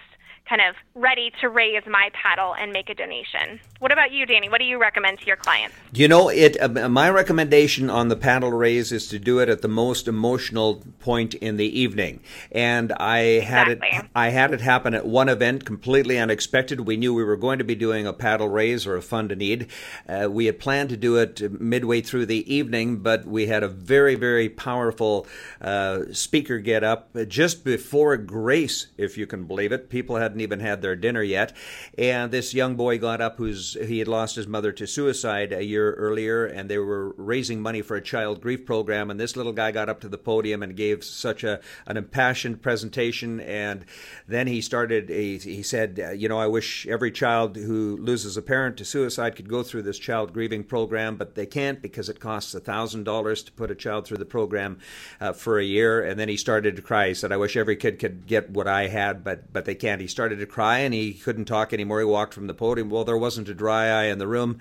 kind 0.48 0.62
of 0.62 0.74
ready 0.94 1.30
to 1.40 1.48
raise 1.48 1.82
my 1.86 2.10
paddle 2.12 2.54
and 2.54 2.72
make 2.72 2.88
a 2.88 2.94
donation. 2.94 3.60
What 3.80 3.92
about 3.92 4.12
you, 4.12 4.26
Danny? 4.26 4.48
What 4.48 4.58
do 4.58 4.64
you 4.64 4.78
recommend 4.78 5.20
to 5.20 5.26
your 5.26 5.36
clients? 5.36 5.74
You 5.92 6.08
know, 6.08 6.28
it. 6.28 6.60
Uh, 6.60 6.88
my 6.88 7.10
recommendation 7.10 7.90
on 7.90 8.08
the 8.08 8.16
paddle 8.16 8.50
raise 8.50 8.90
is 8.90 9.08
to 9.08 9.18
do 9.18 9.38
it 9.38 9.48
at 9.48 9.62
the 9.62 9.68
most 9.68 10.08
emotional 10.08 10.82
point 10.98 11.34
in 11.34 11.56
the 11.56 11.78
evening, 11.78 12.20
and 12.50 12.92
I 12.92 13.40
had 13.40 13.68
exactly. 13.68 13.98
it. 13.98 14.06
I 14.14 14.28
had 14.30 14.52
it 14.52 14.60
happen 14.60 14.94
at 14.94 15.06
one 15.06 15.28
event, 15.28 15.64
completely 15.64 16.18
unexpected. 16.18 16.80
We 16.80 16.96
knew 16.96 17.14
we 17.14 17.24
were 17.24 17.36
going 17.36 17.58
to 17.58 17.64
be 17.64 17.74
doing 17.74 18.06
a 18.06 18.12
paddle 18.12 18.48
raise 18.48 18.86
or 18.86 18.96
a 18.96 19.02
fund 19.02 19.28
to 19.28 19.36
need. 19.36 19.68
Uh, 20.08 20.28
we 20.30 20.46
had 20.46 20.58
planned 20.58 20.88
to 20.88 20.96
do 20.96 21.16
it 21.16 21.60
midway 21.60 22.00
through 22.00 22.26
the 22.26 22.52
evening, 22.52 22.98
but 22.98 23.26
we 23.26 23.46
had 23.46 23.62
a 23.62 23.68
very, 23.68 24.14
very 24.14 24.48
powerful 24.48 25.26
uh, 25.60 26.00
speaker 26.12 26.58
get 26.58 26.82
up 26.82 27.10
just 27.28 27.64
before 27.64 28.16
grace, 28.16 28.88
if 28.96 29.16
you 29.16 29.26
can 29.26 29.44
believe 29.44 29.72
it. 29.72 29.90
People 29.90 30.16
had 30.16 30.37
hadn't 30.38 30.52
even 30.52 30.60
had 30.60 30.82
their 30.82 30.96
dinner 30.96 31.22
yet. 31.22 31.52
And 31.96 32.30
this 32.30 32.54
young 32.54 32.76
boy 32.76 32.98
got 32.98 33.20
up 33.20 33.36
who's 33.36 33.76
he 33.86 33.98
had 33.98 34.08
lost 34.08 34.36
his 34.36 34.46
mother 34.46 34.72
to 34.72 34.86
suicide 34.86 35.52
a 35.52 35.64
year 35.64 35.94
earlier, 35.94 36.46
and 36.46 36.70
they 36.70 36.78
were 36.78 37.10
raising 37.16 37.60
money 37.60 37.82
for 37.82 37.96
a 37.96 38.00
child 38.00 38.40
grief 38.40 38.64
program. 38.64 39.10
And 39.10 39.18
this 39.18 39.36
little 39.36 39.52
guy 39.52 39.72
got 39.72 39.88
up 39.88 40.00
to 40.00 40.08
the 40.08 40.18
podium 40.18 40.62
and 40.62 40.76
gave 40.76 41.02
such 41.02 41.44
a 41.44 41.60
an 41.86 41.96
impassioned 41.96 42.62
presentation. 42.62 43.40
And 43.40 43.84
then 44.28 44.46
he 44.46 44.60
started. 44.60 45.08
He, 45.08 45.38
he 45.38 45.62
said, 45.62 46.14
"You 46.16 46.28
know, 46.28 46.38
I 46.38 46.46
wish 46.46 46.86
every 46.86 47.10
child 47.10 47.56
who 47.56 47.96
loses 47.96 48.36
a 48.36 48.42
parent 48.42 48.76
to 48.76 48.84
suicide 48.84 49.36
could 49.36 49.48
go 49.48 49.62
through 49.62 49.82
this 49.82 49.98
child 49.98 50.32
grieving 50.32 50.64
program, 50.64 51.16
but 51.16 51.34
they 51.34 51.46
can't 51.46 51.82
because 51.82 52.08
it 52.08 52.20
costs 52.20 52.54
a 52.54 52.60
thousand 52.60 53.04
dollars 53.04 53.42
to 53.44 53.52
put 53.52 53.70
a 53.70 53.74
child 53.74 54.06
through 54.06 54.18
the 54.18 54.24
program 54.24 54.78
uh, 55.20 55.32
for 55.32 55.58
a 55.58 55.64
year." 55.64 56.00
And 56.00 56.18
then 56.18 56.28
he 56.28 56.36
started 56.36 56.76
to 56.76 56.82
cry. 56.82 57.08
He 57.08 57.14
said, 57.14 57.32
"I 57.32 57.36
wish 57.36 57.56
every 57.56 57.76
kid 57.76 57.98
could 57.98 58.26
get 58.26 58.50
what 58.50 58.68
I 58.68 58.86
had, 58.86 59.24
but 59.24 59.52
but 59.52 59.64
they 59.64 59.74
can't." 59.74 60.00
He 60.00 60.06
started 60.06 60.27
started 60.28 60.44
to 60.44 60.52
cry 60.52 60.80
and 60.80 60.92
he 60.92 61.14
couldn't 61.14 61.46
talk 61.46 61.72
anymore. 61.72 62.00
He 62.00 62.04
walked 62.04 62.34
from 62.34 62.48
the 62.48 62.54
podium. 62.54 62.90
Well, 62.90 63.04
there 63.04 63.16
wasn't 63.16 63.48
a 63.48 63.54
dry 63.54 63.86
eye 63.86 64.08
in 64.08 64.18
the 64.18 64.26
room. 64.26 64.58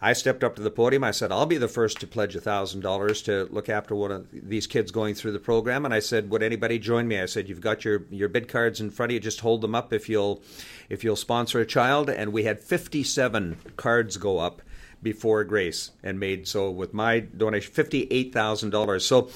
I 0.00 0.14
stepped 0.14 0.42
up 0.42 0.56
to 0.56 0.62
the 0.62 0.70
podium. 0.70 1.04
I 1.04 1.10
said, 1.10 1.30
I'll 1.30 1.44
be 1.44 1.58
the 1.58 1.68
first 1.68 2.00
to 2.00 2.06
pledge 2.06 2.34
$1,000 2.34 3.24
to 3.26 3.46
look 3.52 3.68
after 3.68 3.94
one 3.94 4.10
of 4.10 4.26
these 4.32 4.66
kids 4.66 4.90
going 4.90 5.14
through 5.14 5.32
the 5.32 5.38
program. 5.38 5.84
And 5.84 5.92
I 5.92 5.98
said, 5.98 6.30
would 6.30 6.42
anybody 6.42 6.78
join 6.78 7.06
me? 7.08 7.20
I 7.20 7.26
said, 7.26 7.46
you've 7.46 7.60
got 7.60 7.84
your, 7.84 8.06
your 8.10 8.30
bid 8.30 8.48
cards 8.48 8.80
in 8.80 8.88
front 8.88 9.12
of 9.12 9.14
you. 9.14 9.20
Just 9.20 9.40
hold 9.40 9.60
them 9.60 9.74
up 9.74 9.92
if 9.92 10.08
you'll, 10.08 10.42
if 10.88 11.04
you'll 11.04 11.14
sponsor 11.14 11.60
a 11.60 11.66
child. 11.66 12.08
And 12.08 12.32
we 12.32 12.44
had 12.44 12.58
57 12.58 13.58
cards 13.76 14.16
go 14.16 14.38
up 14.38 14.62
before 15.02 15.44
Grace 15.44 15.90
and 16.02 16.18
made 16.18 16.48
so 16.48 16.70
with 16.70 16.94
my 16.94 17.20
donation 17.20 17.70
$58,000. 17.74 19.02
So 19.02 19.28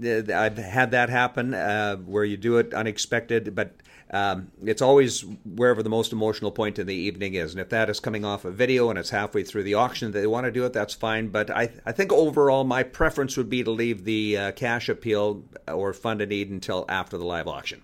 uh, 0.00 0.32
I've 0.32 0.58
had 0.58 0.92
that 0.92 1.08
happen 1.08 1.54
uh, 1.54 1.96
where 1.96 2.24
you 2.24 2.36
do 2.36 2.58
it 2.58 2.72
unexpected, 2.72 3.56
but 3.56 3.74
um, 4.10 4.52
it's 4.64 4.82
always 4.82 5.24
wherever 5.44 5.82
the 5.82 5.90
most 5.90 6.12
emotional 6.12 6.52
point 6.52 6.78
in 6.78 6.86
the 6.86 6.94
evening 6.94 7.34
is. 7.34 7.52
And 7.52 7.60
if 7.60 7.68
that 7.70 7.90
is 7.90 7.98
coming 7.98 8.24
off 8.24 8.44
a 8.44 8.50
video 8.50 8.88
and 8.88 8.98
it's 8.98 9.10
halfway 9.10 9.42
through 9.42 9.64
the 9.64 9.74
auction 9.74 10.12
they 10.12 10.26
want 10.26 10.44
to 10.44 10.52
do 10.52 10.64
it, 10.64 10.72
that's 10.72 10.94
fine. 10.94 11.28
But 11.28 11.50
I, 11.50 11.70
I 11.84 11.92
think 11.92 12.12
overall, 12.12 12.64
my 12.64 12.82
preference 12.82 13.36
would 13.36 13.50
be 13.50 13.64
to 13.64 13.70
leave 13.70 14.04
the 14.04 14.36
uh, 14.36 14.52
cash 14.52 14.88
appeal 14.88 15.42
or 15.66 15.92
fund 15.92 16.20
a 16.20 16.26
need 16.26 16.50
until 16.50 16.84
after 16.88 17.18
the 17.18 17.24
live 17.24 17.48
auction. 17.48 17.82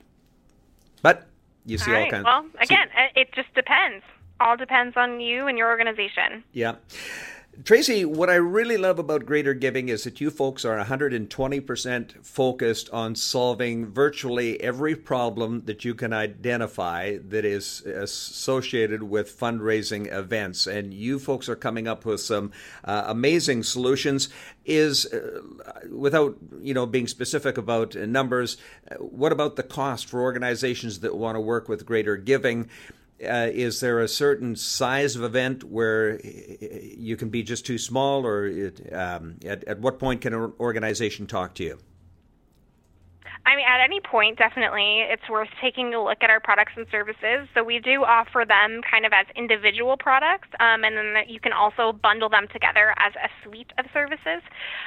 But 1.02 1.26
you 1.66 1.78
see 1.78 1.90
all, 1.90 1.96
all 1.96 2.02
right. 2.02 2.10
kinds. 2.10 2.24
Well, 2.24 2.46
again, 2.60 2.88
see, 2.94 3.20
it 3.20 3.32
just 3.32 3.52
depends. 3.54 4.04
All 4.38 4.56
depends 4.56 4.96
on 4.96 5.20
you 5.20 5.46
and 5.46 5.58
your 5.58 5.68
organization. 5.68 6.44
Yeah. 6.52 6.76
Tracey, 7.64 8.06
what 8.06 8.30
I 8.30 8.36
really 8.36 8.78
love 8.78 8.98
about 8.98 9.26
Greater 9.26 9.52
Giving 9.52 9.90
is 9.90 10.04
that 10.04 10.22
you 10.22 10.30
folks 10.30 10.64
are 10.64 10.82
120% 10.82 12.24
focused 12.24 12.88
on 12.90 13.14
solving 13.14 13.84
virtually 13.84 14.58
every 14.62 14.96
problem 14.96 15.60
that 15.66 15.84
you 15.84 15.94
can 15.94 16.14
identify 16.14 17.18
that 17.28 17.44
is 17.44 17.82
associated 17.82 19.02
with 19.02 19.38
fundraising 19.38 20.10
events. 20.10 20.66
And 20.66 20.94
you 20.94 21.18
folks 21.18 21.46
are 21.50 21.54
coming 21.54 21.86
up 21.86 22.06
with 22.06 22.22
some 22.22 22.52
uh, 22.84 23.04
amazing 23.06 23.64
solutions. 23.64 24.30
Is, 24.64 25.04
uh, 25.06 25.42
without 25.90 26.38
you 26.60 26.72
know 26.72 26.86
being 26.86 27.06
specific 27.06 27.58
about 27.58 27.94
numbers, 27.94 28.56
uh, 28.90 28.94
what 28.94 29.30
about 29.30 29.56
the 29.56 29.62
cost 29.62 30.06
for 30.06 30.22
organizations 30.22 31.00
that 31.00 31.16
want 31.16 31.36
to 31.36 31.40
work 31.40 31.68
with 31.68 31.84
Greater 31.84 32.16
Giving? 32.16 32.70
Uh, 33.22 33.48
is 33.52 33.80
there 33.80 34.00
a 34.00 34.08
certain 34.08 34.56
size 34.56 35.16
of 35.16 35.22
event 35.22 35.64
where 35.64 36.20
you 36.24 37.16
can 37.16 37.28
be 37.28 37.42
just 37.42 37.64
too 37.64 37.78
small, 37.78 38.26
or 38.26 38.46
it, 38.46 38.92
um, 38.92 39.36
at, 39.44 39.64
at 39.64 39.78
what 39.80 39.98
point 39.98 40.20
can 40.20 40.34
an 40.34 40.52
organization 40.60 41.26
talk 41.26 41.54
to 41.54 41.64
you? 41.64 41.78
I 43.44 43.56
mean, 43.56 43.66
at 43.66 43.82
any 43.82 43.98
point, 44.00 44.38
definitely, 44.38 45.02
it's 45.02 45.28
worth 45.28 45.48
taking 45.60 45.92
a 45.94 46.02
look 46.02 46.18
at 46.22 46.30
our 46.30 46.38
products 46.38 46.72
and 46.76 46.86
services. 46.92 47.48
So 47.54 47.64
we 47.64 47.80
do 47.80 48.04
offer 48.04 48.44
them 48.46 48.82
kind 48.88 49.04
of 49.04 49.12
as 49.12 49.26
individual 49.34 49.96
products, 49.96 50.48
um, 50.60 50.84
and 50.84 50.96
then 50.96 51.24
you 51.26 51.40
can 51.40 51.52
also 51.52 51.92
bundle 51.92 52.28
them 52.28 52.46
together 52.52 52.94
as 52.98 53.12
a 53.16 53.28
suite 53.42 53.72
of 53.78 53.86
services. 53.92 54.42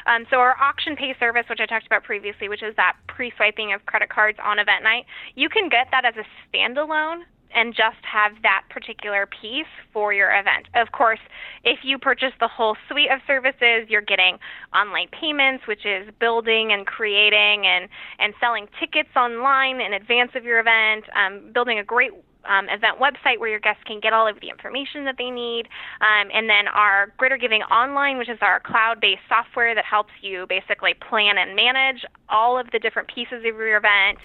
Um, 0.07 0.25
so 0.29 0.37
our 0.37 0.55
auction 0.57 0.95
pay 0.95 1.13
service, 1.19 1.45
which 1.49 1.59
I 1.59 1.65
talked 1.65 1.85
about 1.85 2.03
previously, 2.03 2.47
which 2.47 2.63
is 2.63 2.75
that 2.77 2.95
pre-swiping 3.07 3.73
of 3.73 3.85
credit 3.85 4.09
cards 4.09 4.39
on 4.41 4.57
event 4.57 4.83
night, 4.83 5.05
you 5.35 5.49
can 5.49 5.67
get 5.67 5.87
that 5.91 6.05
as 6.05 6.15
a 6.15 6.25
standalone 6.47 7.23
and 7.55 7.73
just 7.73 8.03
have 8.03 8.33
that 8.43 8.63
particular 8.69 9.25
piece 9.25 9.71
for 9.93 10.13
your 10.13 10.29
event. 10.37 10.67
Of 10.75 10.91
course, 10.91 11.19
if 11.63 11.79
you 11.83 11.97
purchase 11.97 12.33
the 12.39 12.49
whole 12.49 12.75
suite 12.89 13.09
of 13.09 13.21
services, 13.25 13.87
you're 13.87 14.01
getting 14.01 14.37
online 14.75 15.07
payments, 15.09 15.65
which 15.67 15.85
is 15.85 16.09
building 16.19 16.71
and 16.73 16.85
creating 16.85 17.65
and, 17.65 17.87
and 18.19 18.33
selling 18.39 18.67
tickets 18.79 19.09
online 19.15 19.79
in 19.79 19.93
advance 19.93 20.31
of 20.35 20.43
your 20.43 20.59
event, 20.59 21.05
um, 21.15 21.51
building 21.53 21.79
a 21.79 21.83
great 21.83 22.11
um, 22.47 22.67
event 22.69 22.99
website 22.99 23.39
where 23.39 23.49
your 23.49 23.59
guests 23.59 23.81
can 23.85 23.99
get 23.99 24.13
all 24.13 24.27
of 24.27 24.39
the 24.41 24.49
information 24.49 25.05
that 25.05 25.15
they 25.17 25.31
need, 25.31 25.67
um, 26.01 26.29
and 26.33 26.49
then 26.49 26.67
our 26.67 27.11
Greater 27.17 27.37
Giving 27.37 27.61
Online, 27.63 28.17
which 28.17 28.29
is 28.29 28.37
our 28.41 28.59
cloud 28.59 29.01
based 29.01 29.21
software 29.27 29.73
that 29.73 29.85
helps 29.85 30.11
you 30.21 30.45
basically 30.47 30.93
plan 30.93 31.37
and 31.37 31.55
manage 31.55 32.05
all 32.29 32.59
of 32.59 32.67
the 32.71 32.79
different 32.79 33.07
pieces 33.07 33.39
of 33.39 33.55
your 33.55 33.77
event 33.77 34.19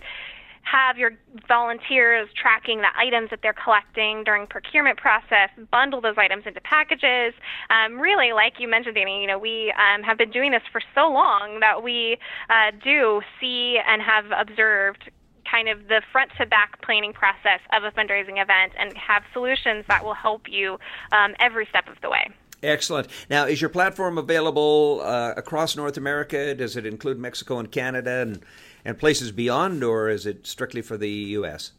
have 0.62 0.96
your 0.98 1.12
volunteers 1.48 2.28
tracking 2.40 2.80
the 2.80 2.88
items 2.96 3.30
that 3.30 3.40
they're 3.42 3.52
collecting 3.54 4.24
during 4.24 4.46
procurement 4.46 4.98
process, 4.98 5.50
bundle 5.70 6.00
those 6.00 6.16
items 6.16 6.44
into 6.46 6.60
packages. 6.60 7.34
Um, 7.70 7.98
really, 7.98 8.32
like 8.32 8.54
you 8.58 8.68
mentioned, 8.68 8.94
Danny, 8.94 9.20
you 9.20 9.26
know, 9.26 9.38
we 9.38 9.72
um, 9.72 10.02
have 10.02 10.18
been 10.18 10.30
doing 10.30 10.52
this 10.52 10.62
for 10.70 10.80
so 10.94 11.10
long 11.10 11.58
that 11.60 11.82
we 11.82 12.18
uh, 12.48 12.70
do 12.82 13.20
see 13.40 13.78
and 13.86 14.02
have 14.02 14.26
observed 14.36 15.10
kind 15.50 15.68
of 15.68 15.88
the 15.88 16.02
front 16.12 16.30
to 16.38 16.46
back 16.46 16.80
planning 16.82 17.12
process 17.12 17.60
of 17.72 17.82
a 17.82 17.90
fundraising 17.90 18.40
event 18.40 18.72
and 18.78 18.96
have 18.96 19.24
solutions 19.32 19.84
that 19.88 20.04
will 20.04 20.14
help 20.14 20.42
you 20.48 20.78
um, 21.12 21.34
every 21.40 21.66
step 21.66 21.88
of 21.88 22.00
the 22.02 22.10
way. 22.10 22.28
Excellent. 22.62 23.08
Now, 23.30 23.46
is 23.46 23.60
your 23.60 23.70
platform 23.70 24.18
available 24.18 25.00
uh, 25.02 25.32
across 25.36 25.76
North 25.76 25.96
America? 25.96 26.54
Does 26.54 26.76
it 26.76 26.84
include 26.84 27.18
Mexico 27.18 27.58
and 27.58 27.72
Canada 27.72 28.20
and, 28.20 28.42
and 28.84 28.98
places 28.98 29.32
beyond, 29.32 29.82
or 29.84 30.08
is 30.08 30.26
it 30.26 30.46
strictly 30.46 30.82
for 30.82 30.96
the 30.96 31.10
U.S.? 31.10 31.72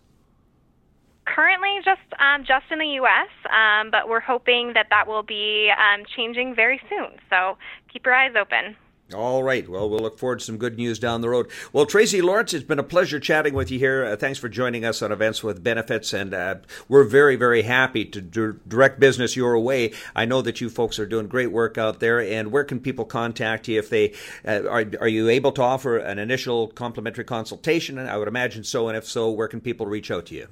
Currently, 1.26 1.80
just 1.86 2.02
um, 2.20 2.44
just 2.44 2.66
in 2.72 2.80
the 2.80 2.94
U.S., 3.02 3.30
um, 3.50 3.92
but 3.92 4.10
we're 4.10 4.20
hoping 4.20 4.74
that 4.74 4.88
that 4.90 5.08
will 5.08 5.24
be 5.24 5.72
um, 5.72 6.04
changing 6.16 6.56
very 6.56 6.82
soon. 6.90 7.20
So 7.30 7.58
keep 7.92 8.06
your 8.06 8.16
eyes 8.16 8.34
open. 8.40 8.76
All 9.14 9.44
right. 9.44 9.68
Well, 9.68 9.90
we'll 9.90 10.00
look 10.00 10.18
forward 10.18 10.40
to 10.40 10.46
some 10.46 10.58
good 10.58 10.78
news 10.78 11.00
down 11.00 11.22
the 11.22 11.30
road. 11.30 11.50
Well, 11.74 11.86
Tracey 11.86 12.22
Lawrence, 12.22 12.54
it's 12.54 12.64
been 12.64 12.80
a 12.80 12.84
pleasure 12.84 13.20
chatting 13.20 13.54
with 13.54 13.72
you 13.72 13.80
here. 13.80 14.06
Uh, 14.06 14.16
thanks 14.16 14.40
for 14.40 14.50
joining 14.50 14.86
us 14.86 15.02
on 15.02 15.12
Events 15.12 15.44
with 15.44 15.64
Benefits, 15.64 16.14
and 16.14 16.34
uh, 16.34 16.56
we're 16.88 17.04
very, 17.04 17.36
very 17.36 17.64
happy 17.64 18.06
to 18.06 18.22
d- 18.22 18.60
direct 18.68 19.00
business 19.00 19.36
your 19.36 19.58
way. 19.60 19.92
I 20.16 20.26
know 20.26 20.42
that 20.42 20.62
you 20.62 20.70
folks 20.70 21.00
are 21.00 21.06
doing 21.06 21.28
great 21.28 21.52
work 21.52 21.78
out 21.78 22.00
there. 22.00 22.22
And 22.22 22.52
where 22.52 22.64
can 22.64 22.80
people 22.80 23.06
contact 23.06 23.68
you 23.68 23.80
if 23.80 23.90
they 23.90 24.14
uh, 24.46 24.68
are? 24.70 24.86
Are 25.00 25.08
you 25.08 25.30
able 25.30 25.52
to 25.54 25.62
offer 25.62 25.98
an 25.98 26.20
initial 26.20 26.68
complimentary 26.68 27.26
consultation? 27.26 27.98
I 27.98 28.18
would 28.18 28.28
imagine 28.28 28.64
so. 28.64 28.88
And 28.88 28.98
if 28.98 29.06
so, 29.06 29.30
where 29.30 29.48
can 29.48 29.62
people 29.62 29.86
reach 29.86 30.12
out 30.12 30.28
to 30.28 30.36
you? 30.36 30.48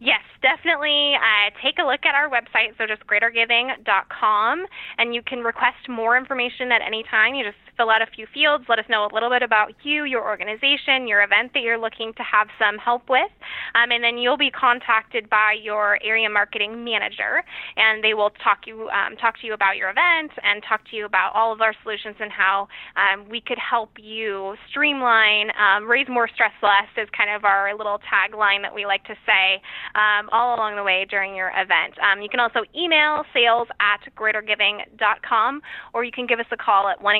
Yes, 0.00 0.22
definitely 0.42 1.14
uh, 1.16 1.50
take 1.62 1.78
a 1.78 1.86
look 1.86 2.06
at 2.06 2.14
our 2.14 2.30
website, 2.30 2.78
so 2.78 2.86
just 2.86 3.02
greatergiving.com, 3.06 4.66
and 4.98 5.14
you 5.14 5.22
can 5.22 5.40
request 5.40 5.88
more 5.88 6.16
information 6.16 6.70
at 6.70 6.82
any 6.86 7.02
time. 7.10 7.34
You 7.34 7.44
just 7.44 7.67
fill 7.78 7.88
out 7.88 8.02
a 8.02 8.10
few 8.10 8.26
fields, 8.34 8.64
let 8.68 8.78
us 8.78 8.84
know 8.90 9.06
a 9.06 9.10
little 9.14 9.30
bit 9.30 9.42
about 9.42 9.72
you, 9.84 10.04
your 10.04 10.26
organization, 10.26 11.06
your 11.06 11.22
event 11.22 11.52
that 11.54 11.62
you're 11.62 11.78
looking 11.78 12.12
to 12.18 12.24
have 12.26 12.48
some 12.58 12.76
help 12.76 13.08
with, 13.08 13.30
um, 13.78 13.92
and 13.94 14.02
then 14.02 14.18
you'll 14.18 14.36
be 14.36 14.50
contacted 14.50 15.30
by 15.30 15.54
your 15.62 15.98
area 16.02 16.28
marketing 16.28 16.84
manager, 16.84 17.46
and 17.76 18.02
they 18.02 18.12
will 18.12 18.30
talk 18.42 18.66
you 18.66 18.90
um, 18.90 19.16
talk 19.16 19.38
to 19.40 19.46
you 19.46 19.54
about 19.54 19.76
your 19.76 19.90
event 19.90 20.32
and 20.42 20.62
talk 20.68 20.82
to 20.90 20.96
you 20.96 21.06
about 21.06 21.32
all 21.34 21.52
of 21.52 21.60
our 21.60 21.74
solutions 21.82 22.16
and 22.18 22.32
how 22.32 22.66
um, 22.96 23.28
we 23.30 23.40
could 23.40 23.58
help 23.58 23.90
you 23.96 24.56
streamline, 24.70 25.50
um, 25.54 25.88
raise 25.88 26.08
more 26.08 26.28
stress 26.34 26.52
less 26.62 26.90
is 26.96 27.08
kind 27.16 27.30
of 27.30 27.44
our 27.44 27.76
little 27.76 28.00
tagline 28.10 28.62
that 28.62 28.74
we 28.74 28.86
like 28.86 29.04
to 29.04 29.14
say 29.24 29.62
um, 29.94 30.28
all 30.32 30.56
along 30.56 30.76
the 30.76 30.82
way 30.82 31.06
during 31.08 31.36
your 31.36 31.50
event. 31.54 31.94
Um, 32.02 32.22
you 32.22 32.28
can 32.28 32.40
also 32.40 32.60
email 32.76 33.22
sales 33.32 33.68
at 33.80 34.00
greatergiving.com, 34.16 35.62
or 35.94 36.04
you 36.04 36.12
can 36.12 36.26
give 36.26 36.40
us 36.40 36.46
a 36.50 36.56
call 36.56 36.88
at 36.88 37.00
1 37.00 37.14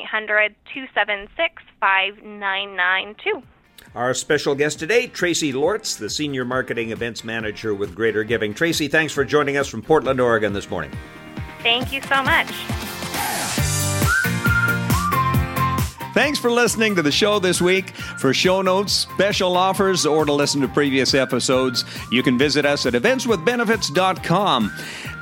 800 0.49 0.55
276 0.72 1.62
5992. 1.80 3.42
Our 3.94 4.14
special 4.14 4.55
guest 4.55 4.78
today, 4.78 5.07
Tracey 5.07 5.53
Lorts, 5.53 5.96
the 5.96 6.11
Senior 6.11 6.44
Marketing 6.44 6.90
Events 6.90 7.24
Manager 7.24 7.74
with 7.74 7.94
Greater 7.94 8.22
Giving. 8.22 8.55
Tracy, 8.55 8.88
thanks 8.88 9.12
for 9.12 9.24
joining 9.24 9.57
us 9.57 9.66
from 9.68 9.82
Portland, 9.82 10.20
Oregon 10.20 10.53
this 10.53 10.70
morning. 10.70 10.90
Thank 11.62 11.92
you 11.92 12.03
so 12.03 12.22
much. 12.22 12.49
Thanks 16.19 16.41
for 16.41 16.51
listening 16.51 16.97
to 16.97 17.03
the 17.03 17.12
show 17.12 17.39
this 17.39 17.62
week. 17.62 17.91
For 17.91 18.35
show 18.35 18.61
notes, 18.61 18.93
special 18.93 19.57
offers, 19.57 20.05
or 20.05 20.25
to 20.25 20.33
listen 20.33 20.61
to 20.62 20.66
previous 20.66 21.14
episodes, 21.14 21.85
you 22.11 22.25
can 22.25 22.37
visit 22.37 22.66
us 22.66 22.87
at 22.87 22.95
eventswithbenefits.com. 22.95 24.73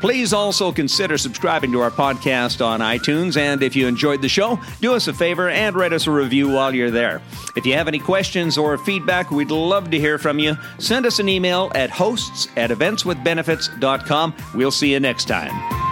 Please 0.01 0.33
also 0.33 0.73
consider 0.73 1.19
subscribing 1.19 1.71
to 1.73 1.81
our 1.83 1.91
podcast 1.91 2.65
on 2.65 2.81
iTunes. 2.81 3.37
And 3.37 3.63
if 3.63 3.77
you 3.77 3.87
enjoyed 3.87 4.23
the 4.23 4.29
show, 4.31 4.59
do 4.81 4.95
us 4.95 5.07
a 5.07 5.13
favor 5.13 5.51
and 5.51 5.77
write 5.77 5.93
us 5.93 6.07
a 6.07 6.11
review 6.11 6.49
while 6.49 6.75
you're 6.75 6.91
there. 6.91 7.21
If 7.57 7.67
you 7.67 7.75
have 7.75 7.89
any 7.89 7.99
questions 7.99 8.57
or 8.57 8.79
feedback, 8.79 9.31
we'd 9.31 9.51
love 9.51 9.91
to 9.91 10.01
hear 10.01 10.17
from 10.17 10.39
you. 10.39 10.57
Send 10.79 11.05
us 11.05 11.19
an 11.19 11.29
email 11.29 11.71
at 11.75 11.91
hosts 11.91 12.49
at 12.57 12.71
eventswithbenefits.com. 12.71 14.35
We'll 14.55 14.71
see 14.71 14.93
you 14.93 15.01
next 15.01 15.29
time. 15.29 15.86